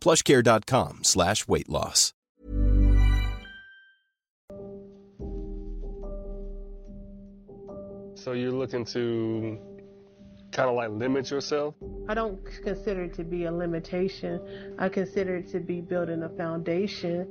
plushcare.com 0.00 1.00
slash 1.02 1.46
weight 1.46 1.68
loss. 1.68 2.12
So 8.14 8.32
you're 8.32 8.52
looking 8.52 8.84
to 8.86 9.58
kind 10.52 10.68
of 10.68 10.74
like 10.76 10.90
limit 10.90 11.30
yourself? 11.30 11.74
I 12.08 12.14
don't 12.14 12.38
consider 12.62 13.04
it 13.04 13.14
to 13.14 13.24
be 13.24 13.44
a 13.44 13.52
limitation. 13.52 14.40
I 14.78 14.88
consider 14.88 15.36
it 15.36 15.48
to 15.52 15.60
be 15.60 15.80
building 15.80 16.22
a 16.22 16.28
foundation. 16.28 17.26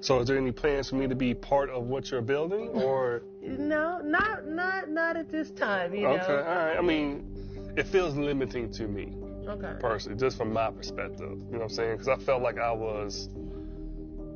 So 0.00 0.20
is 0.20 0.28
there 0.28 0.36
any 0.36 0.52
plans 0.52 0.90
for 0.90 0.96
me 0.96 1.08
to 1.08 1.14
be 1.14 1.34
part 1.34 1.70
of 1.70 1.84
what 1.84 2.10
you're 2.10 2.20
building 2.22 2.68
or 2.68 3.22
No, 3.42 4.00
not 4.02 4.46
not 4.46 4.90
not 4.90 5.16
at 5.16 5.30
this 5.30 5.50
time, 5.52 5.94
you 5.94 6.06
Okay, 6.06 6.26
know. 6.32 6.38
all 6.38 6.54
right. 6.66 6.76
I 6.76 6.82
mean, 6.82 7.72
it 7.76 7.86
feels 7.86 8.14
limiting 8.14 8.70
to 8.72 8.86
me 8.86 9.16
Okay. 9.48 9.72
personally, 9.80 10.18
just 10.18 10.36
from 10.36 10.52
my 10.52 10.70
perspective. 10.70 11.30
You 11.30 11.52
know 11.52 11.58
what 11.58 11.62
I'm 11.62 11.68
saying? 11.70 11.92
Because 11.92 12.08
I 12.08 12.16
felt 12.16 12.42
like 12.42 12.58
I 12.58 12.72
was 12.72 13.30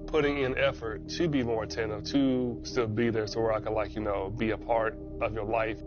putting 0.06 0.38
in 0.38 0.56
effort 0.58 1.08
to 1.08 1.28
be 1.28 1.42
more 1.42 1.64
attentive, 1.64 2.04
to 2.04 2.58
still 2.62 2.86
be 2.86 3.10
there, 3.10 3.26
so 3.26 3.40
where 3.40 3.52
I 3.52 3.60
could 3.60 3.72
like 3.72 3.94
you 3.94 4.02
know 4.02 4.30
be 4.30 4.50
a 4.50 4.58
part 4.58 4.98
of 5.20 5.34
your 5.34 5.44
life. 5.44 5.78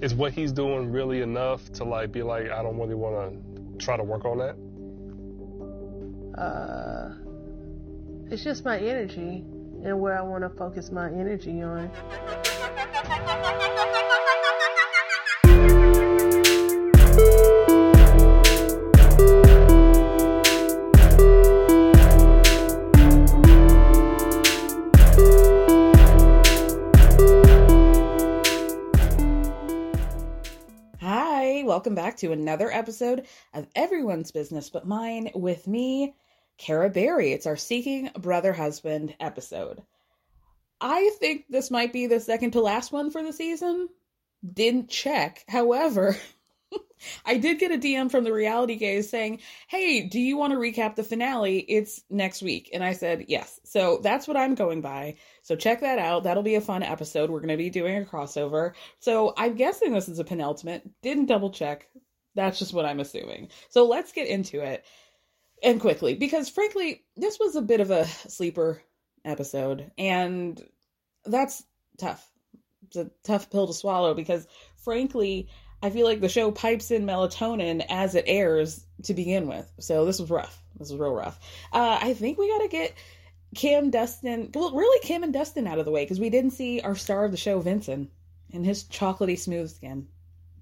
Is 0.00 0.14
what 0.14 0.32
he's 0.32 0.52
doing 0.52 0.90
really 0.90 1.20
enough 1.20 1.70
to 1.72 1.84
like 1.84 2.12
be 2.12 2.22
like 2.22 2.50
I 2.50 2.62
don't 2.62 2.78
really 2.78 2.94
want 2.94 3.32
to 3.32 3.84
try 3.84 3.96
to 3.96 4.04
work 4.04 4.24
on 4.24 4.38
that? 4.38 4.56
Uh 6.40 7.14
it's 8.30 8.44
just 8.44 8.64
my 8.64 8.78
energy 8.78 9.44
and 9.84 10.00
where 10.00 10.16
I 10.16 10.22
want 10.22 10.44
to 10.44 10.50
focus 10.50 10.90
my 10.92 11.08
energy 11.08 11.62
on. 11.62 11.90
Welcome 31.80 31.94
back 31.94 32.18
to 32.18 32.30
another 32.30 32.70
episode 32.70 33.26
of 33.54 33.66
Everyone's 33.74 34.32
Business 34.32 34.68
But 34.68 34.86
Mine 34.86 35.30
with 35.34 35.66
me, 35.66 36.14
Kara 36.58 36.90
Berry. 36.90 37.32
It's 37.32 37.46
our 37.46 37.56
Seeking 37.56 38.10
Brother 38.18 38.52
Husband 38.52 39.14
episode. 39.18 39.80
I 40.78 41.10
think 41.18 41.46
this 41.48 41.70
might 41.70 41.90
be 41.90 42.06
the 42.06 42.20
second 42.20 42.50
to 42.50 42.60
last 42.60 42.92
one 42.92 43.10
for 43.10 43.22
the 43.22 43.32
season. 43.32 43.88
Didn't 44.46 44.90
check. 44.90 45.42
However, 45.48 46.18
I 47.24 47.38
did 47.38 47.58
get 47.58 47.72
a 47.72 47.78
DM 47.78 48.10
from 48.10 48.24
the 48.24 48.32
reality 48.32 48.76
gaze 48.76 49.08
saying, 49.08 49.40
Hey, 49.68 50.02
do 50.02 50.20
you 50.20 50.36
want 50.36 50.52
to 50.52 50.58
recap 50.58 50.96
the 50.96 51.04
finale? 51.04 51.58
It's 51.58 52.02
next 52.10 52.42
week. 52.42 52.70
And 52.72 52.82
I 52.84 52.92
said, 52.92 53.26
Yes. 53.28 53.60
So 53.64 54.00
that's 54.02 54.28
what 54.28 54.36
I'm 54.36 54.54
going 54.54 54.80
by. 54.80 55.16
So 55.42 55.56
check 55.56 55.80
that 55.80 55.98
out. 55.98 56.24
That'll 56.24 56.42
be 56.42 56.54
a 56.56 56.60
fun 56.60 56.82
episode. 56.82 57.30
We're 57.30 57.40
going 57.40 57.48
to 57.48 57.56
be 57.56 57.70
doing 57.70 57.96
a 57.96 58.04
crossover. 58.04 58.72
So 58.98 59.34
I'm 59.36 59.54
guessing 59.54 59.92
this 59.92 60.08
is 60.08 60.18
a 60.18 60.24
penultimate. 60.24 60.88
Didn't 61.02 61.26
double 61.26 61.50
check. 61.50 61.88
That's 62.34 62.58
just 62.58 62.72
what 62.72 62.86
I'm 62.86 63.00
assuming. 63.00 63.48
So 63.70 63.86
let's 63.86 64.12
get 64.12 64.28
into 64.28 64.60
it 64.60 64.84
and 65.62 65.80
quickly 65.80 66.14
because 66.14 66.48
frankly, 66.48 67.04
this 67.16 67.38
was 67.38 67.56
a 67.56 67.62
bit 67.62 67.80
of 67.80 67.90
a 67.90 68.06
sleeper 68.06 68.82
episode 69.24 69.90
and 69.98 70.62
that's 71.24 71.62
tough. 71.98 72.26
It's 72.86 72.96
a 72.96 73.10
tough 73.24 73.50
pill 73.50 73.66
to 73.66 73.74
swallow 73.74 74.14
because 74.14 74.46
frankly, 74.76 75.48
I 75.82 75.90
feel 75.90 76.06
like 76.06 76.20
the 76.20 76.28
show 76.28 76.50
pipes 76.50 76.90
in 76.90 77.06
melatonin 77.06 77.84
as 77.88 78.14
it 78.14 78.24
airs 78.26 78.84
to 79.04 79.14
begin 79.14 79.46
with. 79.48 79.70
So 79.78 80.04
this 80.04 80.20
was 80.20 80.30
rough. 80.30 80.62
This 80.78 80.90
was 80.90 81.00
real 81.00 81.14
rough. 81.14 81.38
Uh, 81.72 81.98
I 82.00 82.14
think 82.14 82.38
we 82.38 82.48
got 82.48 82.62
to 82.62 82.68
get 82.68 82.94
Kim, 83.54 83.90
Dustin, 83.90 84.50
well, 84.54 84.72
really 84.72 85.06
Kim 85.06 85.22
and 85.22 85.32
Dustin 85.32 85.66
out 85.66 85.78
of 85.78 85.84
the 85.84 85.90
way 85.90 86.04
because 86.04 86.20
we 86.20 86.30
didn't 86.30 86.52
see 86.52 86.80
our 86.80 86.94
star 86.94 87.24
of 87.24 87.30
the 87.30 87.36
show, 87.36 87.60
Vincent, 87.60 88.10
and 88.52 88.64
his 88.64 88.84
chocolatey 88.84 89.38
smooth 89.38 89.70
skin. 89.70 90.06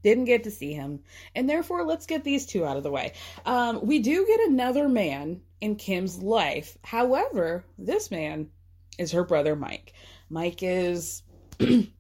Didn't 0.03 0.27
get 0.27 0.45
to 0.45 0.51
see 0.51 0.73
him. 0.73 1.01
And 1.35 1.51
therefore, 1.51 1.85
let's 1.85 2.07
get 2.07 2.23
these 2.23 2.47
two 2.47 2.65
out 2.65 2.77
of 2.77 2.85
the 2.85 2.91
way. 2.91 3.15
Um, 3.45 3.85
we 3.85 3.99
do 3.99 4.25
get 4.27 4.49
another 4.49 4.89
man 4.89 5.41
in 5.61 5.75
Kim's 5.77 6.23
life. 6.23 6.79
However, 6.85 7.65
this 7.77 8.11
man 8.11 8.51
is 8.97 9.13
her 9.13 9.25
brother, 9.25 9.57
Mike. 9.57 9.93
Mike 10.31 10.63
is 10.63 11.23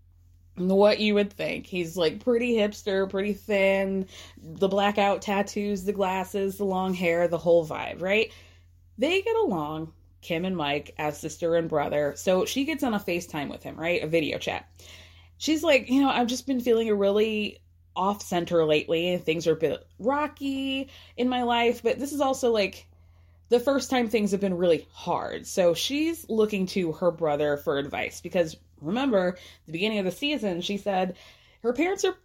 what 0.58 1.00
you 1.00 1.14
would 1.14 1.32
think. 1.32 1.66
He's 1.66 1.96
like 1.96 2.24
pretty 2.24 2.54
hipster, 2.54 3.08
pretty 3.08 3.32
thin, 3.32 4.06
the 4.42 4.68
blackout 4.68 5.22
tattoos, 5.22 5.84
the 5.84 5.92
glasses, 5.92 6.56
the 6.56 6.64
long 6.64 6.94
hair, 6.94 7.28
the 7.28 7.38
whole 7.38 7.66
vibe, 7.66 8.00
right? 8.00 8.32
They 8.98 9.22
get 9.22 9.36
along, 9.36 9.92
Kim 10.20 10.44
and 10.44 10.56
Mike, 10.56 10.94
as 10.98 11.18
sister 11.18 11.56
and 11.56 11.68
brother. 11.68 12.14
So 12.16 12.44
she 12.44 12.64
gets 12.64 12.82
on 12.82 12.94
a 12.94 13.00
FaceTime 13.00 13.50
with 13.50 13.62
him, 13.62 13.76
right? 13.76 14.02
A 14.02 14.06
video 14.06 14.38
chat. 14.38 14.68
She's 15.38 15.62
like, 15.62 15.88
you 15.88 16.02
know, 16.02 16.08
I've 16.08 16.26
just 16.26 16.46
been 16.46 16.60
feeling 16.60 16.88
a 16.88 16.94
really 16.94 17.60
off 17.94 18.22
center 18.22 18.64
lately 18.64 19.12
and 19.12 19.24
things 19.24 19.46
are 19.46 19.52
a 19.52 19.56
bit 19.56 19.86
rocky 19.98 20.88
in 21.16 21.28
my 21.28 21.42
life, 21.42 21.82
but 21.82 21.98
this 21.98 22.12
is 22.12 22.20
also 22.20 22.52
like 22.52 22.86
the 23.48 23.60
first 23.60 23.90
time 23.90 24.08
things 24.08 24.30
have 24.30 24.40
been 24.40 24.56
really 24.56 24.86
hard. 24.92 25.46
So 25.46 25.74
she's 25.74 26.28
looking 26.28 26.66
to 26.66 26.92
her 26.92 27.10
brother 27.10 27.56
for 27.56 27.78
advice 27.78 28.20
because 28.20 28.56
remember, 28.80 29.36
the 29.66 29.72
beginning 29.72 29.98
of 29.98 30.04
the 30.04 30.10
season, 30.10 30.60
she 30.60 30.76
said 30.76 31.16
her 31.62 31.72
parents 31.72 32.04
are 32.04 32.16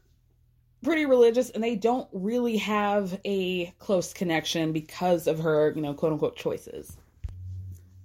pretty 0.84 1.06
religious 1.06 1.50
and 1.50 1.64
they 1.64 1.76
don't 1.76 2.08
really 2.12 2.58
have 2.58 3.20
a 3.26 3.68
close 3.80 4.14
connection 4.14 4.74
because 4.74 5.28
of 5.28 5.40
her, 5.40 5.72
you 5.76 5.82
know, 5.82 5.94
quote 5.94 6.14
unquote 6.14 6.36
choices. 6.36 6.98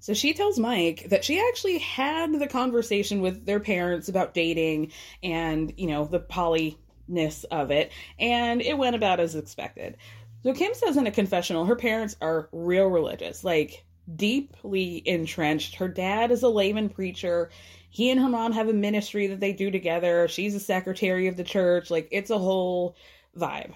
So 0.01 0.15
she 0.15 0.33
tells 0.33 0.59
Mike 0.59 1.09
that 1.11 1.25
she 1.25 1.41
actually 1.41 1.79
had 1.79 2.33
the 2.33 2.47
conversation 2.47 3.21
with 3.21 3.45
their 3.45 3.61
parents 3.61 4.09
about 4.09 4.33
dating 4.33 4.93
and, 5.23 5.73
you 5.77 5.89
know, 5.89 6.05
the 6.05 6.21
polyness 6.21 7.45
of 7.51 7.71
it, 7.71 7.93
and 8.19 8.63
it 8.63 8.79
went 8.79 8.97
about 8.97 9.21
as 9.21 9.35
expected. 9.35 9.97
So 10.45 10.55
Kim 10.55 10.73
says 10.73 10.97
in 10.97 11.07
a 11.07 11.11
confessional, 11.11 11.65
her 11.65 11.77
parents 11.77 12.17
are 12.23 12.49
real 12.53 12.87
religious, 12.87 13.43
like 13.43 13.85
deeply 14.15 15.03
entrenched. 15.07 15.75
Her 15.75 15.89
dad 15.89 16.31
is 16.31 16.43
a 16.43 16.49
layman 16.49 16.89
preacher. 16.89 17.51
He 17.91 18.11
and 18.11 18.21
her 18.21 18.29
mom 18.29 18.53
have 18.53 18.69
a 18.69 18.73
ministry 18.73 19.27
that 19.29 19.41
they 19.41 19.53
do 19.53 19.71
together. 19.71 20.29
She's 20.29 20.55
a 20.55 20.61
secretary 20.61 21.27
of 21.27 21.37
the 21.37 21.45
church. 21.45 21.91
Like 21.91 22.09
it's 22.11 22.31
a 22.31 22.39
whole 22.39 22.97
vibe. 23.37 23.73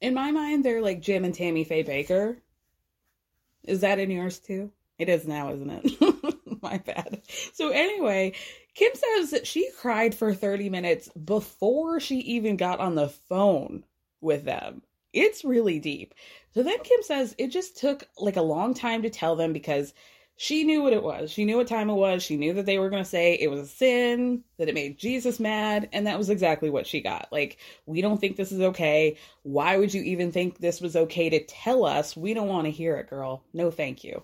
In 0.00 0.14
my 0.14 0.30
mind, 0.30 0.64
they're 0.64 0.82
like 0.82 1.00
Jim 1.00 1.24
and 1.24 1.34
Tammy 1.34 1.64
Faye 1.64 1.84
Bakker. 1.84 2.38
Is 3.64 3.80
that 3.80 3.98
in 3.98 4.10
yours 4.10 4.38
too? 4.38 4.72
It 4.98 5.08
is 5.08 5.26
now, 5.26 5.52
isn't 5.52 5.70
it? 5.70 6.28
my 6.62 6.78
bad. 6.78 7.22
So 7.52 7.70
anyway, 7.70 8.32
Kim 8.74 8.92
says 8.94 9.30
that 9.30 9.46
she 9.46 9.70
cried 9.78 10.14
for 10.14 10.34
30 10.34 10.70
minutes 10.70 11.08
before 11.08 12.00
she 12.00 12.18
even 12.18 12.56
got 12.56 12.80
on 12.80 12.94
the 12.94 13.08
phone 13.08 13.84
with 14.20 14.44
them. 14.44 14.82
It's 15.12 15.44
really 15.44 15.78
deep. 15.78 16.14
So 16.54 16.62
then 16.62 16.78
Kim 16.82 17.02
says 17.02 17.34
it 17.38 17.48
just 17.48 17.78
took 17.78 18.04
like 18.18 18.36
a 18.36 18.42
long 18.42 18.74
time 18.74 19.02
to 19.02 19.10
tell 19.10 19.36
them 19.36 19.52
because 19.52 19.94
she 20.40 20.62
knew 20.62 20.84
what 20.84 20.92
it 20.92 21.02
was. 21.02 21.32
She 21.32 21.44
knew 21.44 21.56
what 21.56 21.66
time 21.66 21.90
it 21.90 21.94
was. 21.94 22.22
She 22.22 22.36
knew 22.36 22.54
that 22.54 22.64
they 22.64 22.78
were 22.78 22.90
going 22.90 23.02
to 23.02 23.08
say 23.08 23.34
it 23.34 23.50
was 23.50 23.58
a 23.58 23.66
sin, 23.66 24.44
that 24.56 24.68
it 24.68 24.74
made 24.74 24.96
Jesus 24.96 25.40
mad, 25.40 25.88
and 25.92 26.06
that 26.06 26.16
was 26.16 26.30
exactly 26.30 26.70
what 26.70 26.86
she 26.86 27.00
got. 27.00 27.26
Like, 27.32 27.58
we 27.86 28.00
don't 28.00 28.20
think 28.20 28.36
this 28.36 28.52
is 28.52 28.60
okay. 28.60 29.16
Why 29.42 29.78
would 29.78 29.92
you 29.92 30.00
even 30.02 30.30
think 30.30 30.58
this 30.58 30.80
was 30.80 30.94
okay 30.94 31.28
to 31.28 31.44
tell 31.44 31.84
us? 31.84 32.16
We 32.16 32.34
don't 32.34 32.46
want 32.46 32.66
to 32.66 32.70
hear 32.70 32.96
it, 32.98 33.10
girl. 33.10 33.42
No, 33.52 33.72
thank 33.72 34.04
you. 34.04 34.22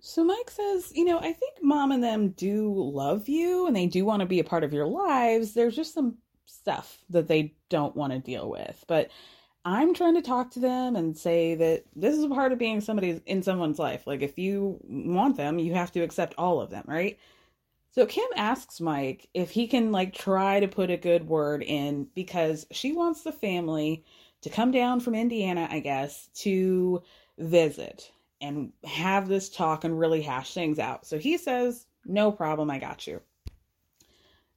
So 0.00 0.24
Mike 0.24 0.50
says, 0.50 0.90
you 0.94 1.04
know, 1.04 1.18
I 1.18 1.34
think 1.34 1.56
mom 1.60 1.92
and 1.92 2.02
them 2.02 2.30
do 2.30 2.72
love 2.74 3.28
you 3.28 3.66
and 3.66 3.76
they 3.76 3.88
do 3.88 4.06
want 4.06 4.20
to 4.20 4.26
be 4.26 4.40
a 4.40 4.44
part 4.44 4.64
of 4.64 4.72
your 4.72 4.86
lives. 4.86 5.52
There's 5.52 5.76
just 5.76 5.92
some 5.92 6.16
stuff 6.46 6.96
that 7.10 7.28
they 7.28 7.56
don't 7.68 7.94
want 7.94 8.14
to 8.14 8.20
deal 8.20 8.48
with. 8.48 8.82
But 8.88 9.10
I'm 9.70 9.92
trying 9.92 10.14
to 10.14 10.22
talk 10.22 10.52
to 10.52 10.60
them 10.60 10.96
and 10.96 11.14
say 11.14 11.54
that 11.56 11.84
this 11.94 12.16
is 12.16 12.24
a 12.24 12.30
part 12.30 12.52
of 12.52 12.58
being 12.58 12.80
somebody 12.80 13.20
in 13.26 13.42
someone's 13.42 13.78
life. 13.78 14.06
Like 14.06 14.22
if 14.22 14.38
you 14.38 14.80
want 14.88 15.36
them, 15.36 15.58
you 15.58 15.74
have 15.74 15.92
to 15.92 16.00
accept 16.00 16.34
all 16.38 16.62
of 16.62 16.70
them, 16.70 16.84
right? 16.86 17.18
So 17.90 18.06
Kim 18.06 18.28
asks 18.34 18.80
Mike 18.80 19.28
if 19.34 19.50
he 19.50 19.66
can 19.66 19.92
like 19.92 20.14
try 20.14 20.60
to 20.60 20.68
put 20.68 20.90
a 20.90 20.96
good 20.96 21.28
word 21.28 21.62
in 21.62 22.08
because 22.14 22.66
she 22.70 22.92
wants 22.92 23.24
the 23.24 23.32
family 23.32 24.06
to 24.40 24.48
come 24.48 24.70
down 24.70 25.00
from 25.00 25.14
Indiana, 25.14 25.68
I 25.70 25.80
guess, 25.80 26.28
to 26.36 27.02
visit 27.36 28.10
and 28.40 28.72
have 28.84 29.28
this 29.28 29.50
talk 29.50 29.84
and 29.84 29.98
really 29.98 30.22
hash 30.22 30.54
things 30.54 30.78
out. 30.78 31.04
So 31.04 31.18
he 31.18 31.36
says, 31.36 31.84
"No 32.06 32.32
problem, 32.32 32.70
I 32.70 32.78
got 32.78 33.06
you." 33.06 33.20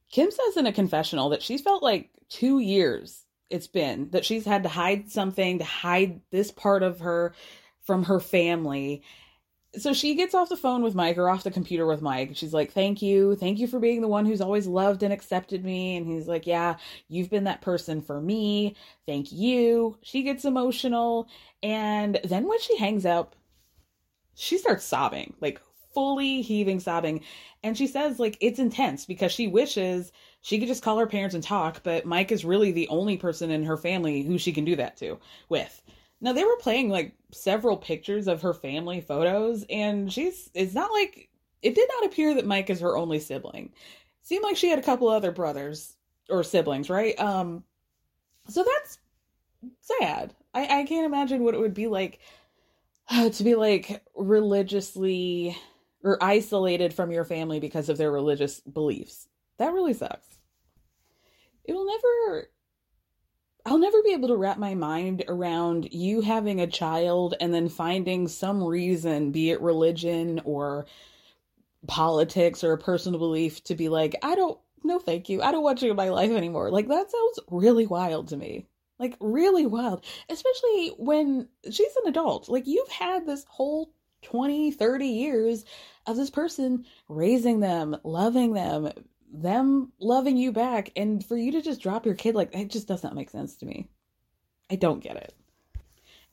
Kim 0.10 0.32
says 0.32 0.56
in 0.56 0.68
a 0.68 0.72
confessional 0.72 1.28
that 1.30 1.44
she's 1.44 1.62
felt 1.62 1.84
like 1.84 2.12
two 2.30 2.60
years 2.60 3.26
it's 3.52 3.68
been 3.68 4.10
that 4.12 4.26
she's 4.26 4.46
had 4.46 4.64
to 4.64 4.70
hide 4.70 5.10
something, 5.10 5.60
to 5.60 5.66
hide 5.66 6.22
this 6.32 6.52
part 6.52 6.84
of 6.84 7.00
her 7.00 7.34
from 7.82 8.06
her 8.06 8.20
family. 8.20 9.04
So 9.78 9.94
she 9.94 10.16
gets 10.16 10.36
off 10.36 10.50
the 10.50 10.58
phone 10.58 10.82
with 10.82 10.96
Mike 10.96 11.18
or 11.18 11.30
off 11.30 11.44
the 11.44 11.52
computer 11.52 11.86
with 11.86 12.02
Mike. 12.02 12.32
She's 12.34 12.54
like, 12.54 12.72
Thank 12.72 13.02
you. 13.02 13.36
Thank 13.36 13.60
you 13.60 13.68
for 13.68 13.80
being 13.80 14.02
the 14.02 14.08
one 14.08 14.26
who's 14.26 14.42
always 14.42 14.68
loved 14.68 15.04
and 15.04 15.14
accepted 15.14 15.64
me. 15.64 15.96
And 15.96 16.06
he's 16.06 16.28
like, 16.28 16.46
Yeah, 16.48 16.78
you've 17.08 17.30
been 17.30 17.46
that 17.46 17.62
person 17.62 18.02
for 18.02 18.20
me. 18.20 18.76
Thank 19.06 19.32
you. 19.32 19.98
She 20.02 20.24
gets 20.24 20.46
emotional. 20.46 21.28
And 21.64 22.20
then 22.24 22.48
when 22.48 22.60
she 22.60 22.78
hangs 22.78 23.06
up, 23.06 23.36
she 24.36 24.58
starts 24.58 24.84
sobbing, 24.84 25.36
like 25.40 25.62
fully 25.94 26.42
heaving, 26.42 26.80
sobbing. 26.80 27.22
And 27.64 27.78
she 27.78 27.88
says, 27.88 28.20
like, 28.20 28.38
it's 28.42 28.60
intense 28.60 29.06
because 29.06 29.32
she 29.32 29.48
wishes 29.48 30.12
she 30.42 30.60
could 30.60 30.68
just 30.68 30.84
call 30.84 30.98
her 30.98 31.08
parents 31.08 31.36
and 31.36 31.44
talk, 31.44 31.82
but 31.84 32.06
Mike 32.06 32.32
is 32.32 32.44
really 32.44 32.72
the 32.72 32.88
only 32.90 33.18
person 33.18 33.52
in 33.52 33.64
her 33.64 33.78
family 33.78 34.24
who 34.24 34.38
she 34.38 34.52
can 34.52 34.66
do 34.66 34.76
that 34.76 34.98
to 34.98 35.20
with. 35.50 35.82
Now 36.20 36.34
they 36.34 36.44
were 36.44 36.58
playing 36.58 36.90
like 36.90 37.14
several 37.32 37.78
pictures 37.78 38.28
of 38.28 38.42
her 38.42 38.54
family 38.54 39.02
photos, 39.02 39.66
and 39.70 40.12
she's 40.12 40.50
it's 40.54 40.74
not 40.74 40.92
like 40.92 41.30
it 41.62 41.76
did 41.76 41.90
not 41.96 42.06
appear 42.06 42.34
that 42.36 42.46
Mike 42.46 42.70
is 42.70 42.80
her 42.80 42.98
only 42.98 43.20
sibling. 43.20 43.72
Seemed 44.24 44.44
like 44.44 44.58
she 44.58 44.70
had 44.70 44.80
a 44.80 44.84
couple 44.84 45.10
other 45.10 45.32
brothers 45.32 45.96
or 46.30 46.44
siblings, 46.44 46.90
right? 46.90 47.20
Um 47.20 47.64
so 48.48 48.64
that's 48.64 49.00
sad. 49.82 50.34
I, 50.54 50.82
I 50.82 50.84
can't 50.86 51.06
imagine 51.06 51.44
what 51.44 51.54
it 51.54 51.60
would 51.60 51.74
be 51.74 51.88
like 51.88 52.20
to 53.10 53.44
be 53.44 53.56
like 53.56 54.04
religiously 54.16 55.58
or 56.04 56.18
isolated 56.24 56.94
from 56.94 57.12
your 57.12 57.26
family 57.26 57.60
because 57.60 57.90
of 57.90 57.98
their 57.98 58.12
religious 58.12 58.60
beliefs. 58.62 59.28
That 59.58 59.74
really 59.74 59.94
sucks. 59.94 60.31
It 61.66 61.74
will 61.74 61.86
never 61.86 62.50
I'll 63.66 63.78
never 63.78 64.02
be 64.02 64.14
able 64.14 64.30
to 64.30 64.36
wrap 64.36 64.58
my 64.58 64.74
mind 64.74 65.24
around 65.28 65.94
you 65.94 66.22
having 66.22 66.60
a 66.60 66.68
child 66.68 67.36
and 67.40 67.54
then 67.54 67.70
finding 67.70 68.28
some 68.28 68.64
reason, 68.64 69.32
be 69.32 69.52
it 69.52 69.62
religion 69.62 70.42
or 70.46 70.88
politics 71.88 72.64
or 72.64 72.74
a 72.74 72.78
personal 72.78 73.20
belief, 73.20 73.64
to 73.66 73.76
be 73.76 73.88
like, 73.88 74.16
I 74.24 74.34
don't, 74.36 74.60
no, 74.84 74.98
thank 74.98 75.30
you. 75.30 75.44
I 75.44 75.52
don't 75.52 75.64
want 75.64 75.82
you 75.82 75.92
in 75.92 75.96
my 75.96 76.10
life 76.10 76.32
anymore. 76.32 76.72
Like, 76.72 76.88
that 76.88 77.12
sounds 77.12 77.40
really 77.52 77.86
wild 77.86 78.30
to 78.30 78.38
me. 78.38 78.66
Like, 78.98 79.16
really 79.20 79.68
wild. 79.68 80.06
Especially 80.28 80.90
when 80.98 81.48
she's 81.66 81.96
an 82.04 82.10
adult. 82.10 82.50
Like, 82.50 82.66
you've 82.66 82.90
had 82.90 83.28
this 83.28 83.46
whole 83.48 83.94
20, 84.24 84.72
30 84.72 85.06
years 85.06 85.66
of 86.08 86.18
this 86.18 86.32
person 86.32 86.86
raising 87.10 87.60
them, 87.60 87.96
loving 88.04 88.54
them, 88.54 88.90
them 89.32 89.92
loving 90.00 90.38
you 90.38 90.52
back, 90.52 90.92
and 90.96 91.26
for 91.26 91.38
you 91.38 91.54
to 91.54 91.62
just 91.62 91.82
drop 91.82 92.06
your 92.06 92.16
kid 92.16 92.36
like 92.36 92.54
it 92.56 92.70
just 92.70 92.88
does 92.88 93.04
not 93.04 93.16
make 93.16 93.30
sense 93.30 93.56
to 93.58 93.66
me. 93.66 93.90
I 94.70 94.76
don't 94.76 95.04
get 95.04 95.16
it. 95.16 95.34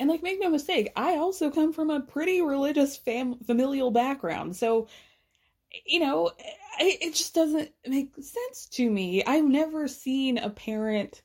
And 0.00 0.09
like, 0.09 0.23
make 0.23 0.41
no 0.41 0.50
mistake, 0.50 0.93
I 0.97 1.17
also 1.17 1.50
come 1.50 1.73
from 1.73 1.91
a 1.91 2.00
pretty 2.00 2.41
religious 2.41 2.97
fam- 2.97 3.41
familial 3.41 3.91
background, 3.91 4.56
so 4.56 4.89
you 5.85 6.00
know, 6.00 6.29
it, 6.79 6.99
it 7.03 7.15
just 7.15 7.35
doesn't 7.35 7.71
make 7.87 8.15
sense 8.17 8.67
to 8.73 8.91
me. 8.91 9.23
I've 9.25 9.44
never 9.44 9.87
seen 9.89 10.39
a 10.39 10.51
parent 10.51 11.23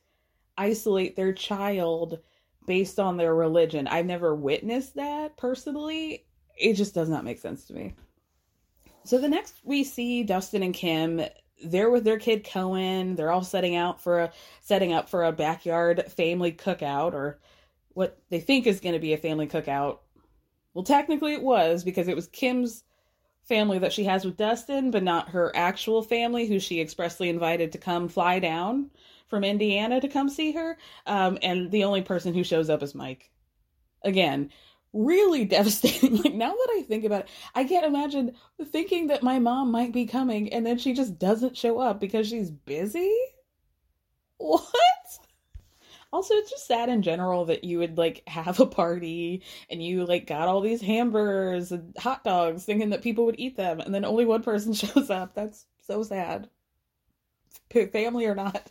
isolate 0.56 1.16
their 1.16 1.32
child 1.32 2.18
based 2.66 2.98
on 2.98 3.16
their 3.16 3.34
religion. 3.34 3.86
I've 3.86 4.06
never 4.06 4.34
witnessed 4.34 4.96
that 4.96 5.36
personally. 5.36 6.26
It 6.56 6.74
just 6.74 6.94
does 6.94 7.08
not 7.08 7.24
make 7.24 7.38
sense 7.38 7.64
to 7.66 7.74
me. 7.74 7.94
So 9.04 9.18
the 9.18 9.28
next 9.28 9.56
we 9.64 9.84
see 9.84 10.22
Dustin 10.22 10.62
and 10.62 10.74
Kim, 10.74 11.22
they're 11.64 11.90
with 11.90 12.04
their 12.04 12.18
kid 12.18 12.44
Cohen. 12.44 13.16
They're 13.16 13.30
all 13.30 13.44
setting 13.44 13.76
out 13.76 14.00
for 14.00 14.20
a 14.20 14.32
setting 14.60 14.92
up 14.92 15.08
for 15.08 15.24
a 15.24 15.32
backyard 15.32 16.04
family 16.12 16.52
cookout 16.52 17.12
or 17.12 17.38
what 17.94 18.18
they 18.30 18.40
think 18.40 18.66
is 18.66 18.80
going 18.80 18.94
to 18.94 19.00
be 19.00 19.12
a 19.12 19.18
family 19.18 19.46
cookout. 19.46 19.98
Well, 20.74 20.84
technically 20.84 21.34
it 21.34 21.42
was 21.42 21.84
because 21.84 22.08
it 22.08 22.16
was 22.16 22.26
Kim's 22.26 22.84
family 23.44 23.78
that 23.78 23.92
she 23.92 24.04
has 24.04 24.24
with 24.24 24.36
Dustin, 24.36 24.90
but 24.90 25.02
not 25.02 25.30
her 25.30 25.52
actual 25.54 26.02
family 26.02 26.46
who 26.46 26.58
she 26.58 26.80
expressly 26.80 27.28
invited 27.28 27.72
to 27.72 27.78
come 27.78 28.08
fly 28.08 28.38
down 28.38 28.90
from 29.28 29.44
Indiana 29.44 30.00
to 30.00 30.08
come 30.08 30.28
see 30.28 30.52
her. 30.52 30.76
Um, 31.06 31.38
and 31.42 31.70
the 31.70 31.84
only 31.84 32.02
person 32.02 32.34
who 32.34 32.44
shows 32.44 32.70
up 32.70 32.82
is 32.82 32.94
Mike. 32.94 33.30
Again, 34.02 34.50
really 34.94 35.44
devastating. 35.56 36.16
Like 36.16 36.34
now 36.34 36.52
that 36.52 36.68
I 36.78 36.84
think 36.88 37.04
about 37.04 37.22
it, 37.22 37.28
I 37.54 37.64
can't 37.64 37.84
imagine 37.84 38.32
thinking 38.66 39.08
that 39.08 39.22
my 39.22 39.38
mom 39.38 39.70
might 39.70 39.92
be 39.92 40.06
coming 40.06 40.52
and 40.52 40.64
then 40.64 40.78
she 40.78 40.94
just 40.94 41.18
doesn't 41.18 41.56
show 41.56 41.80
up 41.80 42.00
because 42.00 42.28
she's 42.28 42.50
busy. 42.50 43.12
What? 44.36 44.64
Also, 46.12 46.34
it's 46.34 46.50
just 46.50 46.66
sad 46.66 46.88
in 46.88 47.02
general 47.02 47.44
that 47.46 47.64
you 47.64 47.78
would 47.78 47.96
like 47.96 48.22
have 48.26 48.60
a 48.60 48.66
party 48.66 49.42
and 49.70 49.82
you 49.82 50.04
like 50.04 50.26
got 50.26 50.48
all 50.48 50.60
these 50.60 50.82
hamburgers 50.82 51.72
and 51.72 51.96
hot 51.96 52.24
dogs 52.24 52.64
thinking 52.64 52.90
that 52.90 53.02
people 53.02 53.26
would 53.26 53.38
eat 53.38 53.56
them 53.56 53.80
and 53.80 53.94
then 53.94 54.04
only 54.04 54.24
one 54.24 54.42
person 54.42 54.72
shows 54.74 55.08
up. 55.08 55.34
That's 55.34 55.66
so 55.86 56.02
sad. 56.02 56.48
Family 57.92 58.26
or 58.26 58.34
not. 58.34 58.70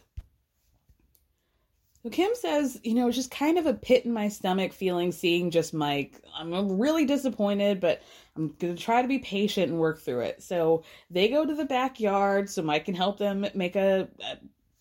So 2.04 2.10
Kim 2.10 2.32
says, 2.36 2.78
you 2.84 2.96
know, 2.96 3.08
it's 3.08 3.16
just 3.16 3.32
kind 3.32 3.58
of 3.58 3.66
a 3.66 3.74
pit 3.74 4.04
in 4.04 4.12
my 4.12 4.28
stomach 4.28 4.74
feeling 4.74 5.14
seeing 5.14 5.52
just 5.52 5.74
Mike. 5.74 6.22
I'm 6.38 6.78
really 6.78 7.06
disappointed, 7.06 7.80
but 7.80 8.02
I'm 8.36 8.50
going 8.60 8.76
to 8.76 8.82
try 8.82 9.02
to 9.02 9.08
be 9.08 9.20
patient 9.20 9.72
and 9.72 9.80
work 9.80 10.02
through 10.02 10.22
it. 10.22 10.44
So 10.44 10.84
they 11.10 11.30
go 11.30 11.46
to 11.46 11.56
the 11.56 11.64
backyard 11.64 12.50
so 12.50 12.62
Mike 12.62 12.86
can 12.86 12.96
help 12.96 13.18
them 13.18 13.48
make 13.54 13.78
a, 13.78 14.10
a 14.20 14.38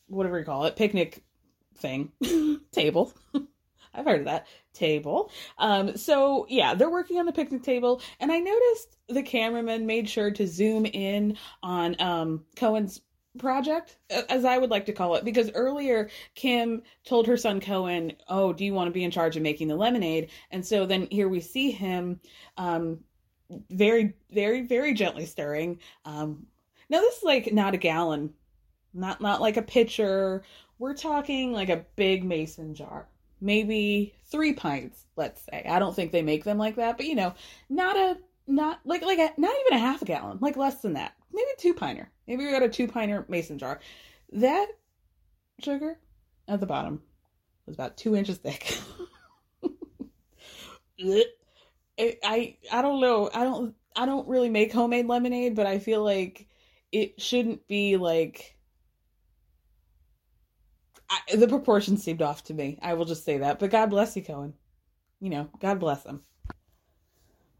whatever 0.08 0.40
you 0.40 0.44
call 0.44 0.64
it, 0.64 0.74
picnic 0.74 1.22
thing, 1.76 2.10
table. 2.72 3.12
I've 3.94 4.06
heard 4.06 4.20
of 4.20 4.26
that 4.26 4.48
table. 4.72 5.30
Um, 5.58 5.96
so 5.96 6.46
yeah, 6.48 6.74
they're 6.74 6.90
working 6.90 7.18
on 7.18 7.26
the 7.26 7.32
picnic 7.32 7.62
table, 7.62 8.00
and 8.18 8.32
I 8.32 8.38
noticed 8.38 8.96
the 9.08 9.22
cameraman 9.22 9.86
made 9.86 10.08
sure 10.08 10.32
to 10.32 10.46
zoom 10.46 10.86
in 10.86 11.36
on 11.62 11.94
um, 12.00 12.44
Cohen's 12.56 13.00
project, 13.38 13.98
as 14.10 14.44
I 14.44 14.58
would 14.58 14.70
like 14.70 14.86
to 14.86 14.92
call 14.92 15.14
it, 15.14 15.24
because 15.24 15.50
earlier 15.54 16.10
Kim 16.34 16.82
told 17.04 17.26
her 17.26 17.36
son 17.36 17.60
Cohen, 17.60 18.12
"Oh, 18.28 18.52
do 18.52 18.64
you 18.64 18.74
want 18.74 18.88
to 18.88 18.92
be 18.92 19.04
in 19.04 19.10
charge 19.10 19.36
of 19.36 19.42
making 19.42 19.68
the 19.68 19.76
lemonade?" 19.76 20.30
And 20.50 20.64
so 20.66 20.86
then 20.86 21.08
here 21.10 21.28
we 21.28 21.40
see 21.40 21.70
him, 21.70 22.20
um, 22.56 23.00
very, 23.70 24.14
very, 24.30 24.62
very 24.62 24.94
gently 24.94 25.26
stirring. 25.26 25.80
Um, 26.04 26.46
now 26.88 27.00
this 27.00 27.18
is 27.18 27.22
like 27.22 27.52
not 27.52 27.74
a 27.74 27.78
gallon, 27.78 28.34
not 28.94 29.20
not 29.20 29.40
like 29.40 29.56
a 29.56 29.62
pitcher. 29.62 30.42
We're 30.78 30.94
talking 30.94 31.52
like 31.52 31.68
a 31.68 31.86
big 31.96 32.24
mason 32.24 32.74
jar, 32.74 33.08
maybe 33.40 34.14
three 34.26 34.52
pints, 34.52 35.06
let's 35.16 35.42
say. 35.42 35.64
I 35.68 35.78
don't 35.78 35.94
think 35.94 36.12
they 36.12 36.22
make 36.22 36.44
them 36.44 36.58
like 36.58 36.76
that, 36.76 36.96
but 36.96 37.06
you 37.06 37.14
know, 37.14 37.34
not 37.70 37.96
a 37.96 38.18
not 38.46 38.80
like 38.84 39.02
like 39.02 39.18
a, 39.18 39.32
not 39.40 39.54
even 39.60 39.78
a 39.78 39.78
half 39.78 40.02
a 40.02 40.04
gallon, 40.04 40.38
like 40.40 40.56
less 40.56 40.82
than 40.82 40.94
that. 40.94 41.14
Maybe 41.32 41.48
two 41.58 41.74
pinter. 41.74 42.10
Maybe 42.26 42.44
we 42.44 42.52
got 42.52 42.62
a 42.62 42.68
two 42.68 42.88
pinter 42.88 43.24
mason 43.28 43.58
jar. 43.58 43.80
That 44.32 44.66
sugar 45.60 45.98
at 46.48 46.60
the 46.60 46.66
bottom 46.66 47.02
was 47.66 47.74
about 47.74 47.96
two 47.96 48.16
inches 48.16 48.38
thick. 48.38 48.78
I 52.24 52.56
I 52.70 52.82
don't 52.82 53.00
know. 53.00 53.30
I 53.32 53.44
don't 53.44 53.74
I 53.96 54.06
don't 54.06 54.28
really 54.28 54.48
make 54.48 54.72
homemade 54.72 55.06
lemonade, 55.06 55.54
but 55.54 55.66
I 55.66 55.78
feel 55.78 56.02
like 56.02 56.48
it 56.90 57.20
shouldn't 57.20 57.66
be 57.66 57.96
like 57.96 58.56
I, 61.10 61.36
the 61.36 61.48
proportions 61.48 62.02
seemed 62.02 62.22
off 62.22 62.44
to 62.44 62.54
me. 62.54 62.78
I 62.80 62.94
will 62.94 63.04
just 63.04 63.24
say 63.24 63.38
that. 63.38 63.58
But 63.58 63.70
God 63.70 63.90
bless 63.90 64.16
you, 64.16 64.22
Cohen. 64.22 64.54
You 65.20 65.30
know, 65.30 65.50
God 65.60 65.78
bless 65.78 66.04
him. 66.04 66.22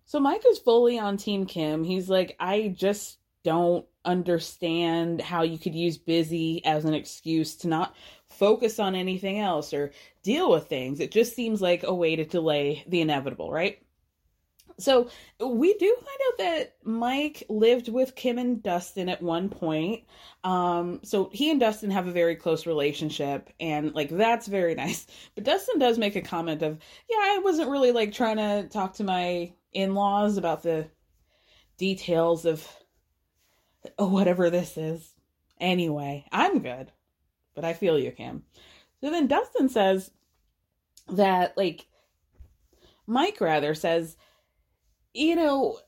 So 0.07 0.21
Mike 0.21 0.43
is 0.49 0.59
fully 0.59 0.99
on 0.99 1.17
Team 1.17 1.47
Kim. 1.47 1.85
He's 1.85 2.09
like, 2.09 2.37
I 2.41 2.75
just 2.77 3.19
don't 3.45 3.87
understand 4.05 5.21
how 5.21 5.43
you 5.43 5.59
could 5.59 5.75
use 5.75 5.99
busy 5.99 6.65
as 6.65 6.85
an 6.85 6.95
excuse 6.95 7.57
to 7.57 7.69
not 7.69 7.95
focus 8.29 8.79
on 8.79 8.95
anything 8.95 9.39
else 9.39 9.73
or 9.73 9.93
deal 10.23 10.51
with 10.51 10.67
things. 10.67 11.01
It 11.01 11.11
just 11.11 11.35
seems 11.35 11.61
like 11.61 11.83
a 11.83 11.95
way 11.95 12.17
to 12.17 12.25
delay 12.25 12.85
the 12.87 13.01
inevitable, 13.01 13.51
right? 13.51 13.79
So 14.79 15.09
we 15.39 15.75
do 15.75 15.95
find 15.95 16.19
out 16.29 16.39
that 16.39 16.75
Mike 16.83 17.45
lived 17.49 17.89
with 17.89 18.17
Kim 18.17 18.39
and 18.39 18.63
Dustin 18.63 19.09
at 19.09 19.23
one 19.23 19.49
point. 19.49 20.05
Um, 20.45 21.01
so 21.03 21.31
he 21.33 21.51
and 21.51 21.61
Dustin 21.61 21.91
have 21.91 22.09
a 22.09 22.13
very 22.13 22.37
close 22.37 22.67
relationship, 22.67 23.51
and 23.61 23.95
like 23.95 24.09
that's 24.09 24.47
very 24.47 24.75
nice. 24.77 25.07
But 25.35 25.45
Dustin 25.45 25.79
does 25.79 25.99
make 25.99 26.17
a 26.17 26.23
comment 26.23 26.63
of, 26.63 26.79
"Yeah, 27.09 27.19
I 27.21 27.41
wasn't 27.45 27.71
really 27.71 27.93
like 27.93 28.13
trying 28.13 28.39
to 28.39 28.69
talk 28.69 28.95
to 28.95 29.05
my 29.05 29.53
in-laws 29.73 30.37
about 30.37 30.63
the 30.63 30.89
details 31.77 32.45
of 32.45 32.67
whatever 33.99 34.51
this 34.51 34.77
is. 34.77 35.15
Anyway, 35.61 36.25
I'm 36.33 36.61
good, 36.61 36.91
but 37.55 37.65
I 37.65 37.73
feel 37.73 37.99
you, 37.99 38.11
Kim." 38.11 38.45
So 39.01 39.11
then 39.11 39.27
Dustin 39.27 39.69
says 39.69 40.11
that 41.09 41.57
like 41.57 41.87
Mike 43.07 43.41
rather 43.41 43.75
says 43.75 44.17
you 45.15 45.37
know, 45.37 45.79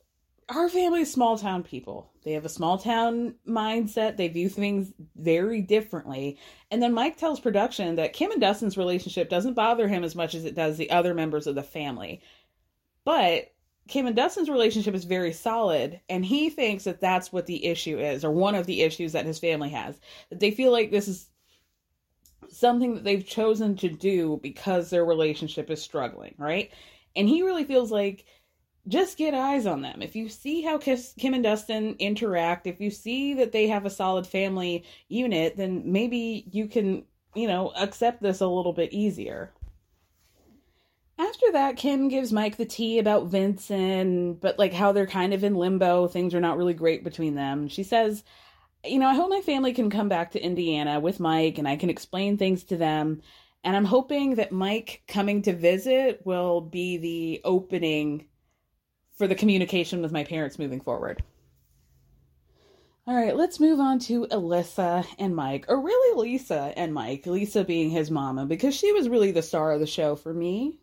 our 0.49 0.69
family 0.69 1.03
is 1.03 1.13
small 1.13 1.39
town 1.39 1.63
people. 1.63 2.11
They 2.25 2.33
have 2.33 2.45
a 2.45 2.51
small 2.51 2.79
town 2.79 3.35
mindset. 3.49 4.17
They 4.17 4.29
view 4.29 4.49
things 4.49 4.93
very 5.17 5.63
differently. 5.63 6.39
And 6.71 6.83
then 6.83 6.93
Mike 6.93 7.17
tells 7.17 7.41
production 7.41 7.97
that 7.97 8.13
Kim 8.13 8.31
and 8.31 8.41
Dustin's 8.41 8.77
relationship 8.77 9.31
doesn't 9.31 9.55
bother 9.55 9.89
him 9.89 10.05
as 10.05 10.15
much 10.15 10.35
as 10.35 10.45
it 10.45 10.55
does 10.55 10.77
the 10.77 10.91
other 10.91 11.15
members 11.15 11.47
of 11.47 11.55
the 11.55 11.63
family. 11.63 12.21
But 13.05 13.53
Kim 13.87 14.07
and 14.07 14.17
Dustin's 14.17 14.49
relationship 14.49 14.95
is 14.95 15.05
very 15.05 15.33
solid, 15.33 16.01
and 16.09 16.25
he 16.25 16.49
thinks 16.49 16.85
that 16.85 17.01
that's 17.01 17.33
what 17.33 17.47
the 17.47 17.67
issue 17.67 17.99
is, 17.99 18.25
or 18.25 18.31
one 18.31 18.55
of 18.55 18.67
the 18.67 18.83
issues 18.83 19.13
that 19.13 19.27
his 19.27 19.39
family 19.39 19.71
has. 19.71 20.01
That 20.31 20.41
they 20.41 20.51
feel 20.51 20.73
like 20.73 20.91
this 20.91 21.07
is 21.07 21.29
something 22.49 22.95
that 22.95 23.05
they've 23.05 23.27
chosen 23.27 23.77
to 23.77 23.89
do 23.89 24.41
because 24.43 24.89
their 24.89 25.05
relationship 25.05 25.71
is 25.71 25.83
struggling, 25.83 26.35
right? 26.39 26.71
And 27.15 27.29
he 27.29 27.43
really 27.43 27.65
feels 27.65 27.91
like 27.91 28.25
just 28.89 29.19
get 29.19 29.35
eyes 29.35 29.67
on 29.67 29.83
them. 29.83 30.03
If 30.03 30.15
you 30.15 30.29
see 30.29 30.63
how 30.63 30.79
Kim 30.79 31.35
and 31.35 31.43
Dustin 31.43 31.97
interact, 31.99 32.67
if 32.67 32.81
you 32.81 32.91
see 32.91 33.35
that 33.35 33.53
they 33.53 33.67
have 33.67 33.87
a 33.87 33.91
solid 33.91 34.27
family 34.27 34.85
unit, 35.09 35.57
then 35.57 35.83
maybe 35.91 36.47
you 36.51 36.69
can, 36.69 37.05
you 37.35 37.49
know, 37.49 37.73
accept 37.77 38.23
this 38.23 38.41
a 38.41 38.47
little 38.47 38.73
bit 38.73 38.93
easier. 38.93 39.53
After 41.17 41.53
that, 41.53 41.77
Kim 41.77 42.09
gives 42.09 42.33
Mike 42.33 42.57
the 42.57 42.65
tea 42.65 42.99
about 42.99 43.27
Vincent, 43.27 44.41
but 44.41 44.59
like 44.59 44.73
how 44.73 44.93
they're 44.93 45.07
kind 45.07 45.33
of 45.33 45.45
in 45.45 45.55
limbo. 45.55 46.09
Things 46.09 46.35
are 46.35 46.41
not 46.41 46.57
really 46.57 46.75
great 46.75 47.05
between 47.05 47.37
them. 47.37 47.69
She 47.69 47.85
says, 47.85 48.25
You 48.85 48.99
know, 48.99 49.07
I 49.07 49.15
hope 49.15 49.31
my 49.31 49.41
family 49.41 49.73
can 49.73 49.91
come 49.91 50.09
back 50.09 50.33
to 50.33 50.43
Indiana 50.43 50.99
with 50.99 51.21
Mike 51.21 51.59
and 51.59 51.69
I 51.69 51.77
can 51.77 51.91
explain 51.91 52.37
things 52.37 52.65
to 52.65 52.77
them. 52.77 53.23
And 53.63 53.77
I'm 53.77 53.85
hoping 53.85 54.35
that 54.35 54.53
Mike 54.53 55.03
coming 55.07 55.43
to 55.43 55.55
visit 55.55 56.23
will 56.25 56.61
be 56.61 56.99
the 56.99 57.41
opening 57.45 58.27
for 59.17 59.29
the 59.29 59.35
communication 59.37 60.03
with 60.03 60.13
my 60.13 60.25
parents 60.25 60.59
moving 60.59 60.81
forward. 60.81 61.23
All 63.07 63.15
right, 63.15 63.37
let's 63.37 63.61
move 63.61 63.81
on 63.81 63.99
to 64.01 64.27
Alyssa 64.27 65.07
and 65.19 65.37
Mike, 65.37 65.67
or 65.69 65.81
really 65.81 66.23
Lisa 66.23 66.73
and 66.75 66.93
Mike. 66.93 67.27
Lisa 67.27 67.63
being 67.63 67.91
his 67.91 68.11
mama, 68.11 68.47
because 68.47 68.75
she 68.75 68.93
was 68.93 69.11
really 69.11 69.31
the 69.31 69.43
star 69.43 69.73
of 69.73 69.81
the 69.81 69.87
show 69.87 70.17
for 70.17 70.33
me. 70.33 70.79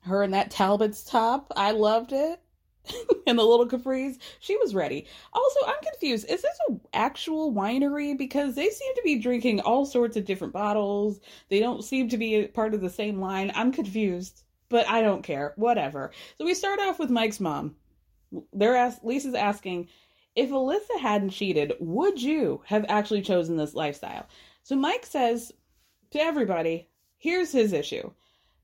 Her 0.00 0.22
and 0.22 0.34
that 0.34 0.50
Talbot's 0.50 1.04
top, 1.04 1.52
I 1.56 1.72
loved 1.72 2.12
it. 2.12 2.40
and 3.26 3.38
the 3.38 3.44
little 3.44 3.68
capris, 3.68 4.18
she 4.40 4.56
was 4.56 4.74
ready. 4.74 5.06
Also, 5.32 5.60
I'm 5.66 5.82
confused. 5.82 6.30
Is 6.30 6.42
this 6.42 6.58
an 6.68 6.80
actual 6.94 7.52
winery? 7.52 8.16
Because 8.16 8.54
they 8.54 8.70
seem 8.70 8.94
to 8.94 9.02
be 9.04 9.18
drinking 9.18 9.60
all 9.60 9.84
sorts 9.84 10.16
of 10.16 10.24
different 10.24 10.54
bottles. 10.54 11.20
They 11.50 11.60
don't 11.60 11.84
seem 11.84 12.08
to 12.08 12.16
be 12.16 12.46
part 12.46 12.72
of 12.72 12.80
the 12.80 12.90
same 12.90 13.20
line. 13.20 13.52
I'm 13.54 13.70
confused 13.70 14.42
but 14.70 14.88
I 14.88 15.02
don't 15.02 15.22
care. 15.22 15.52
Whatever. 15.56 16.12
So 16.38 16.46
we 16.46 16.54
start 16.54 16.80
off 16.80 16.98
with 16.98 17.10
Mike's 17.10 17.40
mom. 17.40 17.74
They're 18.54 18.94
Lisa's 19.02 19.34
asking 19.34 19.88
if 20.36 20.50
Alyssa 20.50 21.00
hadn't 21.00 21.30
cheated, 21.30 21.74
would 21.80 22.22
you 22.22 22.62
have 22.64 22.86
actually 22.88 23.20
chosen 23.20 23.56
this 23.56 23.74
lifestyle? 23.74 24.26
So 24.62 24.76
Mike 24.76 25.04
says 25.04 25.52
to 26.12 26.20
everybody, 26.20 26.88
here's 27.18 27.52
his 27.52 27.72
issue. 27.72 28.12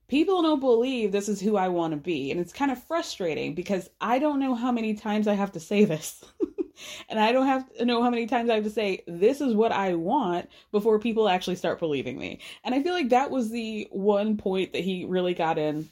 People 0.08 0.42
don't 0.42 0.60
believe 0.60 1.10
this 1.10 1.28
is 1.28 1.40
who 1.40 1.56
I 1.56 1.68
want 1.68 1.92
to 1.92 1.96
be. 1.96 2.30
And 2.30 2.40
it's 2.40 2.52
kind 2.52 2.70
of 2.70 2.82
frustrating 2.84 3.54
because 3.54 3.90
I 4.00 4.18
don't 4.18 4.40
know 4.40 4.54
how 4.54 4.70
many 4.70 4.94
times 4.94 5.26
I 5.26 5.34
have 5.34 5.52
to 5.52 5.60
say 5.60 5.84
this. 5.84 6.24
and 7.08 7.18
I 7.18 7.32
don't 7.32 7.46
have 7.46 7.72
to 7.76 7.84
know 7.84 8.02
how 8.02 8.10
many 8.10 8.26
times 8.26 8.48
I 8.48 8.54
have 8.54 8.64
to 8.64 8.70
say, 8.70 9.02
this 9.08 9.40
is 9.40 9.54
what 9.54 9.72
I 9.72 9.94
want 9.94 10.48
before 10.70 10.98
people 11.00 11.28
actually 11.28 11.56
start 11.56 11.80
believing 11.80 12.18
me. 12.18 12.40
And 12.62 12.74
I 12.74 12.82
feel 12.82 12.94
like 12.94 13.08
that 13.08 13.30
was 13.30 13.50
the 13.50 13.88
one 13.90 14.36
point 14.36 14.72
that 14.72 14.84
he 14.84 15.04
really 15.04 15.34
got 15.34 15.58
in 15.58 15.88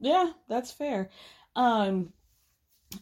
yeah, 0.00 0.32
that's 0.48 0.72
fair. 0.72 1.10
Um, 1.54 2.12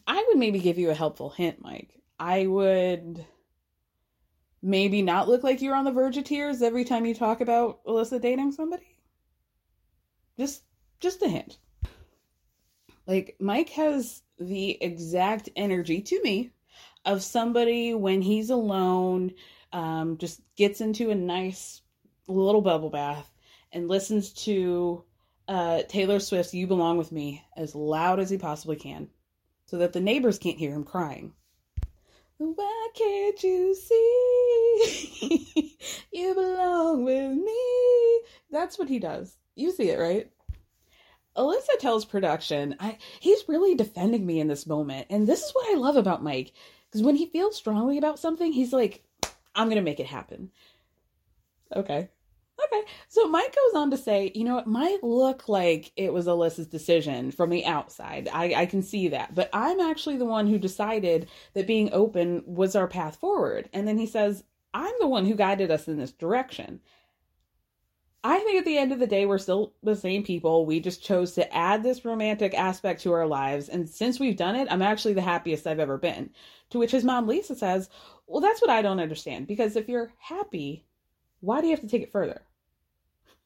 I 0.05 0.23
would 0.27 0.37
maybe 0.37 0.59
give 0.59 0.77
you 0.77 0.91
a 0.91 0.95
helpful 0.95 1.29
hint, 1.29 1.61
Mike. 1.61 2.01
I 2.19 2.45
would 2.45 3.25
maybe 4.61 5.01
not 5.01 5.29
look 5.29 5.41
like 5.41 5.61
you're 5.61 5.75
on 5.75 5.85
the 5.85 5.91
verge 5.91 6.17
of 6.17 6.25
tears 6.25 6.61
every 6.61 6.83
time 6.83 7.05
you 7.05 7.15
talk 7.15 7.39
about 7.39 7.83
Alyssa 7.85 8.21
dating 8.21 8.51
somebody. 8.51 8.88
Just 10.39 10.63
just 10.99 11.21
a 11.21 11.27
hint. 11.27 11.57
Like 13.05 13.35
Mike 13.39 13.69
has 13.69 14.21
the 14.39 14.81
exact 14.81 15.49
energy 15.55 16.01
to 16.01 16.21
me 16.23 16.51
of 17.05 17.23
somebody 17.23 17.93
when 17.93 18.21
he's 18.21 18.49
alone, 18.49 19.33
um, 19.73 20.17
just 20.17 20.41
gets 20.55 20.79
into 20.79 21.09
a 21.09 21.15
nice 21.15 21.81
little 22.27 22.61
bubble 22.61 22.89
bath 22.89 23.29
and 23.71 23.87
listens 23.87 24.31
to 24.45 25.03
uh, 25.47 25.81
Taylor 25.89 26.19
Swift's 26.19 26.53
You 26.53 26.67
Belong 26.67 26.97
With 26.97 27.11
Me 27.11 27.43
as 27.57 27.75
loud 27.75 28.19
as 28.19 28.29
he 28.29 28.37
possibly 28.37 28.75
can 28.75 29.09
so 29.65 29.77
that 29.77 29.93
the 29.93 29.99
neighbors 29.99 30.39
can't 30.39 30.57
hear 30.57 30.71
him 30.71 30.83
crying. 30.83 31.33
Why 32.39 32.87
can't 32.95 33.43
you 33.43 33.75
see 33.75 33.97
you 36.13 36.33
belong 36.33 37.03
with 37.03 37.33
me? 37.33 38.21
That's 38.49 38.79
what 38.79 38.87
he 38.87 38.97
does. 38.97 39.35
You 39.55 39.71
see 39.71 39.89
it, 39.89 39.99
right? 39.99 40.31
Alyssa 41.35 41.77
tells 41.79 42.05
production, 42.05 42.77
I, 42.79 42.97
he's 43.19 43.43
really 43.49 43.75
defending 43.75 44.25
me 44.25 44.39
in 44.39 44.47
this 44.47 44.65
moment. 44.65 45.07
And 45.09 45.27
this 45.27 45.43
is 45.43 45.51
what 45.51 45.69
I 45.69 45.77
love 45.77 45.97
about 45.97 46.23
Mike. 46.23 46.53
Because 46.87 47.03
when 47.03 47.17
he 47.17 47.25
feels 47.25 47.57
strongly 47.57 47.97
about 47.97 48.19
something, 48.19 48.53
he's 48.53 48.71
like, 48.71 49.03
I'm 49.53 49.67
going 49.67 49.75
to 49.75 49.81
make 49.81 49.99
it 49.99 50.07
happen. 50.07 50.49
Okay. 51.75 52.09
Okay. 52.65 52.81
So 53.07 53.27
Mike 53.27 53.55
goes 53.55 53.79
on 53.79 53.91
to 53.91 53.97
say, 53.97 54.31
you 54.35 54.43
know, 54.43 54.57
it 54.57 54.67
might 54.67 55.03
look 55.03 55.47
like 55.47 55.91
it 55.95 56.11
was 56.11 56.27
Alyssa's 56.27 56.67
decision 56.67 57.31
from 57.31 57.49
the 57.49 57.65
outside. 57.65 58.29
I, 58.31 58.53
I 58.61 58.65
can 58.65 58.81
see 58.81 59.07
that. 59.09 59.33
But 59.33 59.49
I'm 59.53 59.79
actually 59.79 60.17
the 60.17 60.25
one 60.25 60.47
who 60.47 60.57
decided 60.57 61.29
that 61.53 61.67
being 61.67 61.89
open 61.93 62.43
was 62.45 62.75
our 62.75 62.87
path 62.87 63.15
forward. 63.17 63.69
And 63.73 63.87
then 63.87 63.97
he 63.97 64.05
says, 64.05 64.43
I'm 64.73 64.93
the 64.99 65.07
one 65.07 65.25
who 65.25 65.35
guided 65.35 65.71
us 65.71 65.87
in 65.87 65.97
this 65.97 66.11
direction. 66.11 66.81
I 68.21 68.39
think 68.39 68.59
at 68.59 68.65
the 68.65 68.77
end 68.77 68.91
of 68.91 68.99
the 68.99 69.07
day, 69.07 69.25
we're 69.25 69.37
still 69.37 69.73
the 69.81 69.95
same 69.95 70.23
people. 70.23 70.65
We 70.65 70.81
just 70.81 71.01
chose 71.01 71.31
to 71.33 71.55
add 71.55 71.83
this 71.83 72.03
romantic 72.03 72.53
aspect 72.53 73.01
to 73.03 73.13
our 73.13 73.25
lives. 73.25 73.69
And 73.69 73.89
since 73.89 74.19
we've 74.19 74.35
done 74.35 74.57
it, 74.57 74.67
I'm 74.69 74.81
actually 74.81 75.13
the 75.13 75.21
happiest 75.21 75.65
I've 75.65 75.79
ever 75.79 75.97
been. 75.97 76.31
To 76.71 76.79
which 76.79 76.91
his 76.91 77.05
mom, 77.05 77.27
Lisa, 77.27 77.55
says, 77.55 77.89
Well, 78.27 78.41
that's 78.41 78.61
what 78.61 78.69
I 78.69 78.81
don't 78.81 78.99
understand. 78.99 79.47
Because 79.47 79.77
if 79.77 79.87
you're 79.87 80.11
happy, 80.17 80.85
why 81.39 81.61
do 81.61 81.67
you 81.67 81.71
have 81.71 81.81
to 81.81 81.87
take 81.87 82.01
it 82.01 82.11
further? 82.11 82.41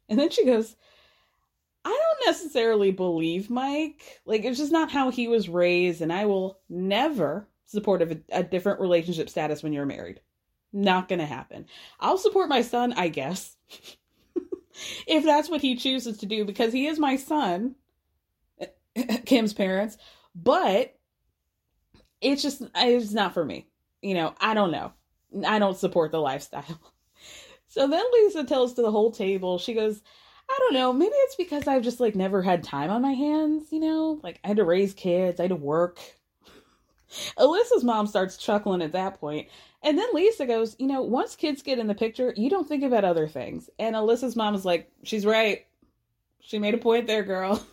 And 0.10 0.19
then 0.19 0.29
she 0.29 0.45
goes, 0.45 0.75
I 1.86 1.89
don't 1.89 2.27
necessarily 2.27 2.91
believe 2.91 3.50
Mike. 3.50 4.22
Like, 4.25 4.45
it's 4.45 4.57
just 4.57 4.72
not 4.72 4.91
how 4.91 5.12
he 5.12 5.27
was 5.27 5.50
raised, 5.50 6.01
and 6.01 6.13
I 6.13 6.25
will 6.25 6.60
never 6.69 7.48
support 7.65 8.01
a, 8.01 8.19
a 8.31 8.43
different 8.43 8.79
relationship 8.79 9.29
status 9.29 9.63
when 9.63 9.74
you're 9.74 9.86
married. 9.86 10.22
Not 10.72 11.07
gonna 11.10 11.25
happen. 11.25 11.65
I'll 12.00 12.17
support 12.17 12.50
my 12.50 12.62
son, 12.62 12.93
I 12.93 13.10
guess. 13.10 13.55
if 15.07 15.24
that's 15.24 15.50
what 15.50 15.62
he 15.62 15.75
chooses 15.75 16.17
to 16.19 16.25
do, 16.25 16.45
because 16.45 16.74
he 16.74 16.88
is 16.88 17.00
my 17.00 17.15
son, 17.15 17.75
Kim's 19.25 19.53
parents, 19.53 19.98
but 20.36 20.95
it's 22.22 22.41
just, 22.41 22.63
it's 22.75 23.12
not 23.12 23.33
for 23.33 23.43
me. 23.43 23.67
You 24.01 24.13
know, 24.15 24.33
I 24.39 24.53
don't 24.53 24.72
know. 24.72 24.93
I 25.45 25.60
don't 25.60 25.77
support 25.77 26.12
the 26.12 26.19
lifestyle. 26.19 26.79
So 27.74 27.88
then 27.88 28.03
Lisa 28.13 28.44
tells 28.44 28.75
to 28.75 28.84
the 28.84 28.92
whole 28.92 29.10
table, 29.10 29.58
she 29.58 29.74
goes, 29.74 30.03
I 30.48 30.56
don't 30.60 30.75
know, 30.75 30.94
maybe 30.94 31.15
it's 31.15 31.36
because 31.36 31.68
I've 31.68 31.82
just 31.82 32.00
like 32.00 32.13
never 32.13 32.44
had 32.44 32.63
time 32.63 32.92
on 32.92 33.01
my 33.01 33.13
hands, 33.13 33.70
you 33.72 33.80
know? 33.80 34.20
Like 34.22 34.39
I 34.44 34.50
had 34.50 34.58
to 34.58 34.63
raise 34.63 34.94
kids, 34.94 35.39
I 35.39 35.46
had 35.46 35.50
to 35.50 35.56
work. 35.56 36.00
Alyssa's 37.39 37.84
mom 37.84 38.06
starts 38.06 38.38
chuckling 38.38 38.84
at 38.84 38.92
that 38.92 39.20
point. 39.20 39.48
And 39.82 39.98
then 39.98 40.08
Lisa 40.13 40.46
goes, 40.46 40.75
You 40.77 40.86
know, 40.86 41.01
once 41.01 41.36
kids 41.36 41.63
get 41.63 41.80
in 41.80 41.88
the 41.88 41.96
picture, 41.96 42.32
you 42.38 42.48
don't 42.48 42.68
think 42.68 42.84
about 42.84 43.06
other 43.06 43.27
things. 43.27 43.72
And 43.80 43.96
Alyssa's 43.96 44.36
mom 44.36 44.53
is 44.53 44.65
like, 44.65 44.92
She's 45.01 45.25
right. 45.25 45.65
She 46.42 46.60
made 46.60 46.75
a 46.75 46.77
point 46.77 47.08
there, 47.08 47.24
girl. 47.24 47.65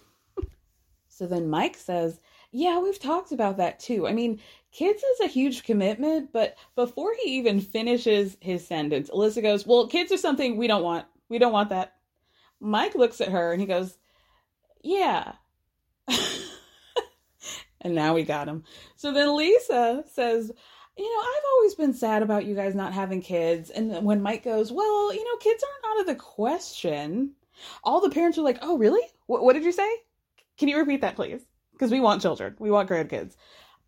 so 1.09 1.26
then 1.26 1.50
Mike 1.50 1.76
says, 1.76 2.21
Yeah, 2.52 2.78
we've 2.78 2.99
talked 2.99 3.33
about 3.33 3.59
that 3.59 3.78
too. 3.78 4.09
I 4.09 4.14
mean, 4.14 4.40
kids 4.73 5.03
is 5.03 5.21
a 5.21 5.27
huge 5.27 5.65
commitment, 5.65 6.33
but 6.33 6.57
before 6.77 7.15
he 7.23 7.39
even 7.39 7.61
finishes 7.61 8.37
his 8.41 8.67
sentence, 8.67 9.11
Alyssa 9.11 9.43
goes, 9.43 9.67
Well, 9.67 9.87
kids 9.89 10.12
are 10.12 10.17
something 10.17 10.57
we 10.57 10.67
don't 10.67 10.83
want. 10.83 11.07
We 11.29 11.39
don't 11.39 11.53
want 11.53 11.71
that. 11.71 11.95
Mike 12.61 12.95
looks 12.95 13.21
at 13.21 13.29
her 13.31 13.53
and 13.53 13.61
he 13.61 13.67
goes, 13.67 13.97
Yeah. 14.83 15.33
and 17.81 17.95
now 17.95 18.15
we 18.15 18.23
got 18.25 18.49
him. 18.49 18.65
So 18.97 19.12
then 19.12 19.37
Lisa 19.37 20.05
says, 20.12 20.53
You 20.97 21.05
know, 21.05 21.21
I've 21.21 21.45
always 21.55 21.75
been 21.75 21.95
sad 21.95 22.23
about 22.23 22.47
you 22.47 22.55
guys 22.55 22.75
not 22.75 22.93
having 22.93 23.23
kids. 23.23 23.71
And 23.71 24.05
when 24.05 24.23
Mike 24.23 24.45
goes, 24.45 24.71
Well, 24.71 25.15
you 25.15 25.25
know, 25.25 25.37
kids 25.39 25.62
aren't 25.62 25.97
out 25.97 26.00
of 26.00 26.07
the 26.07 26.23
question, 26.23 27.33
all 27.83 28.00
the 28.00 28.11
parents 28.11 28.39
are 28.39 28.43
like, 28.43 28.59
Oh, 28.62 28.79
really? 28.79 29.03
What, 29.27 29.43
what 29.43 29.55
did 29.55 29.65
you 29.65 29.73
say? 29.73 29.91
Can 30.59 30.69
you 30.69 30.79
repeat 30.79 31.00
that, 31.00 31.17
please? 31.17 31.43
Because 31.73 31.91
we 31.91 32.00
want 32.00 32.21
children, 32.21 32.55
we 32.59 32.71
want 32.71 32.91
grandkids. 32.91 33.37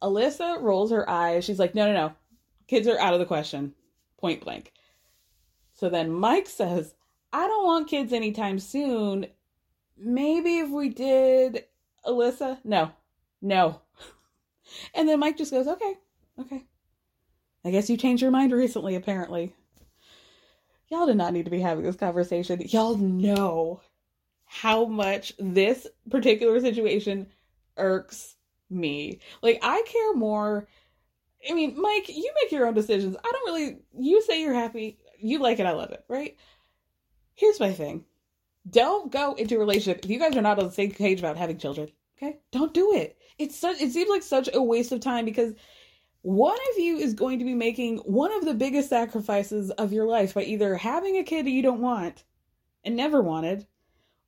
Alyssa 0.02 0.61
rolls 0.61 0.90
her 0.90 1.09
eyes. 1.09 1.44
She's 1.44 1.59
like, 1.59 1.75
No, 1.75 1.87
no, 1.87 1.92
no. 1.92 2.12
Kids 2.66 2.88
are 2.88 2.99
out 2.99 3.14
of 3.14 3.21
the 3.21 3.26
question, 3.26 3.75
point 4.18 4.42
blank. 4.42 4.73
So 5.75 5.88
then 5.88 6.11
Mike 6.11 6.49
says, 6.49 6.94
I 7.32 7.47
don't 7.47 7.64
want 7.64 7.88
kids 7.88 8.12
anytime 8.12 8.59
soon. 8.59 9.26
Maybe 9.97 10.59
if 10.59 10.71
we 10.71 10.88
did, 10.88 11.64
Alyssa? 12.06 12.59
No, 12.64 12.92
no. 13.40 13.80
And 14.94 15.06
then 15.06 15.18
Mike 15.18 15.37
just 15.37 15.50
goes, 15.50 15.66
okay, 15.66 15.94
okay. 16.38 16.64
I 17.64 17.71
guess 17.71 17.90
you 17.90 17.97
changed 17.99 18.23
your 18.23 18.30
mind 18.30 18.52
recently, 18.52 18.94
apparently. 18.94 19.52
Y'all 20.88 21.04
did 21.04 21.16
not 21.16 21.32
need 21.32 21.44
to 21.44 21.50
be 21.50 21.61
having 21.61 21.85
this 21.85 21.97
conversation. 21.97 22.61
Y'all 22.68 22.97
know 22.97 23.82
how 24.44 24.85
much 24.85 25.32
this 25.38 25.87
particular 26.11 26.59
situation 26.61 27.26
irks 27.76 28.37
me. 28.73 29.21
Like, 29.43 29.59
I 29.62 29.83
care 29.87 30.14
more. 30.14 30.69
I 31.49 31.55
mean, 31.55 31.81
Mike, 31.81 32.09
you 32.09 32.33
make 32.43 32.52
your 32.52 32.67
own 32.67 32.75
decisions. 32.75 33.17
I 33.17 33.31
don't 33.33 33.47
really, 33.47 33.79
you 33.99 34.23
say 34.23 34.41
you're 34.41 34.55
happy. 34.55 34.99
You 35.19 35.38
like 35.38 35.59
it. 35.59 35.67
I 35.67 35.73
love 35.73 35.91
it, 35.91 36.05
right? 36.09 36.37
Here's 37.35 37.61
my 37.61 37.73
thing. 37.73 38.05
Don't 38.69 39.11
go 39.11 39.35
into 39.35 39.57
a 39.57 39.59
relationship 39.59 40.05
if 40.05 40.11
you 40.11 40.19
guys 40.19 40.37
are 40.37 40.43
not 40.43 40.59
on 40.59 40.67
the 40.67 40.73
same 40.73 40.93
page 40.93 41.19
about 41.19 41.37
having 41.37 41.59
children. 41.59 41.91
Okay? 42.17 42.38
Don't 42.52 42.73
do 42.73 42.95
it. 42.95 43.19
It's 43.38 43.59
such 43.59 43.81
it 43.81 43.91
seems 43.91 44.09
like 44.09 44.23
such 44.23 44.49
a 44.52 44.62
waste 44.62 44.93
of 44.93 45.00
time 45.00 45.25
because 45.25 45.55
one 46.23 46.59
of 46.73 46.79
you 46.79 46.99
is 46.99 47.14
going 47.14 47.41
to 47.41 47.45
be 47.45 47.55
making 47.55 47.99
one 47.99 48.33
of 48.33 48.45
the 48.45 48.55
biggest 48.55 48.88
sacrifices 48.88 49.73
of 49.73 49.93
your 49.93 50.07
life 50.07 50.35
by 50.35 50.45
either 50.45 50.76
having 50.76 51.17
a 51.17 51.25
kid 51.25 51.47
that 51.47 51.50
you 51.50 51.62
don't 51.62 51.81
want 51.81 52.23
and 52.85 52.95
never 52.95 53.21
wanted 53.21 53.67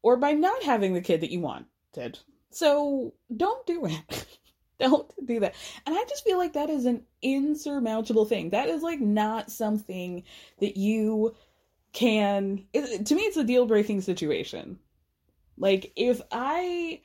or 0.02 0.16
by 0.16 0.32
not 0.32 0.64
having 0.64 0.92
the 0.94 1.00
kid 1.00 1.20
that 1.20 1.30
you 1.30 1.40
wanted. 1.40 2.18
So 2.54 3.14
don't 3.34 3.66
do 3.66 3.86
it. 3.86 4.26
don't 4.80 5.10
do 5.26 5.40
that. 5.40 5.54
And 5.86 5.94
I 5.94 6.04
just 6.08 6.24
feel 6.24 6.38
like 6.38 6.54
that 6.54 6.70
is 6.70 6.84
an 6.84 7.02
insurmountable 7.22 8.24
thing. 8.24 8.50
That 8.50 8.68
is 8.68 8.82
like 8.82 9.00
not 9.00 9.50
something 9.50 10.24
that 10.60 10.76
you 10.76 11.34
can 11.94 12.66
it, 12.72 13.06
to 13.06 13.14
me 13.14 13.22
it's 13.22 13.36
a 13.36 13.44
deal 13.44 13.64
breaking 13.66 14.00
situation 14.00 14.78
like 15.56 15.92
if 15.96 16.20
i 16.32 17.00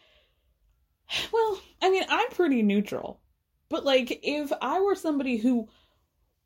well 1.32 1.62
i 1.82 1.90
mean 1.92 2.04
i'm 2.10 2.30
pretty 2.32 2.64
neutral 2.64 3.22
but 3.70 3.86
like 3.86 4.20
if 4.24 4.52
i 4.64 4.80
were 4.82 4.96
somebody 4.96 5.38
who 5.38 5.70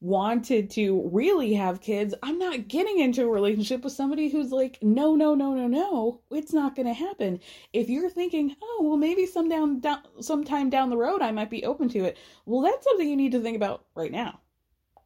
wanted 0.03 0.69
to 0.69 1.09
really 1.13 1.53
have 1.53 1.79
kids 1.79 2.13
i'm 2.23 2.37
not 2.37 2.67
getting 2.67 2.99
into 2.99 3.23
a 3.23 3.31
relationship 3.31 3.85
with 3.85 3.93
somebody 3.93 4.27
who's 4.27 4.51
like 4.51 4.77
no 4.81 5.15
no 5.15 5.33
no 5.33 5.53
no 5.53 5.65
no 5.65 6.19
it's 6.29 6.51
not 6.51 6.75
going 6.75 6.85
to 6.85 6.93
happen. 6.93 7.39
If 7.71 7.89
you're 7.89 8.09
thinking 8.09 8.55
oh 8.61 8.79
well 8.83 8.97
maybe 8.97 9.25
some 9.25 9.47
down, 9.47 9.79
down 9.79 10.01
sometime 10.19 10.69
down 10.69 10.89
the 10.89 10.97
road 10.97 11.21
i 11.21 11.31
might 11.31 11.49
be 11.49 11.63
open 11.63 11.87
to 11.89 12.03
it. 12.03 12.17
Well 12.45 12.61
that's 12.61 12.83
something 12.83 13.07
you 13.07 13.15
need 13.15 13.31
to 13.31 13.39
think 13.39 13.55
about 13.55 13.85
right 13.95 14.11
now. 14.11 14.41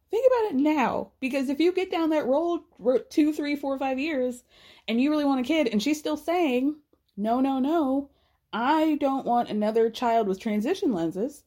Think 0.09 0.25
about 0.25 0.51
it 0.51 0.55
now, 0.55 1.11
because 1.19 1.49
if 1.49 1.59
you 1.59 1.73
get 1.73 1.91
down 1.91 2.09
that 2.11 2.25
road 2.25 2.61
two, 3.09 3.33
three, 3.33 3.55
four, 3.55 3.77
five 3.77 3.99
years, 3.99 4.43
and 4.87 5.01
you 5.01 5.09
really 5.09 5.25
want 5.25 5.41
a 5.41 5.43
kid, 5.43 5.67
and 5.67 5.83
she's 5.83 5.99
still 5.99 6.15
saying, 6.15 6.77
"No, 7.17 7.41
no, 7.41 7.59
no, 7.59 8.09
I 8.53 8.95
don't 9.01 9.25
want 9.25 9.49
another 9.49 9.89
child 9.89 10.27
with 10.27 10.39
transition 10.39 10.93
lenses," 10.93 11.43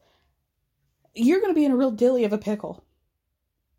you're 1.14 1.40
going 1.40 1.52
to 1.52 1.58
be 1.58 1.64
in 1.64 1.72
a 1.72 1.76
real 1.76 1.90
dilly 1.90 2.24
of 2.24 2.34
a 2.34 2.38
pickle. 2.38 2.84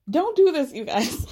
Don't 0.10 0.36
do 0.36 0.52
this, 0.52 0.74
you 0.74 0.86
guys. 0.86 1.26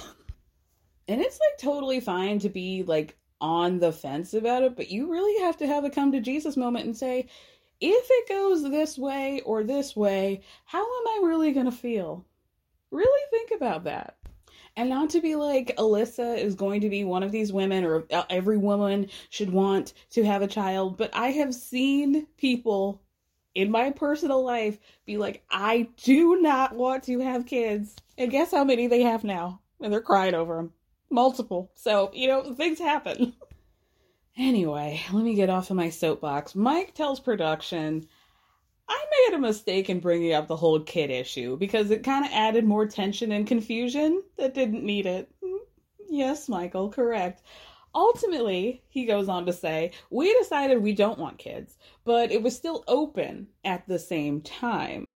and 1.08 1.20
it's 1.20 1.38
like 1.38 1.58
totally 1.58 2.00
fine 2.00 2.38
to 2.40 2.48
be 2.48 2.82
like 2.82 3.16
on 3.40 3.78
the 3.78 3.92
fence 3.92 4.34
about 4.34 4.62
it, 4.62 4.76
but 4.76 4.90
you 4.90 5.10
really 5.10 5.42
have 5.44 5.56
to 5.58 5.66
have 5.66 5.84
a 5.84 5.90
come 5.90 6.12
to 6.12 6.20
Jesus 6.20 6.56
moment 6.56 6.84
and 6.84 6.96
say, 6.96 7.28
if 7.80 8.06
it 8.10 8.28
goes 8.28 8.62
this 8.62 8.98
way 8.98 9.40
or 9.40 9.64
this 9.64 9.96
way, 9.96 10.42
how 10.64 10.80
am 10.80 11.08
I 11.08 11.26
really 11.26 11.52
going 11.52 11.66
to 11.66 11.72
feel? 11.72 12.26
really 12.90 13.30
think 13.30 13.50
about 13.54 13.84
that. 13.84 14.16
And 14.76 14.88
not 14.88 15.10
to 15.10 15.20
be 15.20 15.36
like 15.36 15.76
Alyssa 15.76 16.38
is 16.38 16.54
going 16.54 16.80
to 16.82 16.88
be 16.88 17.04
one 17.04 17.22
of 17.22 17.32
these 17.32 17.52
women 17.52 17.84
or 17.84 18.04
uh, 18.10 18.24
every 18.30 18.56
woman 18.56 19.08
should 19.28 19.50
want 19.50 19.94
to 20.10 20.24
have 20.24 20.42
a 20.42 20.46
child, 20.46 20.96
but 20.96 21.10
I 21.12 21.28
have 21.28 21.54
seen 21.54 22.26
people 22.36 23.02
in 23.54 23.70
my 23.70 23.90
personal 23.90 24.44
life 24.44 24.78
be 25.06 25.16
like, 25.16 25.42
I 25.50 25.88
do 26.02 26.40
not 26.40 26.74
want 26.74 27.04
to 27.04 27.20
have 27.20 27.46
kids. 27.46 27.94
And 28.16 28.30
guess 28.30 28.50
how 28.50 28.64
many 28.64 28.86
they 28.86 29.02
have 29.02 29.24
now? 29.24 29.60
And 29.80 29.92
they're 29.92 30.00
crying 30.00 30.34
over 30.34 30.56
them. 30.56 30.72
Multiple. 31.10 31.70
So, 31.74 32.10
you 32.14 32.28
know, 32.28 32.54
things 32.54 32.78
happen. 32.78 33.34
anyway, 34.36 35.02
let 35.12 35.24
me 35.24 35.34
get 35.34 35.50
off 35.50 35.70
of 35.70 35.76
my 35.76 35.90
soapbox. 35.90 36.54
Mike 36.54 36.94
tells 36.94 37.18
production 37.20 38.06
I 38.90 39.04
made 39.28 39.36
a 39.36 39.40
mistake 39.40 39.88
in 39.88 40.00
bringing 40.00 40.32
up 40.32 40.48
the 40.48 40.56
whole 40.56 40.80
kid 40.80 41.10
issue 41.10 41.56
because 41.56 41.92
it 41.92 42.02
kind 42.02 42.24
of 42.24 42.32
added 42.32 42.64
more 42.64 42.86
tension 42.86 43.30
and 43.30 43.46
confusion 43.46 44.20
that 44.36 44.52
didn't 44.52 44.84
need 44.84 45.06
it. 45.06 45.30
Mm, 45.44 45.58
yes, 46.08 46.48
Michael, 46.48 46.90
correct. 46.90 47.40
Ultimately, 47.94 48.82
he 48.88 49.04
goes 49.04 49.28
on 49.28 49.46
to 49.46 49.52
say, 49.52 49.92
we 50.10 50.32
decided 50.38 50.82
we 50.82 50.94
don't 50.94 51.18
want 51.18 51.38
kids, 51.38 51.76
but 52.04 52.30
it 52.30 52.42
was 52.42 52.56
still 52.56 52.84
open 52.86 53.48
at 53.64 53.86
the 53.88 53.98
same 53.98 54.40
time. 54.42 55.06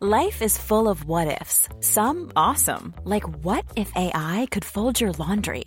Life 0.00 0.42
is 0.42 0.58
full 0.58 0.88
of 0.88 1.04
what 1.04 1.40
ifs, 1.40 1.68
some 1.78 2.32
awesome, 2.34 2.92
like 3.04 3.22
what 3.44 3.64
if 3.76 3.92
AI 3.94 4.48
could 4.50 4.64
fold 4.64 5.00
your 5.00 5.12
laundry? 5.12 5.66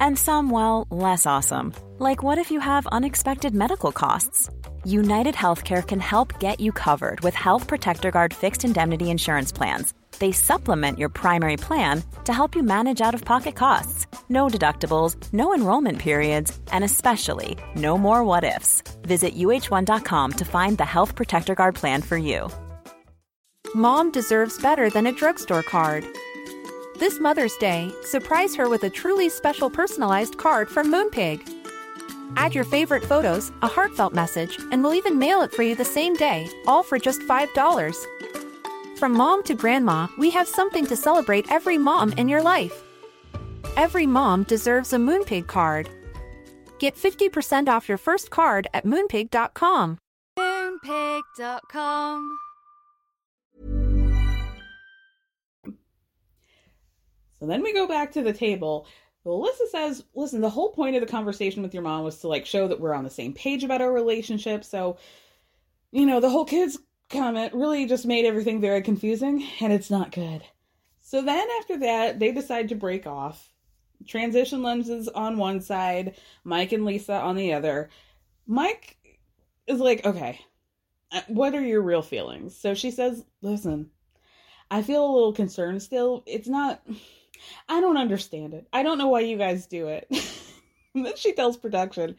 And 0.00 0.18
some, 0.18 0.50
well, 0.50 0.88
less 0.90 1.24
awesome, 1.24 1.72
like 2.00 2.20
what 2.20 2.38
if 2.38 2.50
you 2.50 2.58
have 2.58 2.88
unexpected 2.88 3.54
medical 3.54 3.92
costs? 3.92 4.50
United 4.84 5.36
Healthcare 5.36 5.86
can 5.86 6.00
help 6.00 6.40
get 6.40 6.58
you 6.58 6.72
covered 6.72 7.20
with 7.20 7.36
Health 7.36 7.68
Protector 7.68 8.10
Guard 8.10 8.34
fixed 8.34 8.64
indemnity 8.64 9.08
insurance 9.08 9.52
plans. 9.52 9.94
They 10.18 10.32
supplement 10.32 10.98
your 10.98 11.08
primary 11.08 11.56
plan 11.56 12.02
to 12.24 12.32
help 12.32 12.54
you 12.54 12.62
manage 12.62 13.00
out 13.00 13.14
of 13.14 13.24
pocket 13.24 13.54
costs. 13.54 14.06
No 14.28 14.48
deductibles, 14.48 15.16
no 15.32 15.54
enrollment 15.54 15.98
periods, 15.98 16.58
and 16.72 16.82
especially 16.82 17.56
no 17.74 17.98
more 17.98 18.24
what 18.24 18.44
ifs. 18.44 18.82
Visit 19.02 19.36
uh1.com 19.36 20.32
to 20.32 20.44
find 20.44 20.78
the 20.78 20.84
Health 20.84 21.14
Protector 21.14 21.54
Guard 21.54 21.74
plan 21.74 22.02
for 22.02 22.16
you. 22.16 22.48
Mom 23.74 24.10
deserves 24.10 24.60
better 24.60 24.88
than 24.90 25.06
a 25.06 25.12
drugstore 25.12 25.62
card. 25.62 26.04
This 26.98 27.20
Mother's 27.20 27.56
Day, 27.56 27.92
surprise 28.04 28.56
her 28.56 28.68
with 28.70 28.84
a 28.84 28.90
truly 28.90 29.28
special 29.28 29.68
personalized 29.68 30.38
card 30.38 30.68
from 30.70 30.90
Moonpig. 30.90 31.46
Add 32.36 32.54
your 32.54 32.64
favorite 32.64 33.04
photos, 33.04 33.52
a 33.62 33.68
heartfelt 33.68 34.14
message, 34.14 34.58
and 34.72 34.82
we'll 34.82 34.94
even 34.94 35.18
mail 35.18 35.42
it 35.42 35.52
for 35.52 35.62
you 35.62 35.74
the 35.74 35.84
same 35.84 36.14
day, 36.14 36.48
all 36.66 36.82
for 36.82 36.98
just 36.98 37.20
$5. 37.20 38.06
From 38.96 39.12
mom 39.12 39.42
to 39.42 39.54
grandma, 39.54 40.08
we 40.16 40.30
have 40.30 40.48
something 40.48 40.86
to 40.86 40.96
celebrate 40.96 41.52
every 41.52 41.76
mom 41.76 42.12
in 42.12 42.30
your 42.30 42.40
life. 42.40 42.82
Every 43.76 44.06
mom 44.06 44.44
deserves 44.44 44.94
a 44.94 44.96
Moonpig 44.96 45.46
card. 45.46 45.90
Get 46.78 46.96
50% 46.96 47.68
off 47.68 47.90
your 47.90 47.98
first 47.98 48.30
card 48.30 48.68
at 48.72 48.86
moonpig.com. 48.86 49.98
Moonpig.com. 50.38 52.38
So 57.38 57.46
then 57.46 57.62
we 57.62 57.74
go 57.74 57.86
back 57.86 58.12
to 58.12 58.22
the 58.22 58.32
table. 58.32 58.86
But 59.24 59.32
Alyssa 59.32 59.68
says, 59.70 60.04
listen, 60.14 60.40
the 60.40 60.48
whole 60.48 60.72
point 60.72 60.96
of 60.96 61.02
the 61.02 61.06
conversation 61.06 61.62
with 61.62 61.74
your 61.74 61.82
mom 61.82 62.02
was 62.02 62.20
to 62.20 62.28
like 62.28 62.46
show 62.46 62.66
that 62.68 62.80
we're 62.80 62.94
on 62.94 63.04
the 63.04 63.10
same 63.10 63.34
page 63.34 63.62
about 63.62 63.82
our 63.82 63.92
relationship. 63.92 64.64
So, 64.64 64.96
you 65.92 66.06
know, 66.06 66.20
the 66.20 66.30
whole 66.30 66.46
kids 66.46 66.78
comment 67.08 67.54
really 67.54 67.86
just 67.86 68.06
made 68.06 68.24
everything 68.24 68.60
very 68.60 68.82
confusing 68.82 69.46
and 69.60 69.72
it's 69.72 69.90
not 69.90 70.12
good. 70.12 70.42
So 71.00 71.22
then 71.22 71.46
after 71.60 71.78
that, 71.78 72.18
they 72.18 72.32
decide 72.32 72.68
to 72.70 72.74
break 72.74 73.06
off. 73.06 73.52
Transition 74.06 74.62
lenses 74.62 75.08
on 75.08 75.38
one 75.38 75.60
side, 75.60 76.16
Mike 76.44 76.72
and 76.72 76.84
Lisa 76.84 77.14
on 77.14 77.36
the 77.36 77.52
other. 77.52 77.90
Mike 78.46 78.96
is 79.66 79.80
like, 79.80 80.04
okay, 80.04 80.40
uh, 81.12 81.22
what 81.28 81.54
are 81.54 81.64
your 81.64 81.82
real 81.82 82.02
feelings? 82.02 82.56
So 82.56 82.74
she 82.74 82.90
says, 82.90 83.24
listen, 83.40 83.90
I 84.70 84.82
feel 84.82 85.04
a 85.04 85.14
little 85.14 85.32
concerned 85.32 85.82
still. 85.82 86.22
It's 86.26 86.48
not, 86.48 86.84
I 87.68 87.80
don't 87.80 87.96
understand 87.96 88.54
it. 88.54 88.66
I 88.72 88.82
don't 88.82 88.98
know 88.98 89.08
why 89.08 89.20
you 89.20 89.36
guys 89.36 89.66
do 89.66 89.88
it. 89.88 90.08
then 90.94 91.16
she 91.16 91.32
tells 91.32 91.56
production, 91.56 92.16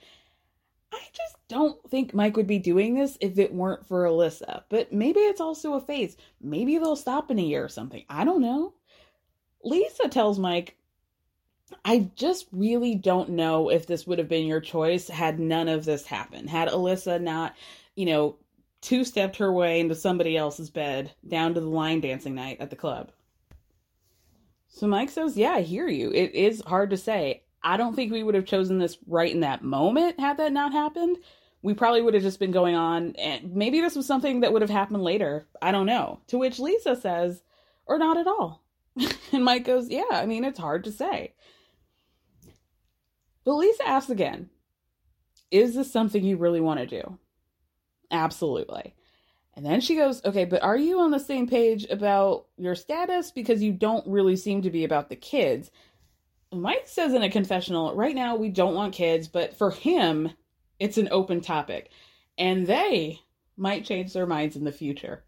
I 0.94 1.02
just 1.14 1.36
don't 1.48 1.78
think 1.90 2.14
Mike 2.14 2.38
would 2.38 2.48
be 2.48 2.60
doing 2.60 2.96
this 2.96 3.18
if 3.22 3.38
it 3.38 3.54
weren't 3.54 3.86
for 3.88 4.06
Alyssa. 4.06 4.64
But 4.70 4.94
maybe 4.94 5.20
it's 5.20 5.42
also 5.42 5.74
a 5.74 5.82
phase. 5.82 6.18
Maybe 6.42 6.78
they'll 6.78 6.96
stop 6.96 7.32
in 7.32 7.40
a 7.40 7.44
year 7.44 7.64
or 7.64 7.70
something. 7.70 8.04
I 8.10 8.24
don't 8.26 8.42
know. 8.42 8.74
Lisa 9.64 10.08
tells 10.08 10.40
Mike, 10.40 10.78
I 11.84 12.10
just 12.16 12.48
really 12.52 12.96
don't 12.96 13.32
know 13.32 13.70
if 13.70 13.88
this 13.88 14.08
would 14.08 14.20
have 14.20 14.30
been 14.30 14.48
your 14.48 14.62
choice 14.62 15.08
had 15.08 15.40
none 15.40 15.68
of 15.68 15.84
this 15.84 16.06
happened. 16.06 16.50
Had 16.50 16.70
Alyssa 16.70 17.22
not, 17.22 17.56
you 17.96 18.06
know, 18.06 18.38
two 18.82 19.04
stepped 19.04 19.38
her 19.38 19.52
way 19.52 19.80
into 19.80 19.96
somebody 19.96 20.38
else's 20.38 20.70
bed 20.70 21.12
down 21.28 21.54
to 21.54 21.60
the 21.60 21.68
line 21.68 22.00
dancing 22.00 22.36
night 22.36 22.58
at 22.62 22.70
the 22.70 22.76
club. 22.76 23.12
So 24.70 24.88
Mike 24.88 25.10
says, 25.10 25.36
Yeah, 25.36 25.54
I 25.54 25.62
hear 25.62 25.88
you. 25.88 26.12
It 26.12 26.36
is 26.36 26.62
hard 26.66 26.92
to 26.92 26.98
say. 26.98 27.44
I 27.68 27.76
don't 27.76 27.98
think 27.98 28.14
we 28.14 28.24
would 28.24 28.36
have 28.36 28.46
chosen 28.46 28.80
this 28.80 28.98
right 29.08 29.30
in 29.30 29.42
that 29.42 29.62
moment 29.62 30.22
had 30.22 30.38
that 30.38 30.54
not 30.54 30.72
happened. 30.72 31.18
We 31.62 31.74
probably 31.74 32.02
would 32.02 32.14
have 32.14 32.24
just 32.24 32.40
been 32.40 32.52
going 32.52 32.76
on, 32.76 33.14
and 33.18 33.54
maybe 33.54 33.82
this 33.82 33.94
was 33.94 34.06
something 34.06 34.40
that 34.40 34.54
would 34.54 34.62
have 34.62 34.72
happened 34.72 35.04
later. 35.04 35.48
I 35.62 35.74
don't 35.74 35.86
know. 35.86 36.22
To 36.28 36.38
which 36.38 36.60
Lisa 36.60 36.96
says, 36.96 37.44
Or 37.86 38.00
not 38.00 38.16
at 38.16 38.26
all. 38.26 38.64
and 39.34 39.44
Mike 39.44 39.66
goes, 39.66 39.90
Yeah, 39.90 40.06
I 40.10 40.26
mean, 40.26 40.46
it's 40.46 40.58
hard 40.58 40.86
to 40.86 40.94
say. 40.94 41.34
But 43.44 43.56
Lisa 43.56 43.86
asks 43.86 44.10
again, 44.10 44.50
Is 45.52 45.76
this 45.76 45.92
something 45.92 46.24
you 46.24 46.38
really 46.38 46.62
want 46.62 46.80
to 46.80 46.86
do? 46.86 47.20
Absolutely. 48.10 48.96
And 49.56 49.66
then 49.66 49.82
she 49.82 49.98
goes, 49.98 50.24
Okay, 50.24 50.46
but 50.46 50.64
are 50.64 50.78
you 50.78 51.02
on 51.02 51.12
the 51.12 51.20
same 51.20 51.48
page 51.48 51.86
about 51.90 52.46
your 52.56 52.76
status? 52.76 53.30
Because 53.32 53.62
you 53.62 53.74
don't 53.74 54.08
really 54.08 54.38
seem 54.38 54.62
to 54.62 54.70
be 54.70 54.86
about 54.86 55.10
the 55.10 55.18
kids. 55.18 55.70
Mike 56.52 56.88
says 56.88 57.14
in 57.14 57.24
a 57.24 57.30
confessional, 57.30 57.94
right 57.96 58.16
now 58.16 58.36
we 58.36 58.50
don't 58.50 58.76
want 58.76 58.94
kids, 58.94 59.28
but 59.28 59.58
for 59.58 59.72
him, 59.72 60.32
it's 60.80 60.98
an 60.98 61.10
open 61.12 61.42
topic. 61.42 61.90
And 62.38 62.66
they 62.66 63.20
might 63.58 63.86
change 63.86 64.14
their 64.14 64.26
minds 64.26 64.56
in 64.56 64.64
the 64.64 64.72
future. 64.72 65.24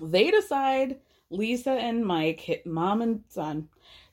They 0.00 0.30
decide, 0.30 1.00
Lisa 1.30 1.72
and 1.72 2.04
Mike, 2.04 2.40
hit 2.40 2.66
mom 2.66 3.02
and 3.02 3.24
son, 3.28 3.68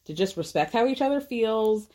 to 0.06 0.13
just 0.13 0.38
respect 0.38 0.73
how 0.73 0.88
each 0.88 1.01
other 1.01 1.21
feels. 1.21 1.88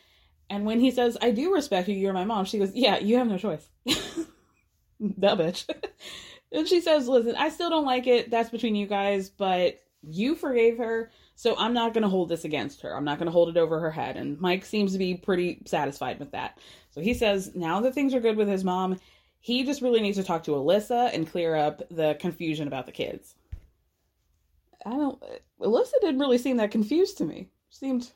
And 0.49 0.65
when 0.65 0.79
he 0.79 0.91
says, 0.91 1.17
I 1.21 1.31
do 1.31 1.53
respect 1.53 1.89
you, 1.89 1.95
you're 1.95 2.13
my 2.13 2.25
mom, 2.25 2.45
she 2.45 2.59
goes, 2.59 2.73
Yeah, 2.73 2.99
you 2.99 3.17
have 3.17 3.27
no 3.27 3.37
choice. 3.37 3.67
that 3.85 5.37
bitch. 5.37 5.67
and 6.51 6.67
she 6.67 6.81
says, 6.81 7.07
Listen, 7.07 7.35
I 7.35 7.49
still 7.49 7.69
don't 7.69 7.85
like 7.85 8.07
it. 8.07 8.29
That's 8.29 8.49
between 8.49 8.75
you 8.75 8.87
guys, 8.87 9.29
but 9.29 9.81
you 10.01 10.35
forgave 10.35 10.77
her. 10.77 11.11
So 11.35 11.55
I'm 11.57 11.73
not 11.73 11.93
going 11.93 12.03
to 12.03 12.09
hold 12.09 12.29
this 12.29 12.45
against 12.45 12.81
her. 12.81 12.95
I'm 12.95 13.05
not 13.05 13.17
going 13.17 13.25
to 13.25 13.31
hold 13.31 13.49
it 13.49 13.57
over 13.57 13.79
her 13.79 13.91
head. 13.91 14.17
And 14.17 14.39
Mike 14.39 14.65
seems 14.65 14.91
to 14.93 14.99
be 14.99 15.15
pretty 15.15 15.61
satisfied 15.65 16.19
with 16.19 16.31
that. 16.31 16.59
So 16.91 17.01
he 17.01 17.13
says 17.13 17.55
now 17.55 17.81
that 17.81 17.93
things 17.93 18.13
are 18.13 18.19
good 18.19 18.37
with 18.37 18.47
his 18.47 18.63
mom, 18.63 18.99
he 19.39 19.63
just 19.63 19.81
really 19.81 19.99
needs 19.99 20.17
to 20.17 20.23
talk 20.23 20.43
to 20.43 20.51
Alyssa 20.51 21.13
and 21.13 21.29
clear 21.29 21.55
up 21.55 21.81
the 21.89 22.15
confusion 22.19 22.67
about 22.67 22.85
the 22.85 22.91
kids. 22.91 23.35
I 24.85 24.91
don't. 24.91 25.21
Alyssa 25.59 25.93
didn't 26.01 26.19
really 26.19 26.37
seem 26.37 26.57
that 26.57 26.71
confused 26.71 27.17
to 27.17 27.25
me. 27.25 27.49
Seemed 27.69 28.11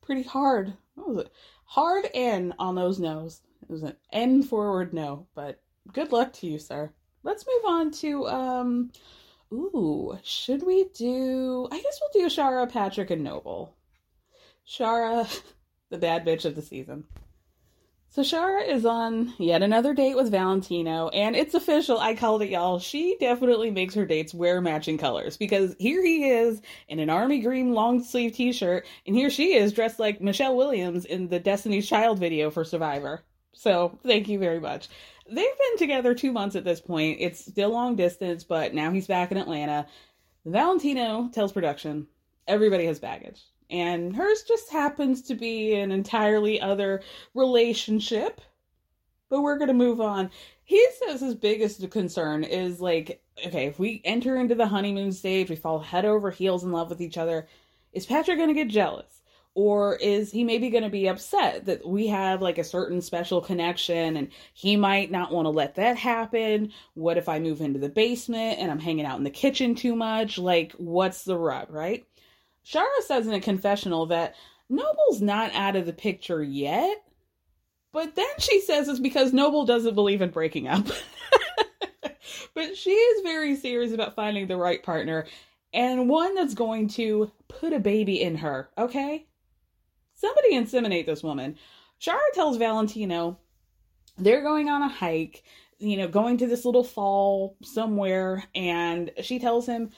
pretty 0.00 0.22
hard. 0.22 0.72
What 0.94 1.08
was 1.08 1.18
it? 1.18 1.32
Hard 1.64 2.08
N 2.14 2.54
on 2.58 2.74
those 2.74 2.98
no's. 2.98 3.42
It 3.62 3.70
was 3.70 3.82
an 3.82 3.96
N 4.12 4.42
forward 4.42 4.92
no, 4.94 5.26
but 5.34 5.60
good 5.92 6.12
luck 6.12 6.32
to 6.34 6.46
you, 6.46 6.58
sir. 6.58 6.92
Let's 7.22 7.46
move 7.46 7.64
on 7.66 7.90
to 7.92 8.26
um 8.28 8.92
Ooh, 9.54 10.18
should 10.24 10.64
we 10.64 10.86
do? 10.94 11.68
I 11.70 11.80
guess 11.80 12.00
we'll 12.00 12.24
do 12.24 12.34
Chara, 12.34 12.66
Patrick, 12.66 13.10
and 13.10 13.22
Noble. 13.22 13.76
Chara, 14.66 15.28
the 15.90 15.98
bad 15.98 16.26
bitch 16.26 16.44
of 16.44 16.56
the 16.56 16.62
season. 16.62 17.04
So 18.08 18.24
Chara 18.24 18.62
is 18.62 18.84
on 18.84 19.32
yet 19.38 19.62
another 19.62 19.94
date 19.94 20.16
with 20.16 20.30
Valentino, 20.30 21.08
and 21.08 21.36
it's 21.36 21.54
official. 21.54 21.98
I 21.98 22.14
called 22.14 22.42
it, 22.42 22.50
y'all. 22.50 22.78
She 22.80 23.16
definitely 23.18 23.70
makes 23.70 23.94
her 23.94 24.06
dates 24.06 24.34
wear 24.34 24.60
matching 24.60 24.98
colors 24.98 25.36
because 25.36 25.74
here 25.78 26.04
he 26.04 26.28
is 26.28 26.60
in 26.88 26.98
an 26.98 27.10
army 27.10 27.40
green 27.40 27.74
long 27.74 28.02
sleeve 28.02 28.32
t 28.32 28.52
shirt, 28.52 28.86
and 29.06 29.14
here 29.14 29.30
she 29.30 29.54
is 29.54 29.72
dressed 29.72 30.00
like 30.00 30.20
Michelle 30.20 30.56
Williams 30.56 31.04
in 31.04 31.28
the 31.28 31.40
Destiny's 31.40 31.88
Child 31.88 32.18
video 32.18 32.50
for 32.50 32.64
Survivor. 32.64 33.22
So 33.52 33.98
thank 34.04 34.28
you 34.28 34.38
very 34.38 34.60
much. 34.60 34.88
They've 35.26 35.36
been 35.36 35.78
together 35.78 36.14
two 36.14 36.32
months 36.32 36.56
at 36.56 36.64
this 36.64 36.80
point. 36.80 37.18
It's 37.20 37.44
still 37.44 37.70
long 37.70 37.96
distance, 37.96 38.44
but 38.44 38.74
now 38.74 38.90
he's 38.90 39.06
back 39.06 39.32
in 39.32 39.38
Atlanta. 39.38 39.86
Valentino 40.44 41.30
tells 41.32 41.52
production 41.52 42.06
everybody 42.46 42.84
has 42.86 42.98
baggage. 42.98 43.42
And 43.70 44.14
hers 44.14 44.42
just 44.46 44.70
happens 44.70 45.22
to 45.22 45.34
be 45.34 45.74
an 45.74 45.90
entirely 45.90 46.60
other 46.60 47.02
relationship. 47.32 48.40
But 49.30 49.40
we're 49.40 49.56
going 49.56 49.68
to 49.68 49.74
move 49.74 50.00
on. 50.00 50.30
He 50.64 50.86
says 51.02 51.20
his 51.20 51.34
biggest 51.34 51.90
concern 51.90 52.44
is 52.44 52.80
like, 52.80 53.22
okay, 53.46 53.66
if 53.66 53.78
we 53.78 54.02
enter 54.04 54.36
into 54.36 54.54
the 54.54 54.66
honeymoon 54.66 55.12
stage, 55.12 55.48
we 55.48 55.56
fall 55.56 55.78
head 55.78 56.04
over 56.04 56.30
heels 56.30 56.64
in 56.64 56.72
love 56.72 56.90
with 56.90 57.00
each 57.00 57.18
other, 57.18 57.48
is 57.92 58.06
Patrick 58.06 58.36
going 58.36 58.48
to 58.48 58.54
get 58.54 58.68
jealous? 58.68 59.22
Or 59.54 59.96
is 59.96 60.32
he 60.32 60.42
maybe 60.42 60.70
going 60.70 60.82
to 60.82 60.90
be 60.90 61.06
upset 61.06 61.66
that 61.66 61.86
we 61.86 62.08
have 62.08 62.42
like 62.42 62.58
a 62.58 62.64
certain 62.64 63.00
special 63.00 63.40
connection 63.40 64.16
and 64.16 64.28
he 64.52 64.76
might 64.76 65.12
not 65.12 65.32
want 65.32 65.46
to 65.46 65.50
let 65.50 65.76
that 65.76 65.96
happen? 65.96 66.72
What 66.94 67.18
if 67.18 67.28
i 67.28 67.38
move 67.38 67.60
into 67.60 67.78
the 67.78 67.88
basement 67.88 68.58
and 68.58 68.70
i'm 68.70 68.80
hanging 68.80 69.06
out 69.06 69.18
in 69.18 69.24
the 69.24 69.30
kitchen 69.30 69.74
too 69.74 69.94
much? 69.94 70.38
Like 70.38 70.72
what's 70.72 71.24
the 71.24 71.36
rub 71.38 71.70
right? 71.70 72.04
Chara 72.64 73.02
says 73.06 73.26
in 73.26 73.34
a 73.34 73.40
confessional 73.40 74.06
that 74.06 74.34
noble's 74.68 75.20
not 75.20 75.54
out 75.54 75.76
of 75.76 75.86
the 75.86 75.92
picture 75.92 76.42
yet 76.42 77.02
but 77.92 78.16
then 78.16 78.26
she 78.38 78.60
says 78.60 78.88
it's 78.88 78.98
because 78.98 79.32
noble 79.32 79.64
doesn't 79.66 79.94
believe 79.94 80.20
in 80.20 80.30
breaking 80.30 80.66
up. 80.66 80.84
But 82.54 82.76
she 82.76 82.90
is 82.90 83.22
very 83.22 83.56
serious 83.56 83.92
about 83.92 84.14
finding 84.14 84.46
the 84.46 84.56
right 84.56 84.82
partner 84.82 85.26
and 85.72 86.08
one 86.08 86.36
that's 86.36 86.54
going 86.54 86.88
to 86.90 87.32
put 87.48 87.72
a 87.72 87.80
baby 87.80 88.22
in 88.22 88.36
her 88.36 88.70
okay 88.78 89.26
Somebody 90.14 90.54
inseminate 90.54 91.06
this 91.06 91.22
woman. 91.22 91.56
Chara 91.98 92.20
tells 92.34 92.56
Valentino 92.56 93.38
they're 94.16 94.42
going 94.42 94.68
on 94.68 94.82
a 94.82 94.88
hike, 94.88 95.42
you 95.78 95.96
know, 95.96 96.08
going 96.08 96.38
to 96.38 96.46
this 96.46 96.64
little 96.64 96.84
fall 96.84 97.56
somewhere, 97.62 98.44
and 98.54 99.10
she 99.22 99.38
tells 99.38 99.66
him, 99.66 99.90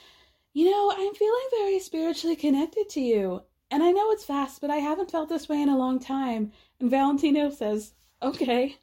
You 0.53 0.71
know, 0.71 0.91
I'm 0.91 1.13
feeling 1.13 1.47
very 1.51 1.79
spiritually 1.79 2.35
connected 2.35 2.89
to 2.89 3.01
you. 3.01 3.43
And 3.69 3.83
I 3.83 3.91
know 3.91 4.11
it's 4.11 4.25
fast, 4.25 4.61
but 4.61 4.71
I 4.71 4.77
haven't 4.77 5.11
felt 5.11 5.29
this 5.29 5.49
way 5.49 5.61
in 5.61 5.69
a 5.69 5.77
long 5.77 5.99
time. 5.99 6.51
And 6.79 6.89
Valentino 6.89 7.49
says, 7.49 7.93
Okay. 8.23 8.77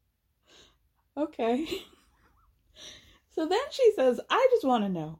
okay. 1.16 1.66
so 3.34 3.46
then 3.46 3.58
she 3.70 3.92
says, 3.96 4.20
I 4.30 4.46
just 4.52 4.66
want 4.66 4.84
to 4.84 4.88
know 4.88 5.18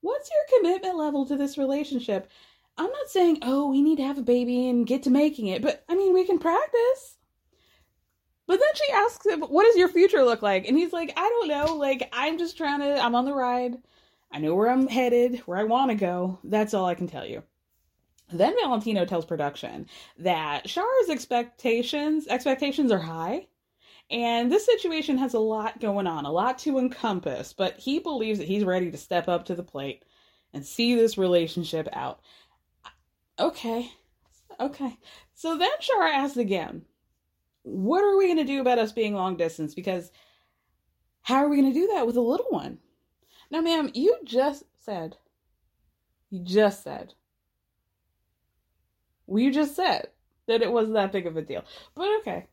what's 0.00 0.30
your 0.30 0.58
commitment 0.58 0.96
level 0.96 1.24
to 1.26 1.36
this 1.36 1.56
relationship? 1.56 2.30
I'm 2.76 2.90
not 2.90 3.08
saying, 3.08 3.38
oh, 3.42 3.70
we 3.70 3.82
need 3.82 3.96
to 3.96 4.04
have 4.04 4.18
a 4.18 4.22
baby 4.22 4.68
and 4.68 4.86
get 4.86 5.04
to 5.04 5.10
making 5.10 5.46
it, 5.46 5.62
but 5.62 5.84
I 5.88 5.94
mean, 5.94 6.12
we 6.12 6.26
can 6.26 6.38
practice. 6.38 7.18
But 8.46 8.60
then 8.60 8.74
she 8.74 8.92
asks 8.92 9.26
him, 9.26 9.40
what 9.42 9.64
does 9.64 9.76
your 9.76 9.88
future 9.88 10.22
look 10.22 10.42
like? 10.42 10.66
And 10.66 10.76
he's 10.76 10.92
like, 10.92 11.12
I 11.16 11.28
don't 11.28 11.48
know. 11.48 11.76
Like, 11.76 12.08
I'm 12.12 12.36
just 12.36 12.56
trying 12.56 12.80
to, 12.80 12.98
I'm 13.00 13.14
on 13.14 13.24
the 13.24 13.32
ride. 13.32 13.76
I 14.30 14.38
know 14.38 14.54
where 14.54 14.70
I'm 14.70 14.88
headed, 14.88 15.38
where 15.46 15.56
I 15.56 15.64
want 15.64 15.92
to 15.92 15.96
go. 15.96 16.38
That's 16.44 16.74
all 16.74 16.84
I 16.84 16.94
can 16.94 17.06
tell 17.06 17.24
you. 17.24 17.42
Then 18.32 18.54
Valentino 18.60 19.04
tells 19.04 19.24
production 19.24 19.86
that 20.18 20.66
Chara's 20.66 21.08
expectations 21.08 22.26
expectations 22.26 22.90
are 22.90 22.98
high, 22.98 23.46
and 24.10 24.50
this 24.50 24.66
situation 24.66 25.18
has 25.18 25.34
a 25.34 25.38
lot 25.38 25.80
going 25.80 26.06
on, 26.06 26.24
a 26.24 26.32
lot 26.32 26.58
to 26.60 26.78
encompass, 26.78 27.52
but 27.52 27.78
he 27.78 27.98
believes 27.98 28.38
that 28.38 28.48
he's 28.48 28.64
ready 28.64 28.90
to 28.90 28.96
step 28.96 29.28
up 29.28 29.44
to 29.46 29.54
the 29.54 29.62
plate 29.62 30.04
and 30.52 30.64
see 30.64 30.94
this 30.94 31.18
relationship 31.18 31.88
out. 31.92 32.20
Okay. 33.38 33.90
Okay. 34.60 34.98
So 35.34 35.58
then 35.58 35.70
Chara 35.80 36.10
asked 36.10 36.36
again, 36.36 36.82
what 37.62 38.04
are 38.04 38.16
we 38.16 38.26
going 38.26 38.38
to 38.38 38.44
do 38.44 38.60
about 38.60 38.78
us 38.78 38.92
being 38.92 39.14
long 39.14 39.36
distance? 39.36 39.74
Because 39.74 40.12
how 41.22 41.36
are 41.36 41.48
we 41.48 41.56
going 41.56 41.72
to 41.72 41.80
do 41.80 41.90
that 41.94 42.06
with 42.06 42.16
a 42.16 42.20
little 42.20 42.50
one? 42.50 42.78
Now, 43.50 43.60
ma'am, 43.60 43.90
you 43.94 44.18
just 44.24 44.64
said, 44.78 45.16
you 46.30 46.40
just 46.44 46.82
said, 46.82 47.14
well, 49.26 49.42
you 49.42 49.52
just 49.52 49.74
said 49.74 50.08
that 50.46 50.62
it 50.62 50.70
wasn't 50.70 50.94
that 50.94 51.12
big 51.12 51.26
of 51.26 51.36
a 51.36 51.42
deal. 51.42 51.64
But 51.94 52.08
okay. 52.20 52.46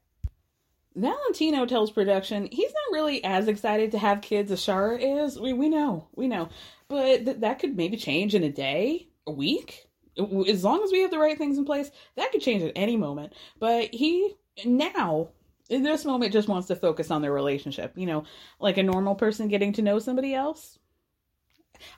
Valentino 0.96 1.66
tells 1.66 1.92
production 1.92 2.50
he's 2.52 2.72
not 2.72 2.94
really 2.94 3.24
as 3.24 3.48
excited 3.48 3.92
to 3.92 4.00
have 4.00 4.22
kids 4.22 4.52
as 4.52 4.64
Chara 4.64 4.98
is. 4.98 5.40
We 5.40 5.54
we 5.54 5.70
know, 5.70 6.08
we 6.16 6.28
know, 6.28 6.50
but 6.90 7.26
th- 7.26 7.38
that 7.38 7.60
could 7.60 7.78
maybe 7.78 7.96
change 7.96 8.36
in 8.36 8.44
a 8.44 8.52
day, 8.52 9.08
a 9.26 9.32
week, 9.32 9.88
as 10.18 10.64
long 10.64 10.84
as 10.84 10.92
we 10.92 11.02
have 11.02 11.12
the 11.12 11.20
right 11.20 11.38
things 11.38 11.58
in 11.58 11.66
place. 11.66 11.92
That 12.16 12.32
could 12.32 12.42
change 12.42 12.64
at 12.64 12.74
any 12.76 12.98
moment. 12.98 13.34
But 13.60 13.94
he 13.94 14.36
now 14.66 15.30
in 15.70 15.84
this 15.84 16.06
moment 16.06 16.34
just 16.34 16.50
wants 16.50 16.68
to 16.68 16.76
focus 16.76 17.12
on 17.12 17.22
their 17.22 17.34
relationship. 17.34 17.94
You 17.96 18.06
know, 18.06 18.24
like 18.60 18.78
a 18.78 18.84
normal 18.84 19.16
person 19.16 19.48
getting 19.48 19.74
to 19.74 19.82
know 19.82 20.00
somebody 20.00 20.34
else. 20.34 20.78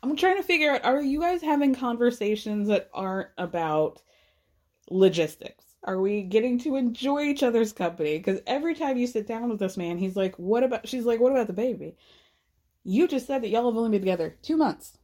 I'm 0.01 0.15
trying 0.15 0.37
to 0.37 0.43
figure 0.43 0.71
out: 0.71 0.85
Are 0.85 1.01
you 1.01 1.19
guys 1.19 1.41
having 1.41 1.75
conversations 1.75 2.67
that 2.67 2.89
aren't 2.93 3.29
about 3.37 4.01
logistics? 4.89 5.65
Are 5.85 5.99
we 5.99 6.21
getting 6.21 6.59
to 6.59 6.77
enjoy 6.77 7.23
each 7.23 7.43
other's 7.43 7.73
company? 7.73 8.17
Because 8.17 8.39
every 8.47 8.73
time 8.73 8.97
you 8.97 9.05
sit 9.05 9.27
down 9.27 9.49
with 9.49 9.59
this 9.59 9.75
man, 9.75 9.97
he's 9.97 10.15
like, 10.15 10.35
What 10.37 10.63
about, 10.63 10.87
she's 10.87 11.05
like, 11.05 11.19
What 11.19 11.33
about 11.33 11.47
the 11.47 11.53
baby? 11.53 11.97
You 12.85 13.07
just 13.07 13.27
said 13.27 13.43
that 13.43 13.49
y'all 13.49 13.69
have 13.69 13.77
only 13.77 13.89
been 13.89 14.01
together 14.01 14.37
two 14.41 14.55
months. 14.55 14.97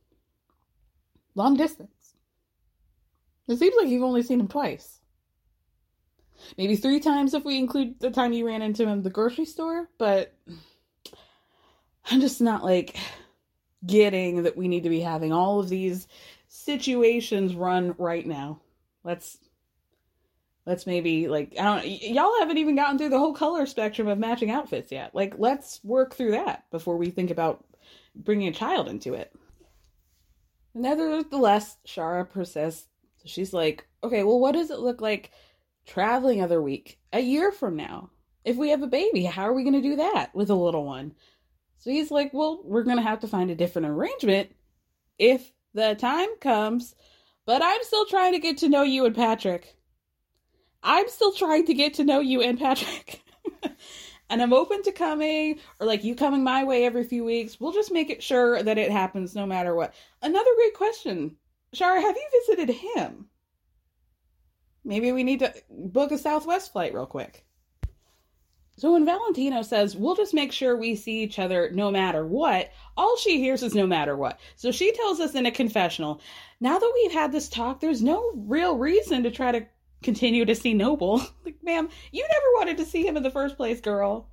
Long 1.35 1.57
distance. 1.57 1.98
It 3.49 3.57
seems 3.57 3.75
like 3.75 3.87
you've 3.87 4.03
only 4.03 4.21
seen 4.21 4.39
him 4.39 4.47
twice. 4.47 4.99
Maybe 6.57 6.75
three 6.75 6.99
times 6.99 7.33
if 7.33 7.43
we 7.43 7.57
include 7.57 7.99
the 7.99 8.11
time 8.11 8.31
you 8.31 8.47
ran 8.47 8.61
into 8.61 8.83
him 8.83 8.99
at 8.99 9.03
the 9.03 9.09
grocery 9.09 9.45
store, 9.45 9.89
but 9.97 10.33
I'm 12.09 12.21
just 12.21 12.41
not 12.41 12.63
like 12.63 12.95
getting 13.85 14.43
that 14.43 14.55
we 14.55 14.67
need 14.67 14.83
to 14.83 14.89
be 14.89 15.01
having 15.01 15.33
all 15.33 15.59
of 15.59 15.67
these 15.67 16.07
situations 16.47 17.55
run 17.55 17.95
right 17.97 18.25
now. 18.25 18.61
Let's 19.03 19.37
let's 20.65 20.85
maybe 20.85 21.27
like 21.27 21.55
I 21.59 21.63
don't 21.63 21.87
y'all 21.87 22.39
haven't 22.39 22.59
even 22.59 22.75
gotten 22.75 22.97
through 22.97 23.09
the 23.09 23.19
whole 23.19 23.33
color 23.33 23.65
spectrum 23.65 24.07
of 24.07 24.19
matching 24.19 24.51
outfits 24.51 24.91
yet. 24.91 25.15
Like 25.15 25.35
let's 25.37 25.83
work 25.83 26.13
through 26.13 26.31
that 26.31 26.69
before 26.71 26.97
we 26.97 27.09
think 27.09 27.31
about 27.31 27.65
bringing 28.15 28.47
a 28.47 28.53
child 28.53 28.87
into 28.87 29.15
it. 29.15 29.33
Nevertheless, 30.75 31.77
Chara 31.83 32.25
persists. 32.25 32.88
She's 33.29 33.53
like, 33.53 33.87
okay, 34.03 34.23
well, 34.23 34.39
what 34.39 34.53
does 34.53 34.71
it 34.71 34.79
look 34.79 35.01
like 35.01 35.31
traveling 35.85 36.41
other 36.41 36.61
week 36.61 36.99
a 37.13 37.19
year 37.19 37.51
from 37.51 37.75
now? 37.75 38.09
If 38.43 38.55
we 38.55 38.69
have 38.69 38.81
a 38.81 38.87
baby, 38.87 39.23
how 39.23 39.43
are 39.43 39.53
we 39.53 39.63
going 39.63 39.81
to 39.81 39.81
do 39.81 39.97
that 39.97 40.33
with 40.33 40.49
a 40.49 40.55
little 40.55 40.85
one? 40.85 41.13
So 41.77 41.91
he's 41.91 42.11
like, 42.11 42.33
well, 42.33 42.61
we're 42.63 42.83
going 42.83 42.97
to 42.97 43.03
have 43.03 43.21
to 43.21 43.27
find 43.27 43.51
a 43.51 43.55
different 43.55 43.87
arrangement 43.87 44.53
if 45.17 45.51
the 45.73 45.95
time 45.95 46.29
comes. 46.39 46.95
But 47.45 47.61
I'm 47.63 47.83
still 47.83 48.05
trying 48.05 48.33
to 48.33 48.39
get 48.39 48.57
to 48.59 48.69
know 48.69 48.83
you 48.83 49.05
and 49.05 49.15
Patrick. 49.15 49.75
I'm 50.83 51.09
still 51.09 51.33
trying 51.33 51.65
to 51.65 51.73
get 51.73 51.95
to 51.95 52.03
know 52.03 52.19
you 52.19 52.41
and 52.41 52.59
Patrick. 52.59 53.23
and 54.29 54.41
I'm 54.41 54.53
open 54.53 54.83
to 54.83 54.91
coming 54.91 55.59
or 55.79 55.87
like 55.87 56.03
you 56.03 56.15
coming 56.15 56.43
my 56.43 56.63
way 56.63 56.85
every 56.85 57.03
few 57.03 57.23
weeks. 57.23 57.59
We'll 57.59 57.73
just 57.73 57.91
make 57.91 58.09
it 58.09 58.23
sure 58.23 58.61
that 58.61 58.77
it 58.77 58.91
happens 58.91 59.35
no 59.35 59.45
matter 59.45 59.75
what. 59.75 59.93
Another 60.21 60.51
great 60.55 60.75
question. 60.75 61.35
Chara, 61.73 62.01
have 62.01 62.15
you 62.15 62.41
visited 62.47 62.73
him? 62.73 63.27
Maybe 64.83 65.11
we 65.11 65.23
need 65.23 65.39
to 65.39 65.53
book 65.69 66.11
a 66.11 66.17
Southwest 66.17 66.71
flight 66.71 66.93
real 66.93 67.05
quick. 67.05 67.45
So 68.77 68.93
when 68.93 69.05
Valentino 69.05 69.61
says, 69.61 69.97
we'll 69.97 70.15
just 70.15 70.33
make 70.33 70.53
sure 70.53 70.77
we 70.77 70.95
see 70.95 71.21
each 71.21 71.37
other 71.37 71.69
no 71.73 71.91
matter 71.91 72.25
what, 72.25 72.71
all 72.95 73.17
she 73.17 73.37
hears 73.37 73.61
is 73.61 73.75
no 73.75 73.85
matter 73.85 74.15
what. 74.15 74.39
So 74.55 74.71
she 74.71 74.93
tells 74.93 75.19
us 75.19 75.35
in 75.35 75.45
a 75.45 75.51
confessional, 75.51 76.21
now 76.61 76.79
that 76.79 76.91
we've 76.95 77.11
had 77.11 77.33
this 77.33 77.49
talk, 77.49 77.81
there's 77.81 78.01
no 78.01 78.31
real 78.33 78.77
reason 78.77 79.21
to 79.23 79.31
try 79.31 79.51
to 79.51 79.65
continue 80.01 80.45
to 80.45 80.55
see 80.55 80.73
Noble. 80.73 81.17
like, 81.45 81.57
ma'am, 81.61 81.89
you 82.13 82.21
never 82.21 82.45
wanted 82.55 82.77
to 82.77 82.85
see 82.85 83.05
him 83.05 83.17
in 83.17 83.23
the 83.23 83.29
first 83.29 83.57
place, 83.57 83.81
girl. 83.81 84.29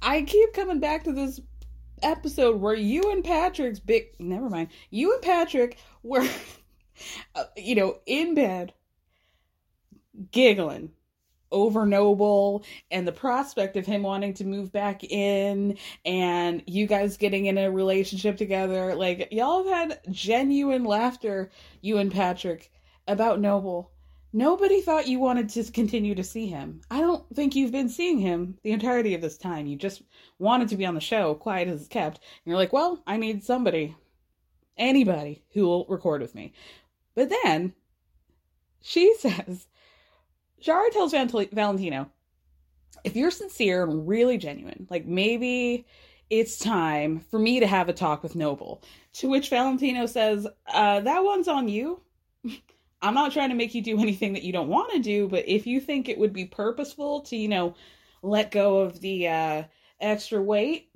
I 0.00 0.22
keep 0.22 0.54
coming 0.54 0.80
back 0.80 1.04
to 1.04 1.12
this 1.12 1.38
episode 2.02 2.60
where 2.60 2.74
you 2.74 3.10
and 3.10 3.24
Patrick's 3.24 3.80
big 3.80 4.08
never 4.18 4.48
mind. 4.48 4.68
You 4.90 5.14
and 5.14 5.22
Patrick 5.22 5.78
were 6.02 6.26
uh, 7.34 7.44
you 7.56 7.74
know, 7.74 7.98
in 8.06 8.34
bed 8.34 8.72
giggling 10.30 10.90
over 11.50 11.86
Noble 11.86 12.64
and 12.90 13.06
the 13.06 13.12
prospect 13.12 13.76
of 13.76 13.86
him 13.86 14.02
wanting 14.02 14.34
to 14.34 14.44
move 14.44 14.72
back 14.72 15.02
in 15.04 15.78
and 16.04 16.62
you 16.66 16.86
guys 16.86 17.16
getting 17.16 17.46
in 17.46 17.56
a 17.56 17.70
relationship 17.70 18.36
together. 18.36 18.94
Like 18.94 19.28
y'all 19.30 19.64
have 19.64 19.90
had 19.90 20.00
genuine 20.10 20.84
laughter, 20.84 21.50
you 21.80 21.98
and 21.98 22.12
Patrick, 22.12 22.70
about 23.06 23.40
Noble. 23.40 23.90
Nobody 24.32 24.82
thought 24.82 25.08
you 25.08 25.18
wanted 25.18 25.48
to 25.50 25.64
continue 25.72 26.14
to 26.14 26.22
see 26.22 26.46
him. 26.46 26.82
I 26.90 27.00
don't 27.00 27.24
think 27.34 27.56
you've 27.56 27.72
been 27.72 27.88
seeing 27.88 28.18
him 28.18 28.58
the 28.62 28.72
entirety 28.72 29.14
of 29.14 29.22
this 29.22 29.38
time. 29.38 29.66
You 29.66 29.76
just 29.76 30.02
wanted 30.38 30.68
to 30.68 30.76
be 30.76 30.84
on 30.84 30.94
the 30.94 31.00
show, 31.00 31.34
quiet 31.34 31.68
as 31.68 31.80
it's 31.80 31.88
kept. 31.88 32.18
And 32.18 32.50
you're 32.50 32.56
like, 32.56 32.72
well, 32.72 33.02
I 33.06 33.16
need 33.16 33.42
somebody, 33.42 33.96
anybody 34.76 35.44
who 35.54 35.66
will 35.66 35.86
record 35.86 36.20
with 36.20 36.34
me. 36.34 36.52
But 37.14 37.32
then 37.42 37.72
she 38.82 39.14
says, 39.18 39.66
Chara 40.60 40.90
tells 40.90 41.12
Valentino, 41.12 42.10
if 43.04 43.16
you're 43.16 43.30
sincere 43.30 43.84
and 43.84 44.06
really 44.06 44.36
genuine, 44.36 44.86
like 44.90 45.06
maybe 45.06 45.86
it's 46.28 46.58
time 46.58 47.20
for 47.30 47.38
me 47.38 47.60
to 47.60 47.66
have 47.66 47.88
a 47.88 47.94
talk 47.94 48.22
with 48.22 48.36
Noble. 48.36 48.82
To 49.14 49.28
which 49.30 49.48
Valentino 49.48 50.04
says, 50.04 50.46
uh, 50.66 51.00
that 51.00 51.24
one's 51.24 51.48
on 51.48 51.68
you. 51.68 52.02
I'm 53.00 53.14
not 53.14 53.32
trying 53.32 53.50
to 53.50 53.54
make 53.54 53.74
you 53.74 53.82
do 53.82 53.98
anything 54.00 54.32
that 54.34 54.42
you 54.42 54.52
don't 54.52 54.68
want 54.68 54.92
to 54.92 54.98
do, 54.98 55.28
but 55.28 55.48
if 55.48 55.66
you 55.66 55.80
think 55.80 56.08
it 56.08 56.18
would 56.18 56.32
be 56.32 56.44
purposeful 56.44 57.20
to, 57.22 57.36
you 57.36 57.48
know, 57.48 57.74
let 58.22 58.50
go 58.50 58.78
of 58.78 59.00
the 59.00 59.28
uh, 59.28 59.62
extra 60.00 60.42
weight 60.42 60.90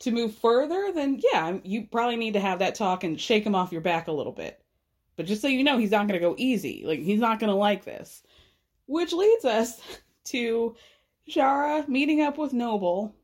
to 0.00 0.10
move 0.10 0.34
further, 0.34 0.90
then 0.94 1.20
yeah, 1.32 1.58
you 1.62 1.86
probably 1.90 2.16
need 2.16 2.32
to 2.34 2.40
have 2.40 2.58
that 2.58 2.74
talk 2.74 3.04
and 3.04 3.20
shake 3.20 3.44
him 3.44 3.54
off 3.54 3.72
your 3.72 3.80
back 3.80 4.08
a 4.08 4.12
little 4.12 4.32
bit. 4.32 4.60
But 5.16 5.26
just 5.26 5.42
so 5.42 5.48
you 5.48 5.62
know, 5.62 5.78
he's 5.78 5.90
not 5.90 6.08
going 6.08 6.18
to 6.20 6.26
go 6.26 6.34
easy. 6.38 6.82
Like, 6.86 7.00
he's 7.00 7.20
not 7.20 7.38
going 7.38 7.50
to 7.50 7.56
like 7.56 7.84
this. 7.84 8.22
Which 8.86 9.12
leads 9.12 9.44
us 9.44 9.80
to 10.24 10.74
Chara 11.28 11.84
meeting 11.88 12.22
up 12.22 12.38
with 12.38 12.52
Noble 12.52 13.14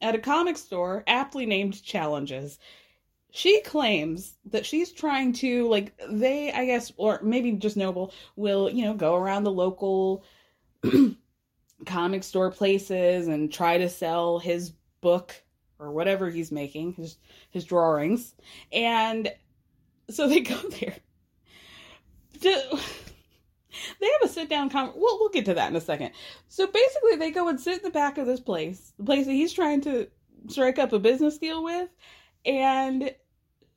at 0.00 0.14
a 0.14 0.18
comic 0.18 0.56
store 0.56 1.02
aptly 1.06 1.46
named 1.46 1.82
Challenges 1.82 2.58
she 3.36 3.60
claims 3.62 4.36
that 4.44 4.64
she's 4.64 4.92
trying 4.92 5.32
to 5.32 5.68
like 5.68 5.92
they 6.08 6.52
i 6.52 6.64
guess 6.64 6.92
or 6.96 7.18
maybe 7.22 7.50
just 7.52 7.76
noble 7.76 8.12
will 8.36 8.70
you 8.70 8.84
know 8.84 8.94
go 8.94 9.16
around 9.16 9.42
the 9.42 9.50
local 9.50 10.24
comic 11.86 12.24
store 12.24 12.50
places 12.50 13.28
and 13.28 13.52
try 13.52 13.78
to 13.78 13.88
sell 13.88 14.38
his 14.38 14.72
book 15.00 15.34
or 15.78 15.92
whatever 15.92 16.30
he's 16.30 16.52
making 16.52 16.94
his 16.94 17.16
his 17.50 17.64
drawings. 17.64 18.34
And 18.72 19.32
so 20.10 20.28
they 20.28 20.40
go 20.40 20.56
there. 20.80 20.96
To, 22.40 22.50
they 24.00 24.06
have 24.06 24.22
a 24.24 24.28
sit 24.28 24.48
down 24.48 24.70
we'll, 24.72 25.18
we'll 25.18 25.28
get 25.28 25.44
to 25.46 25.54
that 25.54 25.70
in 25.70 25.76
a 25.76 25.80
second. 25.80 26.12
So 26.48 26.66
basically 26.66 27.16
they 27.16 27.30
go 27.30 27.48
and 27.48 27.60
sit 27.60 27.78
in 27.78 27.84
the 27.84 27.90
back 27.90 28.18
of 28.18 28.26
this 28.26 28.40
place 28.40 28.92
the 28.98 29.04
place 29.04 29.26
that 29.26 29.32
he's 29.32 29.52
trying 29.52 29.80
to 29.82 30.08
strike 30.48 30.78
up 30.78 30.92
a 30.92 30.98
business 30.98 31.38
deal 31.38 31.64
with 31.64 31.88
and 32.44 33.14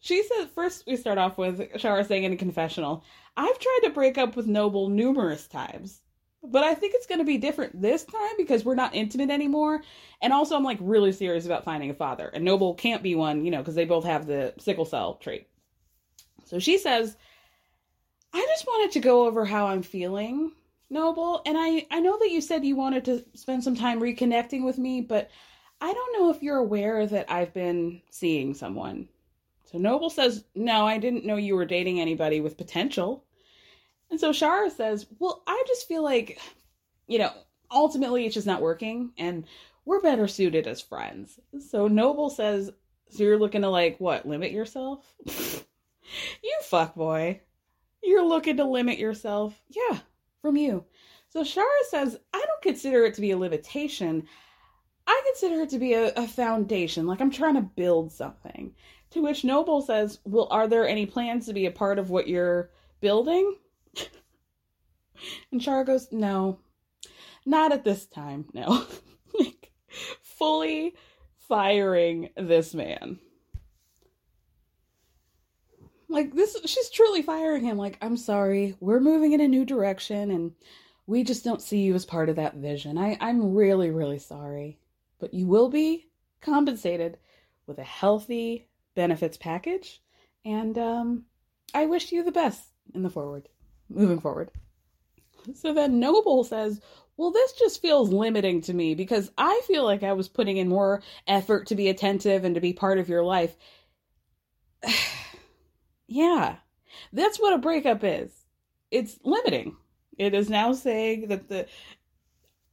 she 0.07 0.23
said 0.23 0.49
first 0.55 0.85
we 0.87 0.95
start 0.95 1.17
off 1.17 1.37
with 1.37 1.77
Chara 1.77 2.05
saying 2.05 2.23
in 2.23 2.31
a 2.31 2.37
confessional, 2.37 3.03
I've 3.35 3.59
tried 3.59 3.79
to 3.83 3.89
break 3.89 4.17
up 4.17 4.37
with 4.37 4.47
Noble 4.47 4.87
numerous 4.87 5.47
times. 5.47 6.01
But 6.41 6.63
I 6.63 6.75
think 6.75 6.93
it's 6.95 7.07
going 7.07 7.19
to 7.19 7.25
be 7.25 7.37
different 7.37 7.81
this 7.81 8.05
time 8.05 8.37
because 8.37 8.63
we're 8.63 8.75
not 8.75 8.95
intimate 8.95 9.31
anymore. 9.31 9.81
And 10.21 10.31
also, 10.31 10.55
I'm 10.55 10.63
like 10.63 10.77
really 10.79 11.11
serious 11.11 11.45
about 11.45 11.65
finding 11.65 11.89
a 11.89 11.93
father. 11.93 12.29
And 12.33 12.45
Noble 12.45 12.73
can't 12.73 13.03
be 13.03 13.15
one, 13.15 13.43
you 13.43 13.51
know, 13.51 13.57
because 13.57 13.75
they 13.75 13.83
both 13.83 14.05
have 14.05 14.27
the 14.27 14.53
sickle 14.59 14.85
cell 14.85 15.15
trait. 15.15 15.47
So 16.45 16.59
she 16.59 16.77
says, 16.77 17.17
I 18.33 18.39
just 18.39 18.65
wanted 18.65 18.93
to 18.93 18.99
go 19.01 19.25
over 19.25 19.43
how 19.43 19.67
I'm 19.67 19.83
feeling, 19.83 20.53
Noble. 20.89 21.41
And 21.45 21.57
I, 21.57 21.85
I 21.91 21.99
know 21.99 22.17
that 22.17 22.31
you 22.31 22.39
said 22.39 22.63
you 22.63 22.77
wanted 22.77 23.03
to 23.05 23.25
spend 23.33 23.61
some 23.63 23.75
time 23.75 23.99
reconnecting 23.99 24.63
with 24.63 24.77
me, 24.77 25.01
but 25.01 25.29
I 25.81 25.91
don't 25.91 26.13
know 26.13 26.29
if 26.29 26.41
you're 26.41 26.57
aware 26.57 27.05
that 27.05 27.29
I've 27.29 27.53
been 27.53 28.01
seeing 28.09 28.53
someone. 28.53 29.09
So 29.71 29.77
Noble 29.77 30.09
says, 30.09 30.45
No, 30.55 30.87
I 30.87 30.97
didn't 30.97 31.25
know 31.25 31.35
you 31.35 31.55
were 31.55 31.65
dating 31.65 31.99
anybody 31.99 32.39
with 32.39 32.57
potential. 32.57 33.25
And 34.09 34.19
so 34.19 34.31
Chara 34.31 34.69
says, 34.69 35.05
Well, 35.19 35.43
I 35.45 35.61
just 35.67 35.87
feel 35.87 36.03
like, 36.03 36.39
you 37.07 37.19
know, 37.19 37.31
ultimately 37.69 38.25
it's 38.25 38.33
just 38.33 38.47
not 38.47 38.61
working 38.61 39.11
and 39.17 39.45
we're 39.83 40.01
better 40.01 40.27
suited 40.27 40.67
as 40.67 40.81
friends. 40.81 41.39
So 41.69 41.87
Noble 41.87 42.29
says, 42.29 42.71
So 43.09 43.23
you're 43.23 43.39
looking 43.39 43.61
to 43.61 43.69
like 43.69 43.99
what, 43.99 44.25
limit 44.25 44.51
yourself? 44.51 45.13
you 45.25 46.57
fuck 46.63 46.95
boy. 46.95 47.41
You're 48.01 48.25
looking 48.25 48.57
to 48.57 48.63
limit 48.63 48.97
yourself. 48.97 49.61
Yeah, 49.69 49.99
from 50.41 50.55
you. 50.55 50.85
So 51.29 51.43
Chara 51.43 51.67
says, 51.89 52.17
I 52.33 52.37
don't 52.37 52.61
consider 52.61 53.03
it 53.03 53.15
to 53.15 53.21
be 53.21 53.31
a 53.31 53.37
limitation. 53.37 54.27
I 55.05 55.21
consider 55.25 55.61
it 55.61 55.69
to 55.71 55.79
be 55.79 55.93
a, 55.93 56.13
a 56.13 56.25
foundation. 56.25 57.05
Like 57.05 57.19
I'm 57.19 57.31
trying 57.31 57.55
to 57.55 57.61
build 57.61 58.13
something. 58.13 58.73
To 59.11 59.21
which 59.21 59.43
Noble 59.43 59.81
says, 59.81 60.19
Well, 60.25 60.47
are 60.51 60.67
there 60.67 60.87
any 60.87 61.05
plans 61.05 61.45
to 61.45 61.53
be 61.53 61.65
a 61.65 61.71
part 61.71 61.99
of 61.99 62.09
what 62.09 62.27
you're 62.27 62.71
building? 62.99 63.55
and 65.51 65.61
Chara 65.61 65.85
goes, 65.85 66.09
No, 66.11 66.59
not 67.45 67.71
at 67.71 67.83
this 67.83 68.05
time, 68.05 68.45
no. 68.53 68.85
like, 69.39 69.71
fully 70.21 70.95
firing 71.47 72.29
this 72.35 72.73
man. 72.73 73.19
Like 76.09 76.33
this 76.33 76.57
she's 76.65 76.89
truly 76.89 77.21
firing 77.21 77.63
him 77.63 77.77
like 77.77 77.97
I'm 78.01 78.17
sorry, 78.17 78.75
we're 78.79 78.99
moving 78.99 79.33
in 79.33 79.41
a 79.41 79.47
new 79.47 79.65
direction 79.65 80.31
and 80.31 80.53
we 81.05 81.23
just 81.23 81.43
don't 81.43 81.61
see 81.61 81.79
you 81.79 81.95
as 81.95 82.05
part 82.05 82.29
of 82.29 82.37
that 82.37 82.55
vision. 82.55 82.97
I 82.97 83.17
I'm 83.19 83.53
really 83.53 83.91
really 83.91 84.19
sorry, 84.19 84.79
but 85.19 85.33
you 85.33 85.47
will 85.47 85.69
be 85.69 86.07
compensated 86.41 87.17
with 87.65 87.77
a 87.77 87.83
healthy 87.83 88.67
benefits 88.97 89.37
package 89.37 90.01
and 90.43 90.77
um 90.77 91.23
I 91.73 91.85
wish 91.85 92.11
you 92.11 92.23
the 92.23 92.31
best 92.31 92.63
in 92.93 93.03
the 93.03 93.09
forward 93.09 93.47
moving 93.89 94.19
forward. 94.19 94.51
So 95.53 95.73
then 95.73 95.99
Noble 95.99 96.43
says, 96.43 96.81
Well, 97.15 97.31
this 97.31 97.53
just 97.53 97.81
feels 97.81 98.11
limiting 98.11 98.61
to 98.61 98.73
me 98.73 98.95
because 98.95 99.31
I 99.37 99.61
feel 99.65 99.83
like 99.83 100.03
I 100.03 100.13
was 100.13 100.27
putting 100.27 100.57
in 100.57 100.69
more 100.69 101.01
effort 101.27 101.67
to 101.67 101.75
be 101.75 101.89
attentive 101.89 102.43
and 102.43 102.55
to 102.55 102.61
be 102.61 102.73
part 102.73 102.99
of 102.99 103.09
your 103.09 103.23
life. 103.23 103.55
yeah, 106.07 106.57
that's 107.13 107.39
what 107.39 107.53
a 107.53 107.59
breakup 107.59 108.03
is. 108.03 108.31
It's 108.91 109.17
limiting. 109.23 109.75
It 110.17 110.33
is 110.33 110.49
now 110.49 110.73
saying 110.73 111.27
that 111.27 111.47
the 111.47 111.67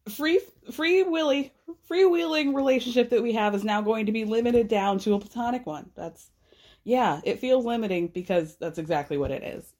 free 0.09 0.41
free 0.73 1.03
willy 1.03 1.53
freewheeling 1.91 2.55
relationship 2.55 3.11
that 3.11 3.23
we 3.23 3.33
have 3.33 3.55
is 3.55 3.65
now 3.65 3.81
going 3.81 4.07
to 4.07 4.13
be 4.13 4.25
limited 4.25 4.69
down 4.69 4.99
to 4.99 5.15
a 5.15 5.21
platonic 5.21 5.67
one. 5.67 5.91
That's 5.95 6.31
yeah, 6.85 7.21
it 7.25 7.41
feels 7.41 7.65
limiting 7.65 8.09
because 8.09 8.57
that's 8.57 8.79
exactly 8.79 9.17
what 9.17 9.31
it 9.31 9.43
is. 9.43 9.73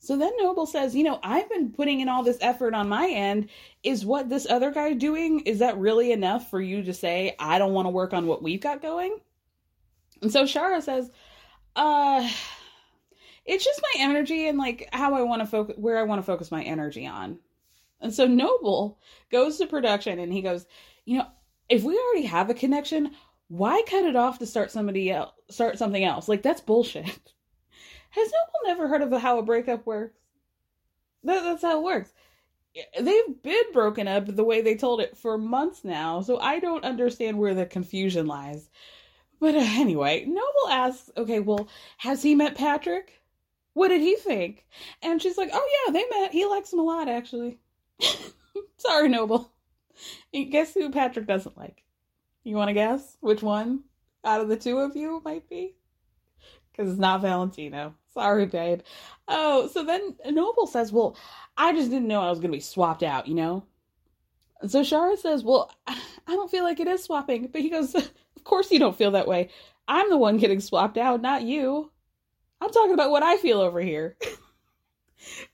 So 0.00 0.16
then 0.16 0.32
Noble 0.38 0.66
says, 0.66 0.96
You 0.96 1.04
know, 1.04 1.20
I've 1.22 1.48
been 1.48 1.72
putting 1.72 2.00
in 2.00 2.08
all 2.08 2.22
this 2.22 2.38
effort 2.40 2.74
on 2.74 2.88
my 2.88 3.08
end. 3.08 3.48
Is 3.82 4.04
what 4.04 4.28
this 4.28 4.48
other 4.48 4.72
guy 4.72 4.94
doing, 4.94 5.40
is 5.40 5.60
that 5.60 5.78
really 5.78 6.10
enough 6.10 6.50
for 6.50 6.60
you 6.60 6.82
to 6.82 6.94
say, 6.94 7.36
I 7.38 7.58
don't 7.58 7.74
want 7.74 7.86
to 7.86 7.90
work 7.90 8.12
on 8.12 8.26
what 8.26 8.42
we've 8.42 8.60
got 8.60 8.82
going? 8.82 9.18
And 10.22 10.32
so 10.32 10.46
Chara 10.46 10.82
says, 10.82 11.10
Uh, 11.76 12.28
it's 13.44 13.64
just 13.64 13.82
my 13.82 14.02
energy 14.02 14.48
and 14.48 14.58
like 14.58 14.88
how 14.92 15.14
I 15.14 15.22
want 15.22 15.42
to 15.42 15.46
focus, 15.46 15.76
where 15.78 15.98
I 15.98 16.02
want 16.02 16.20
to 16.20 16.26
focus 16.26 16.50
my 16.50 16.62
energy 16.62 17.06
on. 17.06 17.38
And 18.00 18.14
so 18.14 18.26
Noble 18.26 18.98
goes 19.30 19.58
to 19.58 19.66
production 19.66 20.18
and 20.18 20.32
he 20.32 20.42
goes, 20.42 20.66
You 21.04 21.18
know, 21.18 21.26
if 21.68 21.84
we 21.84 21.98
already 21.98 22.26
have 22.26 22.50
a 22.50 22.54
connection, 22.54 23.12
why 23.48 23.82
cut 23.86 24.04
it 24.04 24.16
off 24.16 24.38
to 24.38 24.46
start 24.46 24.70
somebody 24.70 25.10
else, 25.10 25.32
start 25.50 25.78
something 25.78 26.04
else? 26.04 26.28
Like, 26.28 26.42
that's 26.42 26.60
bullshit. 26.60 27.04
Has 28.10 28.32
Noble 28.32 28.66
never 28.66 28.88
heard 28.88 29.02
of 29.02 29.20
how 29.20 29.38
a 29.38 29.42
breakup 29.42 29.86
works? 29.86 30.18
That, 31.24 31.42
that's 31.42 31.62
how 31.62 31.78
it 31.78 31.84
works. 31.84 32.12
They've 32.98 33.42
been 33.42 33.72
broken 33.72 34.08
up 34.08 34.26
the 34.26 34.44
way 34.44 34.62
they 34.62 34.76
told 34.76 35.00
it 35.00 35.16
for 35.16 35.36
months 35.36 35.84
now, 35.84 36.20
so 36.20 36.38
I 36.38 36.60
don't 36.60 36.84
understand 36.84 37.38
where 37.38 37.54
the 37.54 37.66
confusion 37.66 38.26
lies. 38.26 38.70
But 39.40 39.54
uh, 39.54 39.58
anyway, 39.58 40.24
Noble 40.26 40.68
asks, 40.70 41.10
okay, 41.16 41.40
well, 41.40 41.68
has 41.98 42.22
he 42.22 42.34
met 42.34 42.54
Patrick? 42.56 43.20
What 43.72 43.88
did 43.88 44.00
he 44.00 44.16
think? 44.16 44.66
And 45.02 45.20
she's 45.20 45.36
like, 45.36 45.50
oh 45.52 45.84
yeah, 45.86 45.92
they 45.92 46.04
met. 46.10 46.32
He 46.32 46.44
likes 46.46 46.72
him 46.72 46.78
a 46.78 46.84
lot, 46.84 47.08
actually. 47.08 47.58
Sorry, 48.76 49.08
Noble. 49.08 49.50
Guess 50.32 50.74
who 50.74 50.90
Patrick 50.90 51.26
doesn't 51.26 51.58
like? 51.58 51.82
You 52.44 52.56
want 52.56 52.68
to 52.68 52.74
guess 52.74 53.16
which 53.20 53.42
one 53.42 53.84
out 54.24 54.40
of 54.40 54.48
the 54.48 54.56
two 54.56 54.78
of 54.78 54.96
you 54.96 55.20
might 55.24 55.48
be? 55.48 55.74
Because 56.70 56.90
it's 56.90 57.00
not 57.00 57.20
Valentino. 57.20 57.94
Sorry, 58.14 58.46
babe. 58.46 58.80
Oh, 59.28 59.68
so 59.68 59.84
then 59.84 60.16
Noble 60.26 60.66
says, 60.66 60.92
Well, 60.92 61.16
I 61.56 61.72
just 61.72 61.90
didn't 61.90 62.08
know 62.08 62.22
I 62.22 62.30
was 62.30 62.38
going 62.38 62.50
to 62.50 62.56
be 62.56 62.60
swapped 62.60 63.02
out, 63.02 63.28
you 63.28 63.34
know? 63.34 63.64
So 64.66 64.82
Chara 64.82 65.16
says, 65.16 65.44
Well, 65.44 65.70
I 65.86 65.96
don't 66.26 66.50
feel 66.50 66.64
like 66.64 66.80
it 66.80 66.88
is 66.88 67.04
swapping. 67.04 67.48
But 67.48 67.60
he 67.60 67.70
goes, 67.70 67.94
Of 68.36 68.44
course 68.44 68.70
you 68.70 68.78
don't 68.78 68.96
feel 68.96 69.12
that 69.12 69.28
way. 69.28 69.50
I'm 69.86 70.08
the 70.08 70.16
one 70.16 70.38
getting 70.38 70.60
swapped 70.60 70.96
out, 70.96 71.20
not 71.20 71.42
you. 71.42 71.90
I'm 72.60 72.70
talking 72.70 72.94
about 72.94 73.10
what 73.10 73.22
I 73.22 73.36
feel 73.36 73.60
over 73.60 73.80
here. 73.80 74.16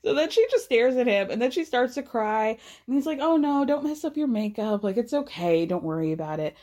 So 0.05 0.15
then 0.15 0.31
she 0.31 0.47
just 0.51 0.65
stares 0.65 0.97
at 0.97 1.07
him 1.07 1.31
and 1.31 1.41
then 1.41 1.51
she 1.51 1.65
starts 1.65 1.95
to 1.95 2.03
cry. 2.03 2.59
And 2.87 2.95
he's 2.95 3.07
like, 3.07 3.19
Oh 3.21 3.37
no, 3.37 3.65
don't 3.65 3.85
mess 3.85 4.05
up 4.05 4.17
your 4.17 4.29
makeup. 4.29 4.85
Like, 4.85 4.97
it's 4.97 5.13
okay. 5.13 5.67
Don't 5.67 5.85
worry 5.85 6.13
about 6.13 6.41
it. 6.41 6.57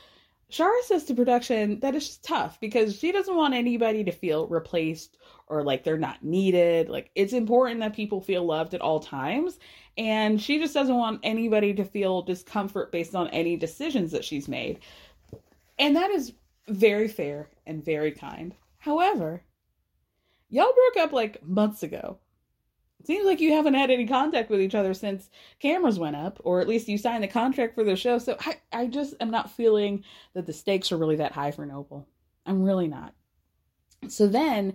Chara 0.53 0.83
says 0.83 1.05
to 1.05 1.15
production 1.15 1.79
that 1.79 1.95
it's 1.95 2.05
just 2.05 2.23
tough 2.23 2.59
because 2.59 2.95
she 2.95 3.11
doesn't 3.11 3.35
want 3.35 3.55
anybody 3.55 4.03
to 4.03 4.11
feel 4.11 4.45
replaced 4.47 5.17
or 5.47 5.63
like 5.63 5.83
they're 5.83 5.97
not 5.97 6.23
needed. 6.23 6.89
Like 6.89 7.09
it's 7.15 7.33
important 7.33 7.79
that 7.79 7.95
people 7.95 8.21
feel 8.21 8.45
loved 8.45 8.75
at 8.75 8.81
all 8.81 8.99
times. 8.99 9.57
And 9.97 10.39
she 10.39 10.59
just 10.59 10.75
doesn't 10.75 10.95
want 10.95 11.21
anybody 11.23 11.73
to 11.73 11.83
feel 11.83 12.21
discomfort 12.21 12.91
based 12.91 13.15
on 13.15 13.29
any 13.29 13.57
decisions 13.57 14.11
that 14.11 14.23
she's 14.23 14.47
made. 14.47 14.81
And 15.79 15.95
that 15.95 16.11
is 16.11 16.33
very 16.67 17.07
fair 17.07 17.49
and 17.65 17.83
very 17.83 18.11
kind. 18.11 18.53
However, 18.77 19.43
y'all 20.49 20.73
broke 20.73 21.03
up 21.03 21.13
like 21.13 21.43
months 21.43 21.81
ago. 21.81 22.19
Seems 23.05 23.25
like 23.25 23.41
you 23.41 23.51
haven't 23.51 23.73
had 23.73 23.91
any 23.91 24.07
contact 24.07 24.49
with 24.49 24.61
each 24.61 24.75
other 24.75 24.93
since 24.93 25.29
cameras 25.59 25.99
went 25.99 26.15
up, 26.15 26.39
or 26.43 26.61
at 26.61 26.69
least 26.69 26.87
you 26.87 26.97
signed 26.97 27.23
the 27.23 27.27
contract 27.27 27.75
for 27.75 27.83
the 27.83 27.97
show. 27.97 28.17
So 28.17 28.37
I, 28.39 28.55
I 28.71 28.87
just 28.87 29.15
am 29.19 29.29
not 29.29 29.51
feeling 29.51 30.05
that 30.33 30.45
the 30.45 30.53
stakes 30.53 30.91
are 30.91 30.97
really 30.97 31.17
that 31.17 31.33
high 31.33 31.51
for 31.51 31.65
Noble. 31.65 32.07
I'm 32.45 32.63
really 32.63 32.87
not. 32.87 33.13
So 34.07 34.27
then 34.27 34.73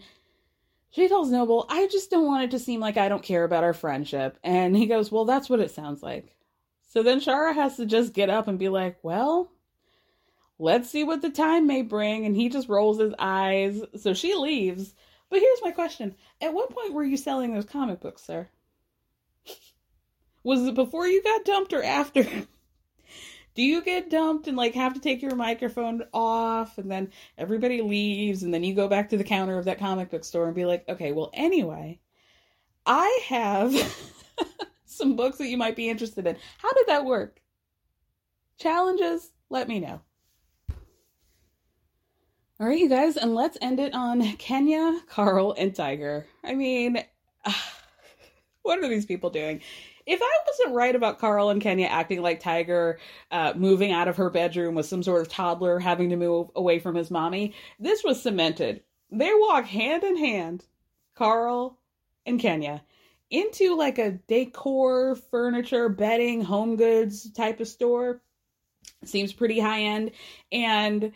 she 0.90 1.08
tells 1.08 1.30
Noble, 1.30 1.66
I 1.70 1.86
just 1.86 2.10
don't 2.10 2.26
want 2.26 2.44
it 2.44 2.50
to 2.50 2.58
seem 2.58 2.80
like 2.80 2.96
I 2.96 3.08
don't 3.08 3.22
care 3.22 3.44
about 3.44 3.64
our 3.64 3.74
friendship. 3.74 4.38
And 4.42 4.76
he 4.76 4.86
goes, 4.86 5.10
Well, 5.10 5.24
that's 5.24 5.48
what 5.48 5.60
it 5.60 5.70
sounds 5.70 6.02
like. 6.02 6.34
So 6.88 7.02
then 7.02 7.20
Chara 7.20 7.52
has 7.54 7.76
to 7.76 7.86
just 7.86 8.12
get 8.12 8.30
up 8.30 8.48
and 8.48 8.58
be 8.58 8.68
like, 8.68 8.98
Well, 9.02 9.50
let's 10.58 10.90
see 10.90 11.04
what 11.04 11.22
the 11.22 11.30
time 11.30 11.66
may 11.66 11.82
bring. 11.82 12.26
And 12.26 12.36
he 12.36 12.48
just 12.48 12.68
rolls 12.68 12.98
his 12.98 13.14
eyes. 13.18 13.80
So 13.96 14.12
she 14.12 14.34
leaves. 14.34 14.94
But 15.30 15.40
here's 15.40 15.62
my 15.62 15.70
question 15.70 16.14
At 16.40 16.54
what 16.54 16.70
point 16.70 16.92
were 16.92 17.04
you 17.04 17.16
selling 17.16 17.54
those 17.54 17.64
comic 17.64 18.00
books, 18.00 18.22
sir? 18.22 18.48
Was 20.42 20.66
it 20.66 20.74
before 20.74 21.06
you 21.06 21.22
got 21.22 21.44
dumped 21.44 21.72
or 21.72 21.82
after? 21.82 22.24
Do 23.54 23.64
you 23.64 23.82
get 23.82 24.08
dumped 24.08 24.46
and 24.46 24.56
like 24.56 24.74
have 24.74 24.94
to 24.94 25.00
take 25.00 25.20
your 25.20 25.34
microphone 25.34 26.04
off 26.14 26.78
and 26.78 26.88
then 26.88 27.10
everybody 27.36 27.82
leaves 27.82 28.44
and 28.44 28.54
then 28.54 28.62
you 28.62 28.72
go 28.72 28.86
back 28.86 29.08
to 29.08 29.16
the 29.16 29.24
counter 29.24 29.58
of 29.58 29.64
that 29.64 29.80
comic 29.80 30.10
book 30.10 30.24
store 30.24 30.46
and 30.46 30.54
be 30.54 30.64
like, 30.64 30.88
okay, 30.88 31.10
well, 31.10 31.30
anyway, 31.34 31.98
I 32.86 33.20
have 33.26 33.74
some 34.84 35.16
books 35.16 35.38
that 35.38 35.48
you 35.48 35.56
might 35.56 35.74
be 35.74 35.90
interested 35.90 36.24
in. 36.24 36.36
How 36.58 36.72
did 36.72 36.86
that 36.86 37.04
work? 37.04 37.40
Challenges? 38.58 39.32
Let 39.50 39.66
me 39.66 39.80
know. 39.80 40.02
All 42.60 42.66
right, 42.66 42.76
you 42.76 42.88
guys, 42.88 43.16
and 43.16 43.36
let's 43.36 43.56
end 43.60 43.78
it 43.78 43.94
on 43.94 44.20
Kenya, 44.36 45.00
Carl, 45.08 45.54
and 45.56 45.72
Tiger. 45.72 46.26
I 46.42 46.56
mean, 46.56 47.00
what 48.62 48.82
are 48.82 48.88
these 48.88 49.06
people 49.06 49.30
doing? 49.30 49.60
If 50.06 50.18
I 50.20 50.38
wasn't 50.44 50.74
right 50.74 50.96
about 50.96 51.20
Carl 51.20 51.50
and 51.50 51.62
Kenya 51.62 51.86
acting 51.86 52.20
like 52.20 52.40
Tiger, 52.40 52.98
uh, 53.30 53.52
moving 53.54 53.92
out 53.92 54.08
of 54.08 54.16
her 54.16 54.28
bedroom 54.28 54.74
with 54.74 54.86
some 54.86 55.04
sort 55.04 55.20
of 55.20 55.28
toddler 55.28 55.78
having 55.78 56.10
to 56.10 56.16
move 56.16 56.50
away 56.56 56.80
from 56.80 56.96
his 56.96 57.12
mommy, 57.12 57.54
this 57.78 58.02
was 58.02 58.20
cemented. 58.20 58.82
They 59.12 59.30
walk 59.32 59.66
hand 59.66 60.02
in 60.02 60.16
hand, 60.16 60.64
Carl 61.14 61.78
and 62.26 62.40
Kenya, 62.40 62.82
into 63.30 63.76
like 63.76 63.98
a 63.98 64.18
decor, 64.26 65.14
furniture, 65.14 65.88
bedding, 65.88 66.42
home 66.42 66.74
goods 66.74 67.30
type 67.30 67.60
of 67.60 67.68
store. 67.68 68.20
Seems 69.04 69.32
pretty 69.32 69.60
high 69.60 69.82
end. 69.82 70.10
And 70.50 71.12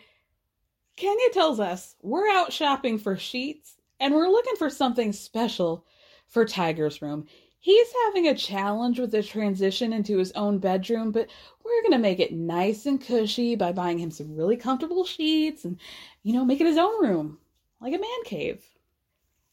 Kenya 0.95 1.29
tells 1.31 1.59
us 1.59 1.95
we're 2.01 2.29
out 2.29 2.53
shopping 2.53 2.97
for 2.97 3.17
sheets 3.17 3.77
and 3.99 4.13
we're 4.13 4.29
looking 4.29 4.55
for 4.55 4.69
something 4.69 5.11
special 5.11 5.85
for 6.27 6.45
Tiger's 6.45 7.01
room. 7.01 7.25
He's 7.59 7.87
having 8.05 8.27
a 8.27 8.35
challenge 8.35 8.99
with 8.99 9.11
the 9.11 9.23
transition 9.23 9.93
into 9.93 10.17
his 10.17 10.31
own 10.33 10.59
bedroom, 10.59 11.11
but 11.11 11.29
we're 11.63 11.81
going 11.81 11.93
to 11.93 11.97
make 11.97 12.19
it 12.19 12.33
nice 12.33 12.85
and 12.85 12.99
cushy 12.99 13.55
by 13.55 13.71
buying 13.71 13.97
him 13.97 14.11
some 14.11 14.35
really 14.35 14.57
comfortable 14.57 15.05
sheets 15.05 15.63
and, 15.63 15.79
you 16.23 16.33
know, 16.33 16.43
make 16.43 16.59
it 16.59 16.67
his 16.67 16.77
own 16.77 17.01
room, 17.01 17.37
like 17.79 17.93
a 17.93 17.99
man 17.99 18.23
cave 18.25 18.63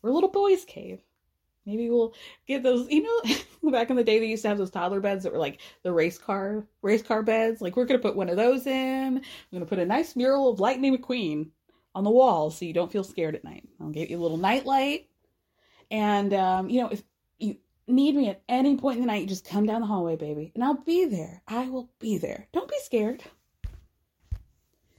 or 0.02 0.10
a 0.10 0.12
little 0.12 0.30
boy's 0.30 0.64
cave. 0.64 1.00
Maybe 1.66 1.90
we'll 1.90 2.14
get 2.46 2.62
those, 2.62 2.88
you 2.90 3.02
know, 3.02 3.70
back 3.70 3.90
in 3.90 3.96
the 3.96 4.04
day 4.04 4.18
they 4.18 4.26
used 4.26 4.42
to 4.42 4.48
have 4.48 4.58
those 4.58 4.70
toddler 4.70 5.00
beds 5.00 5.24
that 5.24 5.32
were 5.32 5.38
like 5.38 5.60
the 5.82 5.92
race 5.92 6.18
car 6.18 6.66
race 6.82 7.02
car 7.02 7.22
beds. 7.22 7.60
Like 7.60 7.76
we're 7.76 7.84
gonna 7.84 7.98
put 7.98 8.16
one 8.16 8.28
of 8.28 8.36
those 8.36 8.66
in. 8.66 9.16
I'm 9.18 9.22
gonna 9.52 9.66
put 9.66 9.78
a 9.78 9.86
nice 9.86 10.16
mural 10.16 10.48
of 10.48 10.60
Lightning 10.60 10.96
McQueen 10.96 11.50
on 11.94 12.04
the 12.04 12.10
wall 12.10 12.50
so 12.50 12.64
you 12.64 12.72
don't 12.72 12.90
feel 12.90 13.04
scared 13.04 13.34
at 13.34 13.44
night. 13.44 13.68
I'll 13.80 13.90
get 13.90 14.10
you 14.10 14.18
a 14.18 14.22
little 14.22 14.36
night 14.36 14.64
light. 14.64 15.08
And 15.90 16.32
um, 16.32 16.70
you 16.70 16.80
know, 16.80 16.88
if 16.88 17.02
you 17.38 17.56
need 17.86 18.14
me 18.14 18.30
at 18.30 18.42
any 18.48 18.76
point 18.76 18.96
in 18.96 19.02
the 19.02 19.06
night, 19.06 19.22
you 19.22 19.28
just 19.28 19.48
come 19.48 19.66
down 19.66 19.80
the 19.80 19.86
hallway, 19.86 20.16
baby, 20.16 20.52
and 20.54 20.64
I'll 20.64 20.74
be 20.74 21.04
there. 21.04 21.42
I 21.46 21.68
will 21.68 21.90
be 21.98 22.18
there. 22.18 22.48
Don't 22.52 22.68
be 22.68 22.78
scared. 22.82 23.22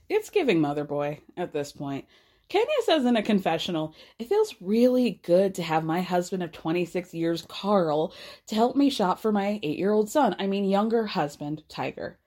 It's 0.08 0.30
giving 0.30 0.60
mother 0.60 0.84
boy 0.84 1.20
at 1.36 1.52
this 1.52 1.72
point. 1.72 2.04
Kenya 2.52 2.66
says 2.84 3.06
in 3.06 3.16
a 3.16 3.22
confessional, 3.22 3.94
it 4.18 4.28
feels 4.28 4.54
really 4.60 5.18
good 5.22 5.54
to 5.54 5.62
have 5.62 5.84
my 5.84 6.02
husband 6.02 6.42
of 6.42 6.52
26 6.52 7.14
years, 7.14 7.46
Carl, 7.48 8.12
to 8.46 8.54
help 8.54 8.76
me 8.76 8.90
shop 8.90 9.18
for 9.18 9.32
my 9.32 9.58
eight 9.62 9.78
year 9.78 9.90
old 9.90 10.10
son. 10.10 10.36
I 10.38 10.46
mean, 10.46 10.66
younger 10.66 11.06
husband, 11.06 11.62
Tiger. 11.70 12.18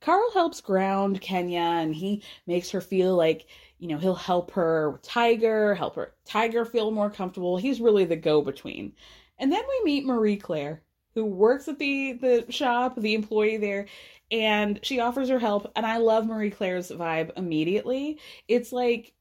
Carl 0.00 0.30
helps 0.32 0.62
ground 0.62 1.20
Kenya 1.20 1.60
and 1.60 1.94
he 1.94 2.22
makes 2.46 2.70
her 2.70 2.80
feel 2.80 3.14
like, 3.16 3.48
you 3.78 3.86
know, 3.86 3.98
he'll 3.98 4.14
help 4.14 4.50
her 4.52 4.92
with 4.92 5.02
Tiger, 5.02 5.74
help 5.74 5.96
her 5.96 6.14
Tiger 6.24 6.64
feel 6.64 6.90
more 6.90 7.10
comfortable. 7.10 7.58
He's 7.58 7.82
really 7.82 8.06
the 8.06 8.16
go 8.16 8.40
between. 8.40 8.94
And 9.38 9.52
then 9.52 9.62
we 9.68 9.84
meet 9.84 10.06
Marie 10.06 10.38
Claire, 10.38 10.80
who 11.12 11.26
works 11.26 11.68
at 11.68 11.78
the 11.78 12.14
the 12.14 12.46
shop, 12.50 12.94
the 12.96 13.12
employee 13.12 13.58
there, 13.58 13.88
and 14.30 14.80
she 14.82 15.00
offers 15.00 15.28
her 15.28 15.38
help 15.38 15.70
and 15.76 15.84
I 15.84 15.98
love 15.98 16.26
Marie 16.26 16.50
Claire's 16.50 16.90
vibe 16.90 17.32
immediately. 17.36 18.18
It's 18.48 18.72
like 18.72 19.12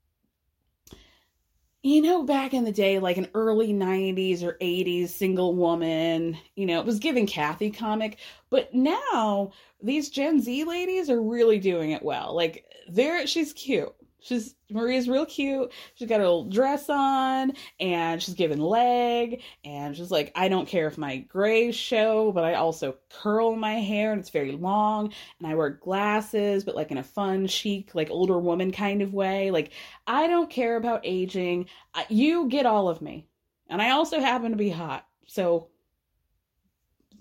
you 1.82 2.01
know, 2.01 2.23
back 2.23 2.53
in 2.53 2.65
the 2.65 2.71
day, 2.71 2.99
like 2.99 3.17
an 3.17 3.30
early 3.34 3.73
90s 3.73 4.43
or 4.43 4.57
80s 4.61 5.09
single 5.09 5.55
woman, 5.55 6.38
you 6.55 6.65
know, 6.65 6.80
it 6.80 6.86
was 6.86 6.99
giving 6.99 7.25
Kathy 7.25 7.71
comic. 7.71 8.17
But 8.49 8.73
now 8.73 9.51
these 9.82 10.09
Gen 10.09 10.41
Z 10.41 10.63
ladies 10.65 11.09
are 11.09 11.21
really 11.21 11.57
doing 11.59 11.91
it 11.91 12.03
well. 12.03 12.36
Like, 12.36 12.65
there, 12.89 13.25
she's 13.27 13.53
cute. 13.53 13.93
She's 14.22 14.55
Maria's 14.70 15.07
real 15.07 15.26
cute. 15.26 15.72
She's 15.95 16.09
got 16.09 16.20
a 16.20 16.24
little 16.24 16.49
dress 16.49 16.89
on 16.89 17.53
and 17.80 18.22
she's 18.22 18.36
giving 18.36 18.59
leg 18.59 19.41
and 19.63 19.95
she's 19.95 20.11
like, 20.11 20.32
I 20.36 20.49
don't 20.49 20.67
care 20.67 20.88
if 20.88 20.97
my 20.97 21.17
grays 21.17 21.76
show, 21.76 22.32
but 22.32 22.43
I 22.43 22.55
also 22.55 22.97
curl 23.09 23.55
my 23.55 23.76
hair 23.76 24.11
and 24.11 24.20
it's 24.20 24.30
very 24.30 24.51
long 24.51 25.13
and 25.39 25.47
I 25.47 25.55
wear 25.55 25.70
glasses, 25.70 26.63
but 26.63 26.76
like 26.76 26.91
in 26.91 26.97
a 26.97 27.03
fun, 27.03 27.47
chic, 27.47 27.95
like 27.95 28.09
older 28.11 28.38
woman 28.38 28.72
kind 28.72 29.01
of 29.01 29.13
way. 29.13 29.51
Like, 29.51 29.72
I 30.05 30.28
don't 30.28 30.49
care 30.49 30.76
about 30.76 31.01
aging. 31.03 31.67
You 32.09 32.49
get 32.49 32.65
all 32.65 32.89
of 32.89 33.01
me. 33.01 33.28
And 33.70 33.82
I 33.82 33.91
also 33.91 34.20
happen 34.20 34.51
to 34.51 34.57
be 34.57 34.70
hot. 34.70 35.05
So 35.28 35.70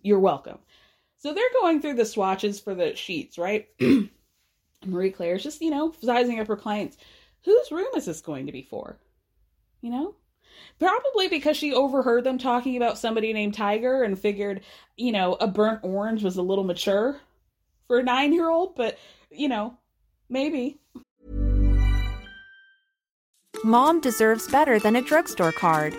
you're 0.02 0.18
welcome. 0.18 0.58
So 1.18 1.34
they're 1.34 1.44
going 1.60 1.80
through 1.80 1.94
the 1.94 2.04
swatches 2.04 2.60
for 2.60 2.74
the 2.74 2.96
sheets, 2.96 3.38
right? 3.38 3.68
Marie 4.86 5.10
Claire's 5.10 5.42
just, 5.42 5.60
you 5.60 5.70
know, 5.70 5.92
sizing 6.02 6.40
up 6.40 6.48
her 6.48 6.56
clients. 6.56 6.96
Whose 7.44 7.70
room 7.70 7.88
is 7.96 8.04
this 8.04 8.20
going 8.20 8.46
to 8.46 8.52
be 8.52 8.62
for? 8.62 8.98
You 9.80 9.90
know? 9.90 10.14
Probably 10.78 11.28
because 11.28 11.56
she 11.56 11.72
overheard 11.72 12.24
them 12.24 12.38
talking 12.38 12.76
about 12.76 12.98
somebody 12.98 13.32
named 13.32 13.54
Tiger 13.54 14.02
and 14.02 14.18
figured, 14.18 14.62
you 14.96 15.12
know, 15.12 15.34
a 15.34 15.46
burnt 15.46 15.80
orange 15.82 16.22
was 16.22 16.36
a 16.36 16.42
little 16.42 16.64
mature 16.64 17.20
for 17.86 17.98
a 17.98 18.02
nine 18.02 18.32
year 18.32 18.48
old, 18.48 18.74
but, 18.76 18.98
you 19.30 19.48
know, 19.48 19.76
maybe. 20.28 20.78
Mom 23.64 24.00
deserves 24.00 24.48
better 24.48 24.78
than 24.78 24.96
a 24.96 25.02
drugstore 25.02 25.52
card. 25.52 25.94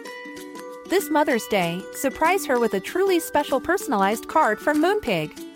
This 0.89 1.09
Mother's 1.09 1.45
Day, 1.47 1.81
surprise 1.93 2.45
her 2.45 2.59
with 2.59 2.73
a 2.73 2.79
truly 2.79 3.19
special 3.19 3.59
personalized 3.59 4.27
card 4.27 4.59
from 4.59 4.81
Moonpig. 4.81 5.48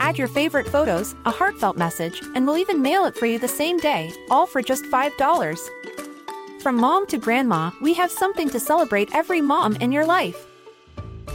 Add 0.00 0.18
your 0.18 0.28
favorite 0.28 0.68
photos, 0.68 1.14
a 1.24 1.30
heartfelt 1.30 1.76
message, 1.76 2.22
and 2.34 2.46
we'll 2.46 2.58
even 2.58 2.82
mail 2.82 3.04
it 3.04 3.16
for 3.16 3.26
you 3.26 3.38
the 3.38 3.48
same 3.48 3.78
day, 3.78 4.12
all 4.30 4.46
for 4.46 4.62
just 4.62 4.84
$5. 4.84 6.62
From 6.62 6.76
mom 6.76 7.06
to 7.08 7.18
grandma, 7.18 7.70
we 7.80 7.94
have 7.94 8.10
something 8.10 8.48
to 8.50 8.60
celebrate 8.60 9.14
every 9.14 9.40
mom 9.40 9.76
in 9.76 9.92
your 9.92 10.06
life. 10.06 10.46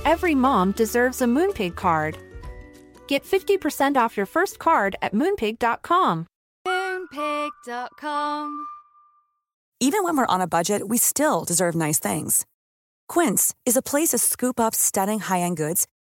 Every 0.06 0.36
mom 0.36 0.72
deserves 0.72 1.22
a 1.22 1.26
Moonpig 1.26 1.76
card. 1.76 2.18
Get 3.08 3.24
50% 3.24 3.98
off 3.98 4.16
your 4.16 4.26
first 4.26 4.60
card 4.60 4.96
at 5.02 5.14
moonpig.com. 5.14 6.28
Moonpig.com. 6.68 8.68
Even 9.80 10.04
when 10.04 10.18
we're 10.18 10.26
on 10.26 10.42
a 10.42 10.48
budget, 10.48 10.88
we 10.88 10.98
still 10.98 11.44
deserve 11.44 11.76
nice 11.76 12.00
things. 12.00 12.46
Quince 13.08 13.54
is 13.66 13.78
a 13.78 13.82
place 13.82 14.10
to 14.10 14.18
scoop 14.18 14.60
up 14.60 14.74
stunning 14.74 15.20
high 15.20 15.42
end 15.42 15.58
goods 15.58 15.88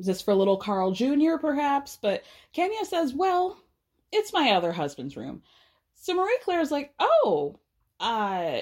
Is 0.00 0.06
this 0.06 0.22
for 0.22 0.34
little 0.34 0.56
Carl 0.56 0.92
Jr., 0.92 1.36
perhaps? 1.38 1.98
But 2.00 2.24
Kenya 2.54 2.86
says, 2.86 3.12
well, 3.12 3.60
it's 4.10 4.32
my 4.32 4.52
other 4.52 4.72
husband's 4.72 5.14
room. 5.14 5.42
So 5.94 6.14
Marie 6.14 6.38
Claire 6.42 6.62
is 6.62 6.70
like, 6.70 6.94
oh, 6.98 7.60
uh, 8.00 8.60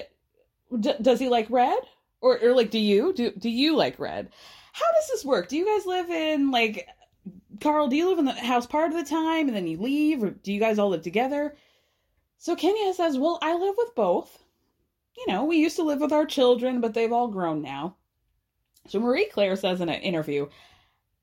d- 0.77 0.95
does 1.01 1.17
he 1.17 1.29
like 1.29 1.49
red? 1.49 1.79
Or, 2.19 2.37
or 2.43 2.53
like, 2.53 2.71
do 2.71 2.77
you? 2.77 3.13
Do, 3.13 3.31
do 3.31 3.49
you 3.49 3.77
like 3.77 3.97
red? 3.99 4.29
How 4.73 4.85
does 4.91 5.07
this 5.07 5.23
work? 5.23 5.47
Do 5.47 5.55
you 5.55 5.65
guys 5.65 5.85
live 5.85 6.09
in, 6.09 6.51
like, 6.51 6.85
Carl, 7.61 7.87
do 7.87 7.95
you 7.95 8.09
live 8.09 8.19
in 8.19 8.25
the 8.25 8.33
house 8.33 8.67
part 8.67 8.91
of 8.91 8.97
the 8.97 9.09
time 9.09 9.47
and 9.47 9.55
then 9.55 9.65
you 9.65 9.77
leave? 9.77 10.21
Or 10.21 10.31
do 10.31 10.51
you 10.51 10.59
guys 10.59 10.77
all 10.77 10.89
live 10.89 11.03
together? 11.03 11.55
So 12.37 12.53
Kenya 12.53 12.93
says, 12.93 13.17
well, 13.17 13.39
I 13.41 13.53
live 13.53 13.75
with 13.77 13.95
both. 13.95 14.43
You 15.17 15.25
know, 15.27 15.45
we 15.45 15.55
used 15.55 15.77
to 15.77 15.83
live 15.83 16.01
with 16.01 16.11
our 16.11 16.25
children, 16.25 16.81
but 16.81 16.93
they've 16.93 17.13
all 17.13 17.29
grown 17.29 17.61
now. 17.61 17.95
So 18.89 18.99
Marie 18.99 19.29
Claire 19.31 19.55
says 19.55 19.79
in 19.79 19.87
an 19.87 20.01
interview, 20.01 20.49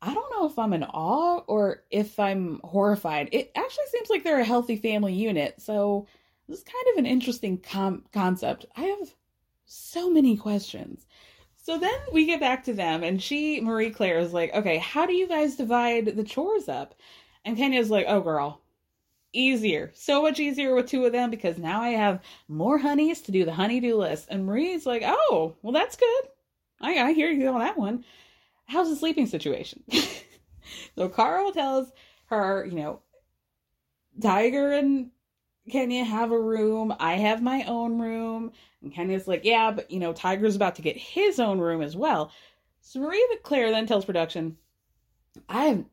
I 0.06 0.14
don't 0.14 0.30
know 0.30 0.46
if 0.46 0.56
I'm 0.56 0.72
in 0.72 0.84
awe 0.84 1.38
or 1.48 1.82
if 1.90 2.20
I'm 2.20 2.60
horrified. 2.62 3.28
It 3.32 3.50
actually 3.56 3.86
seems 3.88 4.08
like 4.08 4.22
they're 4.22 4.38
a 4.38 4.44
healthy 4.44 4.76
family 4.76 5.12
unit, 5.12 5.60
so 5.60 6.06
this 6.48 6.58
is 6.58 6.64
kind 6.64 6.84
of 6.92 6.98
an 6.98 7.06
interesting 7.06 7.58
com- 7.58 8.04
concept. 8.12 8.66
I 8.76 8.82
have 8.82 9.14
so 9.64 10.08
many 10.08 10.36
questions. 10.36 11.04
So 11.56 11.76
then 11.76 11.98
we 12.12 12.24
get 12.24 12.38
back 12.38 12.62
to 12.64 12.72
them, 12.72 13.02
and 13.02 13.20
she, 13.20 13.60
Marie 13.60 13.90
Claire, 13.90 14.20
is 14.20 14.32
like, 14.32 14.54
okay, 14.54 14.78
how 14.78 15.06
do 15.06 15.12
you 15.12 15.26
guys 15.26 15.56
divide 15.56 16.06
the 16.06 16.22
chores 16.22 16.68
up? 16.68 16.94
And 17.44 17.56
Kenya's 17.56 17.90
like, 17.90 18.06
oh, 18.08 18.20
girl, 18.20 18.60
easier. 19.32 19.90
So 19.92 20.22
much 20.22 20.38
easier 20.38 20.72
with 20.76 20.86
two 20.86 21.04
of 21.04 21.10
them 21.10 21.30
because 21.30 21.58
now 21.58 21.80
I 21.80 21.90
have 21.90 22.22
more 22.46 22.78
honeys 22.78 23.22
to 23.22 23.32
do 23.32 23.44
the 23.44 23.52
honeydew 23.52 23.96
list. 23.96 24.28
And 24.30 24.46
Marie's 24.46 24.86
like, 24.86 25.02
oh, 25.04 25.56
well, 25.62 25.72
that's 25.72 25.96
good. 25.96 26.22
I, 26.80 26.98
I 26.98 27.12
hear 27.12 27.32
you 27.32 27.48
on 27.48 27.58
that 27.58 27.76
one 27.76 28.04
how's 28.66 28.90
the 28.90 28.96
sleeping 28.96 29.26
situation? 29.26 29.82
so 30.96 31.08
Carl 31.08 31.52
tells 31.52 31.90
her, 32.26 32.66
you 32.66 32.76
know, 32.76 33.00
Tiger 34.20 34.72
and 34.72 35.10
Kenya 35.70 36.04
have 36.04 36.32
a 36.32 36.40
room. 36.40 36.94
I 36.98 37.14
have 37.14 37.42
my 37.42 37.64
own 37.64 37.98
room. 37.98 38.52
And 38.82 38.92
Kenya's 38.92 39.26
like, 39.26 39.44
yeah, 39.44 39.70
but 39.70 39.90
you 39.90 39.98
know, 39.98 40.12
Tiger's 40.12 40.56
about 40.56 40.76
to 40.76 40.82
get 40.82 40.96
his 40.96 41.40
own 41.40 41.58
room 41.58 41.82
as 41.82 41.96
well. 41.96 42.30
So 42.80 43.00
Marie 43.00 43.26
Claire 43.42 43.70
then 43.70 43.86
tells 43.86 44.04
production, 44.04 44.56
I 45.48 45.64
have 45.64 45.84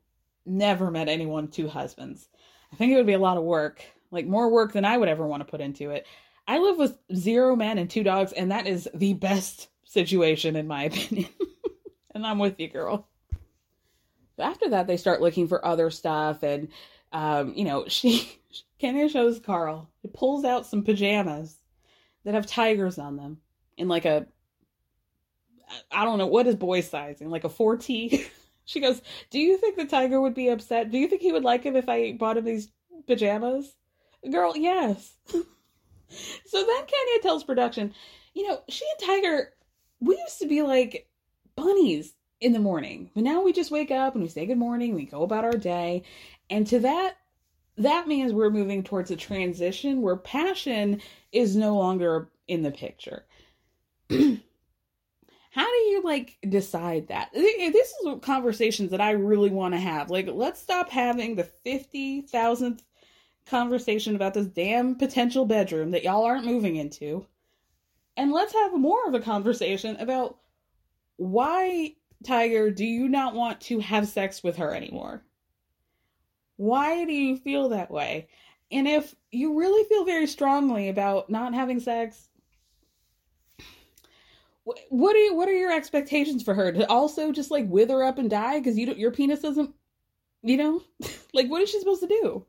never 0.46 0.92
met 0.92 1.10
anyone 1.10 1.46
with 1.46 1.54
two 1.54 1.68
husbands. 1.68 2.28
I 2.72 2.76
think 2.76 2.92
it 2.92 2.96
would 2.96 3.08
be 3.08 3.14
a 3.14 3.20
lot 3.20 3.38
of 3.38 3.44
work, 3.44 3.84
like 4.12 4.26
more 4.26 4.50
work 4.50 4.74
than 4.74 4.86
I 4.86 4.98
would 4.98 5.10
ever 5.10 5.26
want 5.26 5.42
to 5.42 5.50
put 5.50 5.62
into 5.62 5.90
it. 5.90 6.06
I 6.48 6.60
live 6.60 6.78
with 6.78 6.98
zero 7.16 7.56
men 7.56 7.78
and 7.78 7.90
two 7.90 8.04
dogs, 8.04 8.34
and 8.34 8.52
that 8.52 8.68
is 8.68 8.88
the 8.94 9.14
best 9.14 9.70
situation 9.86 10.56
in 10.56 10.68
my 10.68 10.84
opinion. 10.84 11.30
and 12.14 12.26
I'm 12.26 12.40
with 12.40 12.60
you, 12.60 12.68
girl. 12.68 13.08
After 14.40 14.70
that, 14.70 14.88
they 14.88 14.98
start 14.98 15.22
looking 15.22 15.48
for 15.48 15.66
other 15.66 15.90
stuff, 15.92 16.44
and 16.44 16.70
um, 17.12 17.54
you 17.56 17.66
know, 17.66 17.86
she 17.88 18.40
Kenya 18.80 19.10
shows 19.10 19.40
Carl. 19.40 19.90
He 20.02 20.10
pulls 20.10 20.46
out 20.46 20.66
some 20.66 20.84
pajamas 20.84 21.58
that 22.24 22.34
have 22.34 22.46
tigers 22.46 22.98
on 22.98 23.18
them 23.18 23.38
in 23.78 23.88
like 23.88 24.06
a 24.06 24.28
I 25.92 26.06
don't 26.06 26.18
know 26.18 26.28
what 26.28 26.48
is 26.48 26.56
boy 26.56 26.82
sizing, 26.82 27.30
like 27.30 27.44
a 27.44 27.50
4T. 27.50 28.26
she 28.66 28.80
goes, 28.80 29.02
"Do 29.30 29.40
you 29.40 29.58
think 29.58 29.76
the 29.76 29.86
tiger 29.86 30.22
would 30.22 30.34
be 30.34 30.50
upset? 30.50 30.92
Do 30.92 30.98
you 30.98 31.08
think 31.08 31.22
he 31.22 31.32
would 31.32 31.44
like 31.44 31.64
him 31.64 31.76
if 31.76 31.90
I 31.90 32.14
bought 32.14 32.38
him 32.38 32.46
these 32.46 32.72
pajamas?" 33.08 33.76
Girl, 34.32 34.56
yes. 34.56 35.18
so 35.28 35.42
then 35.42 36.86
Kenya 36.86 37.22
tells 37.22 37.44
production, 37.44 37.94
"You 38.34 38.48
know, 38.48 38.62
she 38.70 38.86
and 38.98 39.08
Tiger, 39.08 39.54
we 40.00 40.18
used 40.18 40.40
to 40.40 40.48
be 40.48 40.62
like 40.62 41.08
bunnies 41.56 42.14
in 42.42 42.54
the 42.54 42.60
morning. 42.60 43.10
But 43.14 43.24
now 43.24 43.42
we 43.42 43.54
just 43.54 43.72
wake 43.72 43.92
up 43.92 44.14
and 44.14 44.24
we 44.24 44.30
say 44.30 44.46
good 44.46 44.58
morning, 44.58 44.94
we 44.94 45.06
go 45.06 45.24
about 45.24 45.46
our 45.46 45.58
day. 45.58 46.04
And 46.50 46.68
to 46.68 46.80
that, 46.80 47.18
that 47.78 48.08
means 48.08 48.34
we're 48.34 48.50
moving 48.50 48.84
towards 48.84 49.12
a 49.12 49.16
transition 49.16 50.02
where 50.02 50.16
passion 50.16 51.02
is 51.32 51.56
no 51.56 51.76
longer 51.76 52.30
in 52.48 52.62
the 52.62 52.72
picture. 52.72 53.26
How 54.10 55.68
do 55.68 55.78
you 55.78 56.02
like 56.04 56.38
decide 56.50 57.08
that? 57.08 57.30
Eh, 57.36 57.70
this 57.72 57.92
is 57.92 58.20
conversations 58.22 58.92
that 58.92 59.02
I 59.02 59.12
really 59.12 59.52
want 59.52 59.74
to 59.76 59.80
have. 59.80 60.10
Like, 60.10 60.28
let's 60.28 60.60
stop 60.60 60.90
having 60.90 61.36
the 61.36 61.48
50,000th 61.66 62.80
conversation 63.46 64.16
about 64.16 64.34
this 64.34 64.48
damn 64.48 64.96
potential 64.96 65.46
bedroom 65.46 65.92
that 65.92 66.04
y'all 66.04 66.24
aren't 66.24 66.46
moving 66.46 66.76
into. 66.76 67.26
And 68.18 68.32
let's 68.32 68.54
have 68.54 68.78
more 68.78 69.08
of 69.08 69.14
a 69.14 69.20
conversation 69.20 69.96
about 69.98 70.38
why, 71.18 71.96
Tiger, 72.26 72.72
do 72.72 72.86
you 72.86 73.08
not 73.08 73.36
want 73.36 73.62
to 73.62 73.80
have 73.80 74.08
sex 74.08 74.44
with 74.44 74.58
her 74.58 74.74
anymore? 74.74 75.24
Why 76.58 77.06
do 77.06 77.14
you 77.14 77.38
feel 77.38 77.70
that 77.70 77.92
way? 77.92 78.28
And 78.72 78.88
if 78.88 79.14
you 79.32 79.58
really 79.58 79.88
feel 79.88 80.06
very 80.06 80.28
strongly 80.28 80.90
about 80.90 81.30
not 81.30 81.54
having 81.54 81.80
sex, 81.80 82.30
what 84.64 85.16
are 85.16 85.20
you, 85.20 85.36
what 85.36 85.50
are 85.50 85.54
your 85.54 85.74
expectations 85.74 86.42
for 86.42 86.54
her 86.54 86.72
to 86.72 86.90
also 86.90 87.32
just 87.32 87.52
like 87.52 87.68
wither 87.68 88.04
up 88.04 88.18
and 88.18 88.30
die 88.30 88.60
because 88.60 88.78
you 88.78 88.86
don't, 88.86 88.98
your 88.98 89.12
penis 89.12 89.42
doesn't, 89.42 89.74
you 90.42 90.58
know, 90.58 90.82
like 91.34 91.50
what 91.50 91.62
is 91.62 91.70
she 91.70 91.80
supposed 91.80 92.02
to 92.02 92.08
do? 92.08 92.46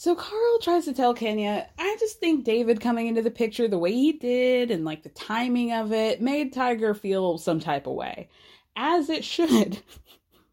So 0.00 0.14
Carl 0.14 0.60
tries 0.60 0.84
to 0.84 0.92
tell 0.92 1.12
Kenya, 1.12 1.68
I 1.76 1.96
just 1.98 2.20
think 2.20 2.44
David 2.44 2.80
coming 2.80 3.08
into 3.08 3.20
the 3.20 3.32
picture 3.32 3.66
the 3.66 3.80
way 3.80 3.90
he 3.90 4.12
did 4.12 4.70
and 4.70 4.84
like 4.84 5.02
the 5.02 5.08
timing 5.08 5.72
of 5.72 5.92
it 5.92 6.22
made 6.22 6.52
Tiger 6.52 6.94
feel 6.94 7.36
some 7.36 7.58
type 7.58 7.88
of 7.88 7.94
way. 7.94 8.28
As 8.76 9.10
it 9.10 9.24
should. 9.24 9.82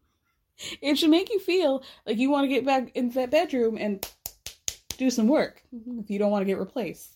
it 0.82 0.98
should 0.98 1.10
make 1.10 1.30
you 1.30 1.38
feel 1.38 1.84
like 2.04 2.18
you 2.18 2.28
want 2.28 2.42
to 2.42 2.48
get 2.48 2.66
back 2.66 2.90
into 2.96 3.14
that 3.14 3.30
bedroom 3.30 3.78
and 3.78 4.04
do 4.98 5.10
some 5.10 5.28
work 5.28 5.62
mm-hmm. 5.72 6.00
if 6.00 6.10
you 6.10 6.18
don't 6.18 6.32
want 6.32 6.42
to 6.42 6.50
get 6.50 6.58
replaced. 6.58 7.12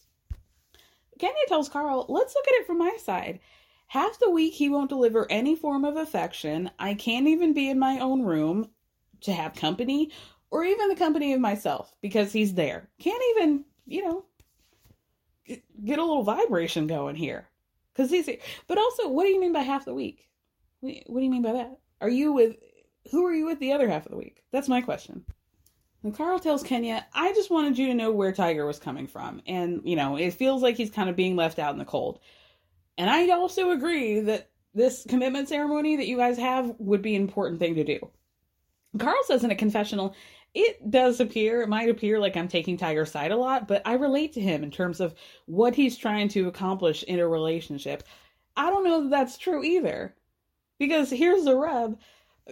Kenya 1.19 1.35
tells 1.49 1.69
Carl, 1.69 2.07
let's 2.09 2.37
look 2.37 2.47
at 2.47 2.61
it 2.61 2.67
from 2.69 2.79
my 2.79 2.97
side. 3.03 3.41
Half 3.89 4.21
the 4.21 4.31
week 4.31 4.55
he 4.55 4.69
won't 4.69 4.89
deliver 4.89 5.27
any 5.33 5.57
form 5.57 5.85
of 5.85 5.97
affection. 5.97 6.71
I 6.79 6.95
can't 6.95 7.27
even 7.27 7.55
be 7.55 7.69
in 7.69 7.81
my 7.81 7.99
own 7.99 8.23
room 8.23 8.71
to 9.23 9.33
have 9.33 9.57
company 9.57 10.13
or 10.51 10.65
even 10.65 10.89
the 10.89 10.97
company 10.97 11.33
of 11.33 11.41
myself 11.41 11.95
because 12.01 12.33
he's 12.33 12.55
there. 12.55 12.89
Can't 12.99 13.23
even, 13.37 13.65
you 13.87 14.05
know, 14.05 14.25
get 15.85 15.99
a 15.99 16.05
little 16.05 16.23
vibration 16.23 16.87
going 16.87 17.17
here 17.17 17.49
because 17.93 18.11
he's 18.11 18.27
here. 18.27 18.39
But 18.67 18.79
also, 18.79 19.09
what 19.09 19.25
do 19.25 19.31
you 19.31 19.41
mean 19.41 19.53
by 19.53 19.61
half 19.61 19.85
the 19.85 19.95
week? 19.95 20.29
What 20.81 21.19
do 21.19 21.25
you 21.25 21.31
mean 21.31 21.43
by 21.43 21.53
that? 21.53 21.79
Are 22.01 22.09
you 22.09 22.33
with 22.33 22.57
who 23.11 23.27
are 23.27 23.35
you 23.35 23.47
with 23.47 23.61
the 23.61 23.73
other 23.73 23.89
half 23.89 24.07
of 24.07 24.13
the 24.13 24.19
week? 24.19 24.43
That's 24.53 24.69
my 24.69 24.81
question. 24.81 25.25
And 26.03 26.15
Carl 26.15 26.39
tells 26.39 26.63
Kenya, 26.63 27.07
I 27.13 27.33
just 27.35 27.51
wanted 27.51 27.77
you 27.77 27.89
to 27.89 27.95
know 27.95 28.11
where 28.11 28.33
Tiger 28.33 28.65
was 28.65 28.79
coming 28.79 29.07
from. 29.07 29.43
And, 29.47 29.83
you 29.85 29.97
know, 29.97 30.17
it 30.17 30.33
feels 30.33 30.63
like 30.63 30.77
he's 30.77 30.91
kind 30.91 31.11
of 31.11 31.17
being 31.17 31.37
left 31.37 31.59
out 31.59 31.73
in 31.73 31.79
the 31.79 31.85
cold. 31.85 32.21
And 32.97 33.11
I 33.11 33.29
also 33.31 33.71
agree 33.71 34.21
that 34.21 34.49
this 34.73 35.05
commitment 35.09 35.49
ceremony 35.49 35.97
that 35.97 36.07
you 36.07 36.17
guys 36.17 36.39
have 36.39 36.75
would 36.79 37.03
be 37.03 37.17
an 37.17 37.23
important 37.23 37.59
thing 37.59 37.75
to 37.75 37.85
do. 37.85 37.99
Carl 38.99 39.23
says 39.25 39.45
in 39.45 39.51
a 39.51 39.57
confessional 39.57 40.15
it 40.55 40.91
does 40.91 41.21
appear, 41.21 41.63
it 41.63 41.69
might 41.69 41.89
appear 41.89 42.19
like 42.19 42.37
I'm 42.37 42.49
taking 42.49 42.77
Tiger's 42.77 43.11
side 43.11 43.31
a 43.31 43.37
lot, 43.37 43.69
but 43.69 43.83
I 43.85 43.95
relate 43.95 44.33
to 44.35 44.41
him 44.41 44.65
in 44.65 44.71
terms 44.71 45.01
of 45.01 45.15
what 45.47 45.75
he's 45.75 45.97
trying 45.97 46.29
to 46.31 46.49
accomplish 46.49 47.03
in 47.05 47.21
a 47.21 47.29
relationship. 47.29 48.03
I 48.57 48.71
don't 48.71 48.85
know 48.85 49.03
that 49.03 49.11
that's 49.11 49.39
true 49.39 49.63
either. 49.63 50.15
Because 50.79 51.11
here's 51.11 51.45
the 51.45 51.55
rub 51.55 51.99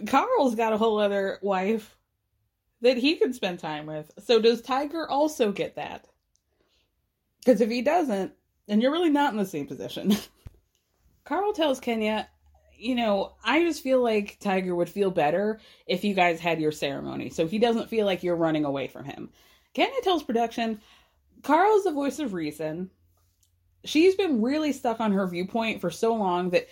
Carl's 0.06 0.54
got 0.54 0.72
a 0.72 0.78
whole 0.78 0.98
other 0.98 1.38
wife 1.42 1.96
that 2.82 2.96
he 2.96 3.16
can 3.16 3.32
spend 3.32 3.58
time 3.58 3.86
with. 3.86 4.10
So 4.24 4.40
does 4.40 4.62
Tiger 4.62 5.08
also 5.08 5.50
get 5.50 5.74
that? 5.76 6.06
Because 7.40 7.60
if 7.60 7.70
he 7.70 7.82
doesn't, 7.82 8.32
then 8.66 8.80
you're 8.80 8.92
really 8.92 9.10
not 9.10 9.32
in 9.32 9.38
the 9.38 9.46
same 9.46 9.66
position. 9.66 10.14
Carl 11.24 11.52
tells 11.52 11.80
Kenya, 11.80 12.28
you 12.78 12.94
know, 12.94 13.34
I 13.44 13.62
just 13.62 13.82
feel 13.82 14.02
like 14.02 14.38
Tiger 14.40 14.74
would 14.74 14.88
feel 14.88 15.10
better 15.10 15.60
if 15.86 16.04
you 16.04 16.14
guys 16.14 16.40
had 16.40 16.60
your 16.60 16.72
ceremony. 16.72 17.30
So 17.30 17.46
he 17.46 17.58
doesn't 17.58 17.88
feel 17.88 18.06
like 18.06 18.22
you're 18.22 18.36
running 18.36 18.64
away 18.64 18.86
from 18.86 19.04
him. 19.04 19.30
Kenya 19.74 20.00
tells 20.02 20.22
production, 20.22 20.80
Carl's 21.42 21.84
the 21.84 21.92
voice 21.92 22.18
of 22.18 22.32
reason. 22.32 22.90
She's 23.84 24.14
been 24.14 24.42
really 24.42 24.72
stuck 24.72 25.00
on 25.00 25.12
her 25.12 25.26
viewpoint 25.26 25.80
for 25.80 25.90
so 25.90 26.14
long 26.14 26.50
that 26.50 26.68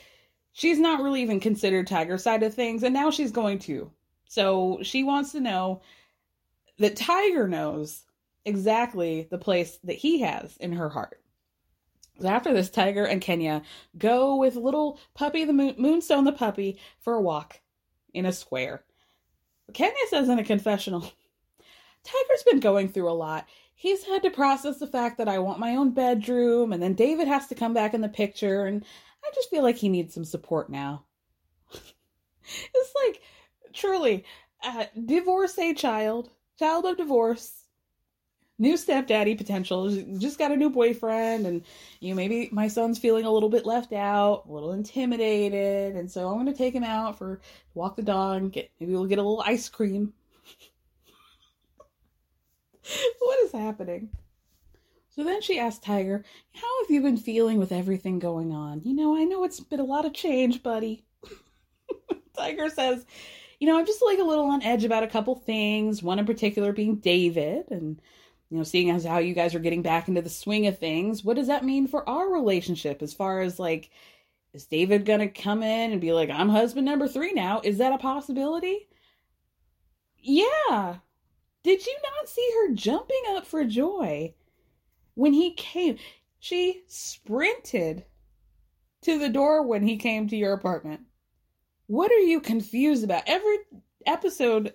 she's 0.53 0.79
not 0.79 1.03
really 1.03 1.23
even 1.23 1.41
considered 1.41 1.87
Tiger's 1.87 2.23
side 2.23 2.43
of 2.43 2.55
things, 2.55 2.83
and 2.83 2.95
now 2.95 3.11
she's 3.11 3.33
going 3.33 3.59
to. 3.61 3.91
So 4.29 4.81
she 4.83 5.05
wants 5.05 5.33
to 5.33 5.41
know 5.41 5.83
that 6.79 6.97
Tiger 6.97 7.47
knows 7.49 8.03
exactly 8.45 9.29
the 9.31 9.39
place 9.39 9.79
that 9.85 9.97
he 9.97 10.21
has 10.21 10.57
in 10.59 10.73
her 10.73 10.89
heart. 10.89 11.21
After 12.25 12.53
this, 12.53 12.71
Tiger 12.71 13.05
and 13.05 13.21
Kenya 13.21 13.63
go 13.99 14.37
with 14.37 14.57
little 14.57 14.99
puppy, 15.15 15.45
the 15.45 15.53
moon, 15.53 15.75
Moonstone, 15.79 16.25
the 16.25 16.33
puppy, 16.33 16.79
for 16.99 17.15
a 17.15 17.21
walk 17.21 17.61
in 18.15 18.25
a 18.25 18.33
square. 18.33 18.85
Kenya 19.75 19.95
says 20.09 20.29
in 20.29 20.39
a 20.39 20.45
confessional, 20.45 21.01
Tiger's 22.03 22.43
been 22.45 22.61
going 22.61 22.89
through 22.89 23.11
a 23.11 23.13
lot. 23.13 23.47
He's 23.75 24.05
had 24.05 24.23
to 24.23 24.31
process 24.31 24.79
the 24.79 24.87
fact 24.87 25.19
that 25.19 25.29
I 25.29 25.39
want 25.39 25.59
my 25.59 25.77
own 25.77 25.91
bedroom, 25.91 26.73
and 26.73 26.83
then 26.83 26.95
David 26.95 27.29
has 27.29 27.47
to 27.49 27.55
come 27.55 27.75
back 27.75 27.93
in 27.93 28.01
the 28.01 28.09
picture, 28.09 28.65
and 28.65 28.85
I 29.23 29.31
just 29.35 29.51
feel 29.51 29.63
like 29.63 29.77
he 29.77 29.91
needs 29.91 30.15
some 30.15 30.25
support 30.25 30.71
now. 30.71 31.05
it's 31.73 32.95
like, 33.05 33.21
truly, 33.75 34.25
uh, 34.65 34.87
divorce 35.05 35.59
a 35.59 35.75
child, 35.75 36.31
child 36.59 36.87
of 36.87 36.97
divorce, 36.97 37.66
new 38.59 38.77
stepdaddy 38.77 39.35
potential. 39.37 39.91
Just 40.19 40.39
got 40.39 40.53
a 40.53 40.57
new 40.57 40.71
boyfriend, 40.71 41.47
and 41.47 41.63
you 42.01 42.11
know 42.11 42.17
maybe 42.17 42.49
my 42.53 42.69
son's 42.69 42.99
feeling 42.99 43.25
a 43.25 43.31
little 43.31 43.49
bit 43.49 43.67
left 43.67 43.93
out, 43.93 44.45
a 44.49 44.53
little 44.53 44.73
intimidated, 44.73 45.97
and 45.97 46.11
so 46.11 46.29
I'm 46.29 46.47
to 46.47 46.55
take 46.55 46.75
him 46.75 46.85
out 46.85 47.19
for 47.19 47.41
walk 47.75 47.97
the 47.97 48.03
dog. 48.03 48.53
Get 48.53 48.71
maybe 48.81 48.93
we'll 48.93 49.07
get 49.07 49.19
a 49.19 49.23
little 49.23 49.43
ice 49.45 49.69
cream. 49.69 50.13
what 53.19 53.41
is 53.41 53.53
happening? 53.53 54.11
So 55.17 55.25
then 55.25 55.41
she 55.41 55.59
asked 55.59 55.83
Tiger, 55.83 56.25
How 56.53 56.83
have 56.83 56.91
you 56.91 57.01
been 57.01 57.17
feeling 57.17 57.59
with 57.59 57.73
everything 57.73 58.19
going 58.19 58.53
on? 58.53 58.83
You 58.85 58.95
know, 58.95 59.17
I 59.17 59.25
know 59.25 59.45
it's 59.45 59.61
been 59.61 59.81
a 59.81 59.85
lot 59.85 60.05
of 60.05 60.13
change, 60.13 60.63
buddy. 60.63 61.07
Tiger 62.37 62.69
says, 62.69 63.07
You 63.59 63.67
know, 63.67 63.79
I'm 63.79 63.87
just 63.87 64.03
like 64.03 64.19
a 64.19 64.25
little 64.25 64.51
on 64.51 64.63
edge 64.63 64.85
about 64.85 65.05
a 65.05 65.09
couple 65.09 65.35
things, 65.35 66.03
one 66.03 66.19
in 66.19 66.27
particular 66.27 66.73
being 66.73 66.97
David, 66.97 67.71
and 67.71 67.99
you 68.51 68.57
know, 68.59 68.63
seeing 68.63 68.91
as 68.91 69.05
how 69.05 69.19
you 69.19 69.35
guys 69.35 69.55
are 69.55 69.61
getting 69.61 69.83
back 69.83 70.09
into 70.09 70.23
the 70.23 70.31
swing 70.31 70.67
of 70.67 70.79
things, 70.79 71.25
what 71.25 71.37
does 71.37 71.49
that 71.49 71.65
mean 71.65 71.87
for 71.87 72.09
our 72.09 72.33
relationship 72.33 73.03
as 73.03 73.13
far 73.13 73.41
as 73.41 73.59
like, 73.59 73.91
is 74.53 74.67
David 74.67 75.05
gonna 75.05 75.29
come 75.29 75.63
in 75.63 75.93
and 75.93 76.01
be 76.01 76.13
like, 76.13 76.31
I'm 76.31 76.49
husband 76.49 76.87
number 76.87 77.09
three 77.09 77.33
now? 77.33 77.61
Is 77.65 77.79
that 77.79 77.93
a 77.93 77.99
possibility? 77.99 78.89
Yeah. 80.19 80.97
Did 81.63 81.85
you 81.85 81.97
not 82.03 82.29
see 82.29 82.49
her 82.55 82.75
jumping 82.75 83.23
up 83.31 83.47
for 83.47 83.65
joy 83.65 84.35
when 85.15 85.33
he 85.33 85.53
came? 85.55 85.99
She 86.39 86.85
sprinted 86.87 88.05
to 89.03 89.19
the 89.19 89.29
door 89.29 89.67
when 89.67 89.83
he 89.83 89.97
came 89.97 90.29
to 90.29 90.37
your 90.37 90.53
apartment. 90.53 91.01
What 91.89 92.13
are 92.13 92.19
you 92.19 92.41
confused 92.41 93.05
about? 93.05 93.25
Every 93.27 93.59
episode, 94.07 94.75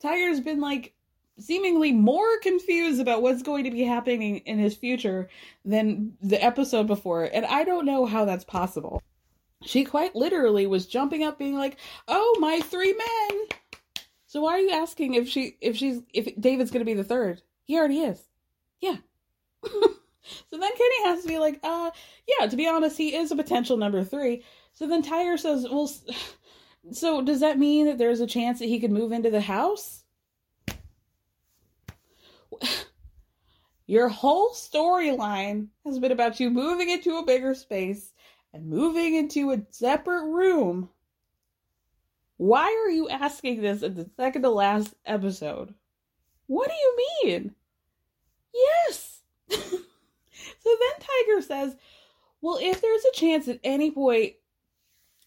Tiger's 0.00 0.40
been 0.40 0.60
like 0.60 0.94
seemingly 1.38 1.92
more 1.92 2.38
confused 2.40 3.00
about 3.00 3.22
what's 3.22 3.42
going 3.42 3.64
to 3.64 3.70
be 3.70 3.82
happening 3.82 4.38
in 4.38 4.58
his 4.58 4.76
future 4.76 5.28
than 5.64 6.12
the 6.22 6.42
episode 6.42 6.86
before. 6.86 7.24
And 7.24 7.46
I 7.46 7.64
don't 7.64 7.86
know 7.86 8.06
how 8.06 8.24
that's 8.24 8.44
possible. 8.44 9.02
She 9.64 9.84
quite 9.84 10.14
literally 10.16 10.66
was 10.66 10.86
jumping 10.86 11.22
up 11.22 11.38
being 11.38 11.56
like, 11.56 11.76
"Oh, 12.08 12.36
my 12.40 12.60
three 12.60 12.92
men." 12.94 13.46
So 14.26 14.40
why 14.40 14.52
are 14.52 14.60
you 14.60 14.70
asking 14.70 15.14
if 15.14 15.28
she 15.28 15.56
if 15.60 15.76
she's 15.76 16.00
if 16.12 16.28
David's 16.40 16.70
going 16.70 16.80
to 16.80 16.90
be 16.90 16.94
the 16.94 17.04
third? 17.04 17.42
He 17.64 17.78
already 17.78 18.00
is. 18.00 18.20
Yeah. 18.80 18.96
so 19.62 19.70
then 20.50 20.60
Kenny 20.60 21.04
has 21.04 21.22
to 21.22 21.28
be 21.28 21.38
like, 21.38 21.60
"Uh, 21.62 21.90
yeah, 22.26 22.46
to 22.46 22.56
be 22.56 22.66
honest, 22.66 22.98
he 22.98 23.14
is 23.14 23.30
a 23.30 23.36
potential 23.36 23.76
number 23.76 24.02
3." 24.02 24.42
So 24.74 24.86
then 24.86 25.02
Tiger 25.02 25.36
says, 25.36 25.66
"Well, 25.70 25.90
so 26.92 27.22
does 27.22 27.40
that 27.40 27.58
mean 27.58 27.86
that 27.86 27.98
there's 27.98 28.20
a 28.20 28.26
chance 28.26 28.58
that 28.58 28.66
he 28.66 28.80
could 28.80 28.90
move 28.90 29.12
into 29.12 29.30
the 29.30 29.40
house?" 29.40 30.01
Your 33.86 34.08
whole 34.08 34.50
storyline 34.50 35.68
has 35.84 35.98
been 35.98 36.12
about 36.12 36.40
you 36.40 36.50
moving 36.50 36.88
into 36.88 37.18
a 37.18 37.26
bigger 37.26 37.54
space 37.54 38.12
and 38.52 38.66
moving 38.66 39.14
into 39.14 39.50
a 39.50 39.62
separate 39.70 40.24
room. 40.24 40.88
Why 42.36 42.64
are 42.64 42.90
you 42.90 43.08
asking 43.08 43.60
this 43.60 43.82
in 43.82 43.94
the 43.94 44.08
second 44.16 44.42
to 44.42 44.50
last 44.50 44.94
episode? 45.04 45.74
What 46.46 46.68
do 46.68 46.74
you 46.74 46.96
mean? 47.24 47.54
Yes. 48.54 49.20
so 49.50 49.58
then 49.58 51.00
Tiger 51.00 51.42
says, 51.42 51.76
Well, 52.40 52.58
if 52.60 52.80
there's 52.80 53.04
a 53.04 53.16
chance 53.16 53.48
at 53.48 53.60
any 53.64 53.90
point, 53.90 54.34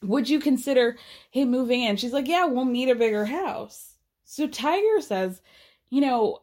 would 0.01 0.29
you 0.29 0.39
consider 0.39 0.97
him 1.31 1.51
moving 1.51 1.83
in? 1.83 1.97
She's 1.97 2.13
like, 2.13 2.27
Yeah, 2.27 2.45
we'll 2.45 2.65
need 2.65 2.89
a 2.89 2.95
bigger 2.95 3.25
house. 3.25 3.95
So 4.23 4.47
Tiger 4.47 5.01
says, 5.01 5.41
You 5.89 6.01
know, 6.01 6.39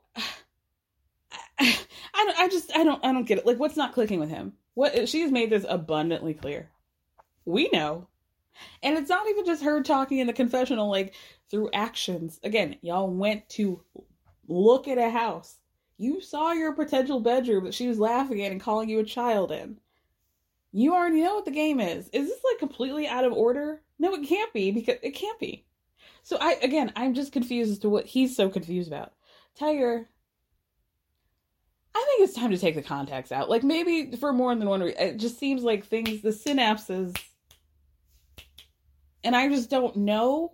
I, 2.14 2.24
don't, 2.24 2.38
I 2.38 2.48
just 2.48 2.76
I 2.76 2.84
don't 2.84 3.04
I 3.04 3.12
don't 3.12 3.26
get 3.26 3.38
it. 3.38 3.46
Like, 3.46 3.58
what's 3.58 3.76
not 3.76 3.92
clicking 3.92 4.20
with 4.20 4.30
him? 4.30 4.54
What 4.74 5.08
she's 5.08 5.30
made 5.30 5.50
this 5.50 5.66
abundantly 5.68 6.34
clear. 6.34 6.70
We 7.44 7.68
know, 7.72 8.08
and 8.82 8.96
it's 8.96 9.10
not 9.10 9.28
even 9.28 9.44
just 9.44 9.62
her 9.62 9.82
talking 9.82 10.18
in 10.18 10.26
the 10.26 10.32
confessional. 10.32 10.90
Like 10.90 11.14
through 11.50 11.70
actions. 11.72 12.40
Again, 12.42 12.76
y'all 12.80 13.10
went 13.10 13.48
to 13.50 13.82
look 14.48 14.88
at 14.88 14.98
a 14.98 15.10
house. 15.10 15.58
You 15.98 16.20
saw 16.20 16.52
your 16.52 16.72
potential 16.72 17.20
bedroom 17.20 17.64
that 17.64 17.74
she 17.74 17.86
was 17.86 17.98
laughing 17.98 18.42
at 18.42 18.50
and 18.50 18.60
calling 18.60 18.88
you 18.88 18.98
a 18.98 19.04
child 19.04 19.52
in. 19.52 19.78
You 20.72 20.94
already 20.94 21.20
know 21.20 21.34
what 21.34 21.44
the 21.44 21.50
game 21.50 21.78
is. 21.78 22.08
Is 22.08 22.28
this 22.28 22.40
like 22.42 22.58
completely 22.58 23.06
out 23.06 23.24
of 23.24 23.32
order? 23.32 23.82
No, 23.98 24.14
it 24.14 24.26
can't 24.26 24.52
be 24.52 24.72
because 24.72 24.96
it 25.02 25.10
can't 25.10 25.38
be. 25.38 25.66
So 26.22 26.38
I 26.40 26.56
again, 26.62 26.92
I'm 26.96 27.14
just 27.14 27.32
confused 27.32 27.70
as 27.70 27.78
to 27.80 27.88
what 27.88 28.06
he's 28.06 28.34
so 28.34 28.48
confused 28.48 28.88
about. 28.88 29.12
Tiger, 29.54 30.08
I 31.94 32.04
think 32.06 32.28
it's 32.28 32.38
time 32.38 32.50
to 32.50 32.58
take 32.58 32.74
the 32.74 32.82
contacts 32.82 33.32
out. 33.32 33.50
Like 33.50 33.62
maybe 33.62 34.16
for 34.16 34.32
more 34.32 34.54
than 34.54 34.68
one 34.68 34.80
reason. 34.80 35.00
It 35.00 35.16
just 35.18 35.38
seems 35.38 35.62
like 35.62 35.84
things, 35.84 36.22
the 36.22 36.30
synapses, 36.30 37.16
and 39.24 39.36
I 39.36 39.48
just 39.48 39.70
don't 39.70 39.96
know 39.96 40.52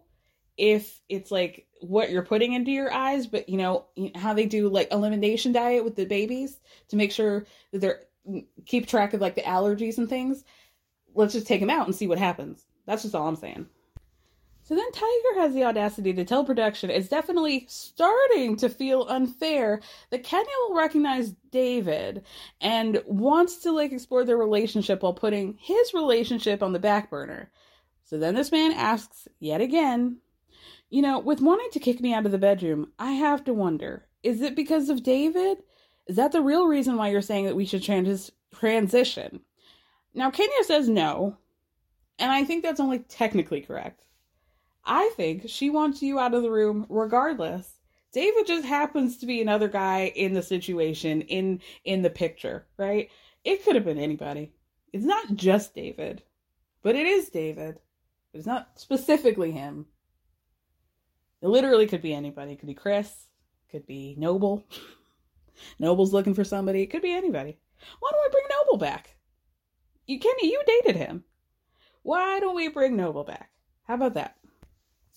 if 0.57 1.01
it's 1.09 1.31
like 1.31 1.67
what 1.81 2.11
you're 2.11 2.25
putting 2.25 2.53
into 2.53 2.73
your 2.73 2.93
eyes, 2.93 3.27
but 3.27 3.49
you 3.49 3.57
know 3.57 3.87
how 4.17 4.35
they 4.35 4.47
do 4.47 4.69
like 4.69 4.93
elimination 4.93 5.53
diet 5.53 5.85
with 5.85 5.97
the 5.97 6.05
babies 6.05 6.59
to 6.89 6.97
make 6.97 7.13
sure 7.13 7.47
that 7.73 7.81
they're 7.81 8.01
mm, 8.29 8.45
keep 8.67 8.87
track 8.87 9.15
of 9.15 9.21
like 9.21 9.37
the 9.37 9.43
allergies 9.43 9.99
and 9.99 10.09
things. 10.09 10.45
Let's 11.15 11.33
just 11.33 11.47
take 11.47 11.61
them 11.61 11.71
out 11.71 11.87
and 11.87 11.95
see 11.95 12.07
what 12.07 12.19
happens. 12.19 12.67
That's 12.87 13.03
just 13.03 13.15
all 13.15 13.29
I'm 13.29 13.37
saying. 13.37 13.67
So 14.69 14.75
then 14.75 14.93
Tiger 14.93 15.41
has 15.41 15.55
the 15.55 15.65
audacity 15.65 16.13
to 16.13 16.27
tell 16.27 16.45
production 16.45 16.91
it's 16.91 17.09
definitely 17.09 17.65
starting 17.71 18.55
to 18.57 18.69
feel 18.69 19.07
unfair 19.09 19.81
that 20.11 20.25
Kenya 20.25 20.53
will 20.69 20.77
recognize 20.77 21.35
David 21.51 22.27
and 22.61 23.03
wants 23.07 23.57
to 23.63 23.73
like 23.73 23.93
explore 23.93 24.27
their 24.27 24.37
relationship 24.37 25.03
while 25.03 25.15
putting 25.15 25.57
his 25.59 25.95
relationship 25.95 26.63
on 26.63 26.75
the 26.75 26.79
back 26.79 27.09
burner. 27.09 27.51
So 28.05 28.19
then 28.19 28.35
this 28.35 28.53
man 28.53 28.73
asks 28.73 29.27
yet 29.41 29.63
again, 29.63 30.19
you 30.91 31.01
know, 31.01 31.19
with 31.19 31.41
wanting 31.41 31.71
to 31.73 31.81
kick 31.81 32.03
me 32.03 32.13
out 32.13 32.27
of 32.27 32.33
the 32.33 32.37
bedroom, 32.37 32.93
I 32.99 33.13
have 33.13 33.45
to 33.45 33.55
wonder, 33.55 34.05
is 34.23 34.43
it 34.43 34.55
because 34.55 34.91
of 34.91 35.03
David? 35.03 35.63
Is 36.07 36.17
that 36.17 36.33
the 36.33 36.43
real 36.43 36.67
reason 36.67 36.99
why 36.99 37.09
you're 37.09 37.23
saying 37.23 37.47
that 37.47 37.57
we 37.57 37.65
should 37.65 37.83
trans- 37.83 38.33
transition? 38.55 39.41
Now, 40.13 40.31
Kenya 40.31 40.63
says 40.65 40.91
no, 40.91 41.39
and 42.19 42.31
I 42.31 42.45
think 42.45 42.63
that's 42.63 42.81
only 42.81 42.99
technically 42.99 43.63
correct. 43.63 44.05
I 44.89 45.13
think 45.17 45.45
she 45.49 45.69
wants 45.69 46.03
you 46.03 46.19
out 46.19 46.33
of 46.33 46.43
the 46.43 46.51
room 46.51 46.87
regardless. 46.89 47.75
David 48.11 48.47
just 48.47 48.65
happens 48.65 49.19
to 49.19 49.27
be 49.27 49.43
another 49.43 49.69
guy 49.69 50.07
in 50.17 50.33
the 50.33 50.43
situation 50.43 51.21
in 51.23 51.61
in 51.85 52.01
the 52.01 52.09
picture, 52.09 52.67
right? 52.79 53.11
It 53.45 53.63
could 53.65 53.75
have 53.75 53.85
been 53.85 53.99
anybody. 53.99 54.55
It's 54.95 55.05
not 55.05 55.35
just 55.35 55.75
David, 55.75 56.23
but 56.83 56.97
it 56.97 57.07
is 57.07 57.29
David. 57.29 57.81
It's 58.33 58.47
not 58.47 58.81
specifically 58.81 59.53
him. 59.53 59.85
It 61.43 61.49
literally 61.49 61.87
could 61.87 62.03
be 62.03 62.15
anybody. 62.15 62.53
It 62.53 62.59
could 62.59 62.67
be 62.67 62.75
Chris. 62.75 63.27
Could 63.71 63.87
be 63.87 64.15
Noble. 64.17 64.65
Noble's 65.79 66.15
looking 66.15 66.35
for 66.35 66.45
somebody. 66.45 66.81
It 66.81 66.87
could 66.87 67.03
be 67.03 67.13
anybody. 67.13 67.59
Why 68.01 68.11
don't 68.11 68.23
we 68.25 68.33
bring 68.33 68.47
Noble 68.51 68.79
back? 68.79 69.17
You 70.07 70.19
Kenny, 70.19 70.51
you 70.51 70.63
dated 70.67 70.97
him. 70.97 71.25
Why 72.03 72.41
don't 72.41 72.57
we 72.57 72.69
bring 72.69 72.97
Noble 72.97 73.25
back? 73.25 73.51
How 73.83 73.95
about 73.95 74.15
that? 74.15 74.38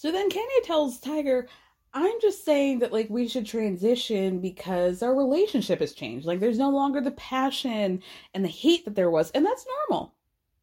So 0.02 0.12
then 0.12 0.32
Kenya 0.32 0.62
tells 0.64 1.00
Tiger, 1.00 1.48
I'm 1.94 2.20
just 2.22 2.44
saying 2.44 2.80
that 2.80 2.92
like 2.92 3.08
we 3.12 3.28
should 3.28 3.46
transition 3.46 4.40
because 4.40 5.04
our 5.04 5.14
relationship 5.14 5.80
has 5.80 5.94
changed. 5.94 6.26
Like 6.26 6.40
there's 6.40 6.58
no 6.58 6.72
longer 6.72 7.02
the 7.02 7.12
passion 7.12 8.02
and 8.34 8.44
the 8.44 8.50
hate 8.50 8.84
that 8.86 8.96
there 8.96 9.12
was, 9.12 9.30
and 9.30 9.46
that's 9.46 9.68
normal. 9.88 10.16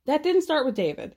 That 0.07 0.25
didn't 0.25 0.43
start 0.43 0.67
with 0.67 0.75
David. 0.75 1.15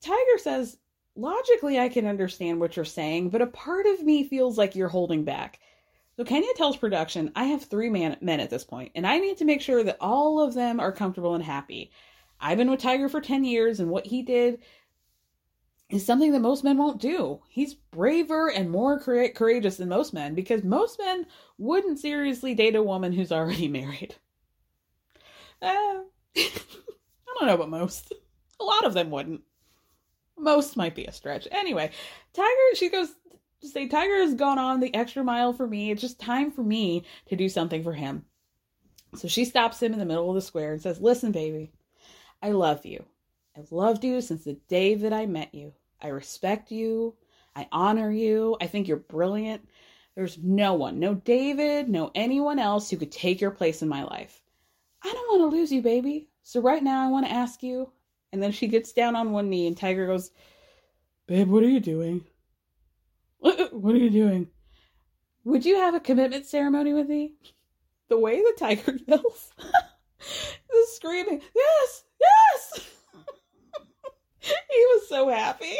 Tiger 0.00 0.38
says, 0.38 0.78
logically 1.14 1.78
I 1.78 1.88
can 1.88 2.06
understand 2.06 2.58
what 2.58 2.74
you're 2.74 2.84
saying, 2.84 3.30
but 3.30 3.40
a 3.40 3.46
part 3.46 3.86
of 3.86 4.02
me 4.02 4.24
feels 4.24 4.58
like 4.58 4.74
you're 4.74 4.88
holding 4.88 5.22
back. 5.22 5.60
So 6.16 6.24
Kenya 6.24 6.52
tells 6.56 6.76
production, 6.76 7.30
I 7.36 7.44
have 7.44 7.62
three 7.62 7.88
man- 7.88 8.16
men 8.20 8.40
at 8.40 8.50
this 8.50 8.64
point, 8.64 8.90
and 8.96 9.06
I 9.06 9.20
need 9.20 9.36
to 9.36 9.44
make 9.44 9.60
sure 9.60 9.84
that 9.84 9.98
all 10.00 10.40
of 10.40 10.54
them 10.54 10.80
are 10.80 10.90
comfortable 10.90 11.36
and 11.36 11.44
happy. 11.44 11.92
I've 12.40 12.58
been 12.58 12.68
with 12.68 12.80
Tiger 12.80 13.08
for 13.08 13.20
10 13.20 13.44
years, 13.44 13.78
and 13.78 13.90
what 13.90 14.06
he 14.06 14.22
did 14.22 14.58
is 15.90 16.04
something 16.04 16.32
that 16.32 16.40
most 16.40 16.64
men 16.64 16.76
won't 16.76 17.00
do. 17.00 17.40
He's 17.48 17.74
braver 17.74 18.50
and 18.50 18.70
more 18.70 19.00
courageous 19.00 19.78
than 19.78 19.88
most 19.88 20.12
men 20.12 20.34
because 20.34 20.62
most 20.62 20.98
men 20.98 21.26
wouldn't 21.56 21.98
seriously 21.98 22.54
date 22.54 22.76
a 22.76 22.82
woman 22.82 23.12
who's 23.12 23.32
already 23.32 23.68
married. 23.68 24.14
Uh, 25.62 26.00
I 26.36 26.50
don't 27.38 27.46
know 27.46 27.54
about 27.54 27.70
most. 27.70 28.12
A 28.60 28.64
lot 28.64 28.84
of 28.84 28.94
them 28.94 29.10
wouldn't. 29.10 29.40
Most 30.36 30.76
might 30.76 30.94
be 30.94 31.04
a 31.04 31.12
stretch. 31.12 31.48
Anyway, 31.50 31.90
Tiger, 32.32 32.74
she 32.74 32.90
goes 32.90 33.08
to 33.60 33.68
say, 33.68 33.88
Tiger 33.88 34.20
has 34.20 34.34
gone 34.34 34.58
on 34.58 34.80
the 34.80 34.94
extra 34.94 35.24
mile 35.24 35.52
for 35.52 35.66
me. 35.66 35.90
It's 35.90 36.02
just 36.02 36.20
time 36.20 36.52
for 36.52 36.62
me 36.62 37.04
to 37.28 37.36
do 37.36 37.48
something 37.48 37.82
for 37.82 37.92
him. 37.92 38.24
So 39.16 39.26
she 39.26 39.44
stops 39.44 39.82
him 39.82 39.94
in 39.94 39.98
the 39.98 40.04
middle 40.04 40.28
of 40.28 40.34
the 40.34 40.42
square 40.42 40.72
and 40.72 40.82
says, 40.82 41.00
Listen, 41.00 41.32
baby, 41.32 41.72
I 42.42 42.50
love 42.50 42.84
you. 42.84 43.04
I've 43.58 43.72
loved 43.72 44.04
you 44.04 44.20
since 44.20 44.44
the 44.44 44.54
day 44.68 44.94
that 44.94 45.12
I 45.12 45.26
met 45.26 45.52
you. 45.52 45.72
I 46.00 46.08
respect 46.08 46.70
you. 46.70 47.16
I 47.56 47.66
honor 47.72 48.10
you. 48.12 48.56
I 48.60 48.68
think 48.68 48.86
you're 48.86 48.98
brilliant. 48.98 49.68
There's 50.14 50.38
no 50.38 50.74
one, 50.74 51.00
no 51.00 51.14
David, 51.14 51.88
no 51.88 52.12
anyone 52.14 52.58
else 52.58 52.88
who 52.88 52.96
could 52.96 53.10
take 53.10 53.40
your 53.40 53.50
place 53.50 53.82
in 53.82 53.88
my 53.88 54.04
life. 54.04 54.42
I 55.02 55.12
don't 55.12 55.40
want 55.40 55.50
to 55.50 55.56
lose 55.56 55.72
you, 55.72 55.82
baby. 55.82 56.28
So 56.42 56.60
right 56.60 56.82
now 56.82 57.04
I 57.04 57.10
want 57.10 57.26
to 57.26 57.32
ask 57.32 57.62
you. 57.62 57.90
And 58.32 58.42
then 58.42 58.52
she 58.52 58.68
gets 58.68 58.92
down 58.92 59.16
on 59.16 59.32
one 59.32 59.48
knee 59.48 59.66
and 59.66 59.76
Tiger 59.76 60.06
goes, 60.06 60.30
Babe, 61.26 61.48
what 61.48 61.62
are 61.62 61.68
you 61.68 61.80
doing? 61.80 62.24
What 63.70 63.94
are 63.94 63.98
you 63.98 64.10
doing? 64.10 64.48
Would 65.44 65.64
you 65.64 65.76
have 65.76 65.94
a 65.94 66.00
commitment 66.00 66.46
ceremony 66.46 66.92
with 66.92 67.08
me? 67.08 67.34
The 68.08 68.18
way 68.18 68.40
the 68.40 68.54
tiger 68.58 68.98
yells, 69.06 69.52
the 69.58 70.86
screaming, 70.92 71.40
yes, 71.54 72.04
yes. 72.20 72.97
he 74.40 74.86
was 74.92 75.08
so 75.08 75.28
happy. 75.28 75.76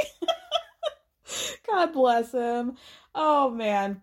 God 1.67 1.93
bless 1.93 2.33
him. 2.33 2.77
Oh 3.15 3.51
man. 3.51 4.03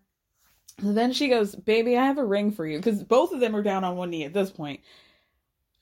then 0.77 1.13
she 1.13 1.27
goes, 1.27 1.55
Baby, 1.55 1.97
I 1.97 2.05
have 2.05 2.17
a 2.17 2.25
ring 2.25 2.51
for 2.51 2.65
you. 2.65 2.77
Because 2.77 3.03
both 3.03 3.31
of 3.31 3.39
them 3.39 3.55
are 3.55 3.63
down 3.63 3.83
on 3.83 3.97
one 3.97 4.09
knee 4.09 4.23
at 4.23 4.33
this 4.33 4.51
point. 4.51 4.81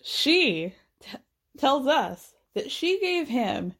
She 0.01 0.73
t- 1.01 1.17
tells 1.57 1.87
us 1.87 2.33
that 2.53 2.71
she 2.71 2.99
gave 2.99 3.27
him 3.27 3.73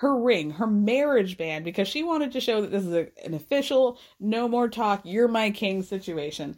her 0.00 0.16
ring, 0.16 0.52
her 0.52 0.66
marriage 0.66 1.36
band, 1.36 1.64
because 1.64 1.86
she 1.86 2.02
wanted 2.02 2.32
to 2.32 2.40
show 2.40 2.62
that 2.62 2.70
this 2.70 2.84
is 2.84 2.94
a, 2.94 3.08
an 3.24 3.34
official, 3.34 3.98
no 4.18 4.48
more 4.48 4.68
talk, 4.68 5.02
you're 5.04 5.28
my 5.28 5.50
king 5.50 5.82
situation. 5.82 6.56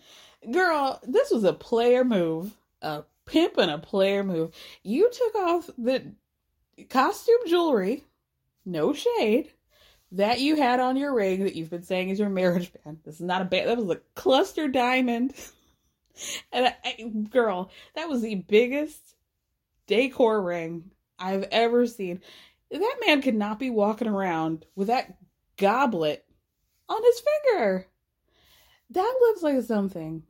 Girl, 0.53 1.01
this 1.03 1.30
was 1.30 1.43
a 1.43 1.53
player 1.53 2.05
move, 2.05 2.57
a 2.83 3.03
pimp 3.26 3.59
and 3.59 3.70
a 3.70 3.78
player 3.78 4.22
move. 4.22 4.53
You 4.85 5.11
took 5.11 5.35
off 5.35 5.70
the 5.76 6.12
costume 6.89 7.41
jewelry, 7.47 8.05
no 8.64 8.93
shade, 8.93 9.53
that 10.12 10.41
you 10.41 10.57
had 10.57 10.81
on 10.81 10.97
your 10.97 11.14
ring 11.14 11.45
that 11.45 11.57
you've 11.57 11.70
been 11.70 11.83
saying 11.83 12.11
is 12.11 12.18
your 12.18 12.29
marriage 12.29 12.73
band. 12.73 12.99
This 13.05 13.16
is 13.16 13.20
not 13.23 13.43
a 13.43 13.47
band. 13.47 13.68
That 13.68 13.79
was 13.79 13.97
a 13.97 14.01
cluster 14.14 14.68
diamond. 14.68 15.35
and 16.53 16.66
I, 16.66 16.77
I, 16.85 17.09
girl, 17.31 17.70
that 17.95 18.09
was 18.09 18.23
the 18.23 18.35
biggest 18.35 19.16
decor 19.87 20.43
ring 20.43 20.91
I've 21.18 21.45
ever 21.51 21.87
seen. 21.87 22.20
That 22.70 23.01
man 23.07 23.23
could 23.23 23.35
not 23.35 23.59
be 23.59 23.70
walking 23.70 24.09
around 24.09 24.64
with 24.75 24.89
that 24.89 25.16
goblet 25.57 26.25
on 26.89 27.03
his 27.03 27.20
finger. 27.20 27.87
That 28.91 29.14
looks 29.20 29.43
like 29.43 29.62
something 29.62 30.23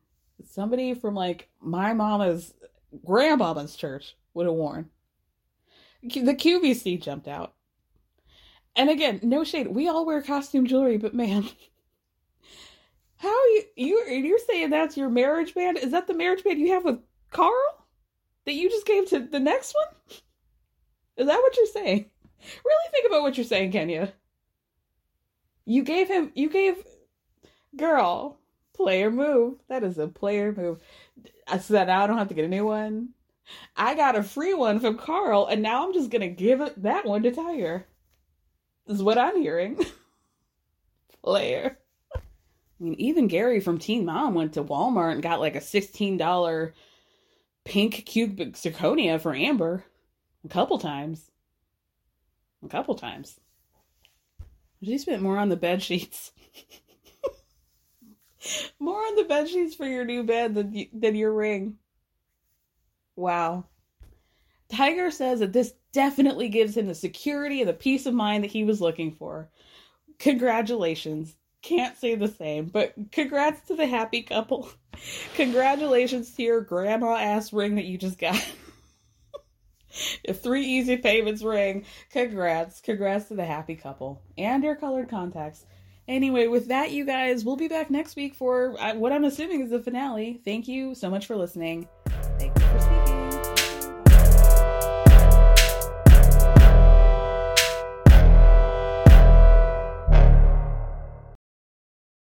somebody 0.51 0.95
from 0.95 1.15
like 1.15 1.49
my 1.61 1.93
mama's 1.93 2.55
grandmama's 3.05 3.77
church 3.77 4.17
would 4.35 4.47
have 4.47 4.55
worn 4.55 4.91
the 6.03 6.35
QVC 6.35 7.01
jumped 7.01 7.29
out. 7.29 7.55
And 8.75 8.91
again, 8.91 9.21
no 9.23 9.45
shade. 9.45 9.69
We 9.69 9.89
all 9.89 10.07
wear 10.07 10.23
costume 10.23 10.67
jewelry, 10.67 10.97
but 10.97 11.15
man, 11.15 11.49
how 13.17 13.29
you 13.29 13.65
you 13.77 14.05
you're 14.07 14.39
saying 14.39 14.71
that's 14.71 14.97
your 14.97 15.11
marriage 15.11 15.55
band? 15.55 15.79
Is 15.79 15.93
that 15.93 16.07
the 16.07 16.15
marriage 16.15 16.43
band 16.43 16.59
you 16.59 16.73
have 16.73 16.85
with 16.85 16.99
Carl 17.31 17.87
that 18.45 18.55
you 18.55 18.71
just 18.71 18.87
gave 18.87 19.09
to 19.11 19.21
the 19.21 19.41
next 19.41 19.75
one? 19.75 20.19
Is 21.17 21.27
that 21.27 21.39
what 21.39 21.57
you're 21.57 21.67
saying? 21.67 22.07
Really 22.65 22.91
think 22.91 23.07
about 23.07 23.23
what 23.23 23.37
you're 23.37 23.45
saying, 23.45 23.73
Kenya. 23.73 24.13
You 25.65 25.85
gave 25.85 26.09
him 26.09 26.33
you 26.35 26.49
gave 26.49 26.83
girl 27.77 28.39
player 28.75 29.11
move. 29.11 29.59
That 29.69 29.85
is 29.85 29.99
a 29.99 30.09
player 30.09 30.53
move. 30.53 30.81
Said 31.61 31.89
now 31.89 32.03
I 32.03 32.07
don't 32.07 32.19
have 32.19 32.29
to 32.29 32.35
get 32.35 32.47
a 32.47 32.49
new 32.49 32.67
one. 32.67 33.11
I 33.77 33.95
got 33.95 34.17
a 34.17 34.23
free 34.23 34.55
one 34.55 34.81
from 34.81 34.99
Carl, 34.99 35.47
and 35.47 35.63
now 35.63 35.85
I'm 35.85 35.93
just 35.93 36.11
gonna 36.11 36.29
give 36.29 36.61
it 36.61 36.83
that 36.83 37.07
one 37.07 37.23
to 37.23 37.31
Tiger. 37.31 37.87
This 38.87 38.97
is 38.97 39.03
what 39.03 39.19
I'm 39.19 39.41
hearing. 39.41 39.79
Player. 41.23 41.79
I 42.15 42.21
mean, 42.85 42.95
even 42.95 43.29
Gary 43.29 43.61
from 43.61 43.79
Teen 43.79 44.05
Mom 44.05 44.35
went 44.35 44.55
to 44.55 44.65
Walmart 44.65 45.13
and 45.13 45.23
got 45.23 45.41
like 45.41 45.55
a 45.55 45.61
$16 45.61 46.73
pink 47.65 48.05
cubic 48.07 48.55
zirconia 48.55 49.21
for 49.21 49.35
Amber. 49.35 49.85
A 50.45 50.49
couple 50.49 50.79
times. 50.79 51.31
A 52.65 52.69
couple 52.69 52.97
times. 52.97 53.39
She 54.83 54.99
spent 54.99 55.23
more 55.23 55.39
on 55.39 55.49
the 55.49 55.57
bed 55.57 55.81
sheets. 55.81 56.33
more 58.81 58.99
on 58.99 59.15
the 59.15 59.25
bed 59.25 59.49
sheets 59.49 59.77
for 59.77 59.87
your 59.87 60.05
new 60.05 60.25
bed 60.25 60.57
than, 60.57 60.89
than 60.93 61.15
your 61.15 61.33
ring. 61.33 61.79
Wow. 63.17 63.67
Tiger 64.71 65.11
says 65.11 65.41
that 65.41 65.53
this 65.53 65.75
definitely 65.93 66.49
gives 66.49 66.77
him 66.77 66.87
the 66.87 66.95
security 66.95 67.61
and 67.61 67.69
the 67.69 67.75
peace 67.75 68.07
of 68.07 68.15
mind 68.15 68.45
that 68.45 68.51
he 68.51 68.65
was 68.65 68.81
looking 68.81 69.13
for. 69.13 69.51
Congratulations. 70.19 71.35
Can't 71.61 71.97
say 71.97 72.15
the 72.17 72.29
same, 72.29 72.67
but 72.67 72.95
congrats 73.13 73.69
to 73.69 73.77
the 73.77 73.87
happy 73.87 74.23
couple. 74.23 74.69
Congratulations 75.35 76.35
to 76.35 76.43
your 76.43 76.61
grandma 76.61 77.17
ass 77.17 77.53
ring 77.53 77.77
that 77.77 77.85
you 77.85 77.99
just 77.99 78.19
got. 78.19 78.35
a 80.29 80.33
three 80.33 80.65
easy 80.65 80.97
payments 80.97 81.43
ring. 81.43 81.85
Congrats. 82.11 82.81
Congrats 82.81 83.29
to 83.29 83.35
the 83.35 83.45
happy 83.45 83.77
couple 83.77 84.23
and 84.39 84.65
your 84.65 84.75
colored 84.75 85.09
contacts. 85.09 85.67
Anyway, 86.09 86.49
with 86.49 86.69
that, 86.69 86.91
you 86.91 87.05
guys, 87.05 87.45
we'll 87.45 87.57
be 87.57 87.69
back 87.69 87.91
next 87.91 88.17
week 88.17 88.35
for 88.35 88.75
uh, 88.81 88.95
what 88.95 89.13
I'm 89.13 89.25
assuming 89.25 89.61
is 89.61 89.71
the 89.71 89.79
finale. 89.79 90.41
Thank 90.45 90.67
you 90.67 90.95
so 90.95 91.09
much 91.09 91.27
for 91.27 91.37
listening. 91.37 91.89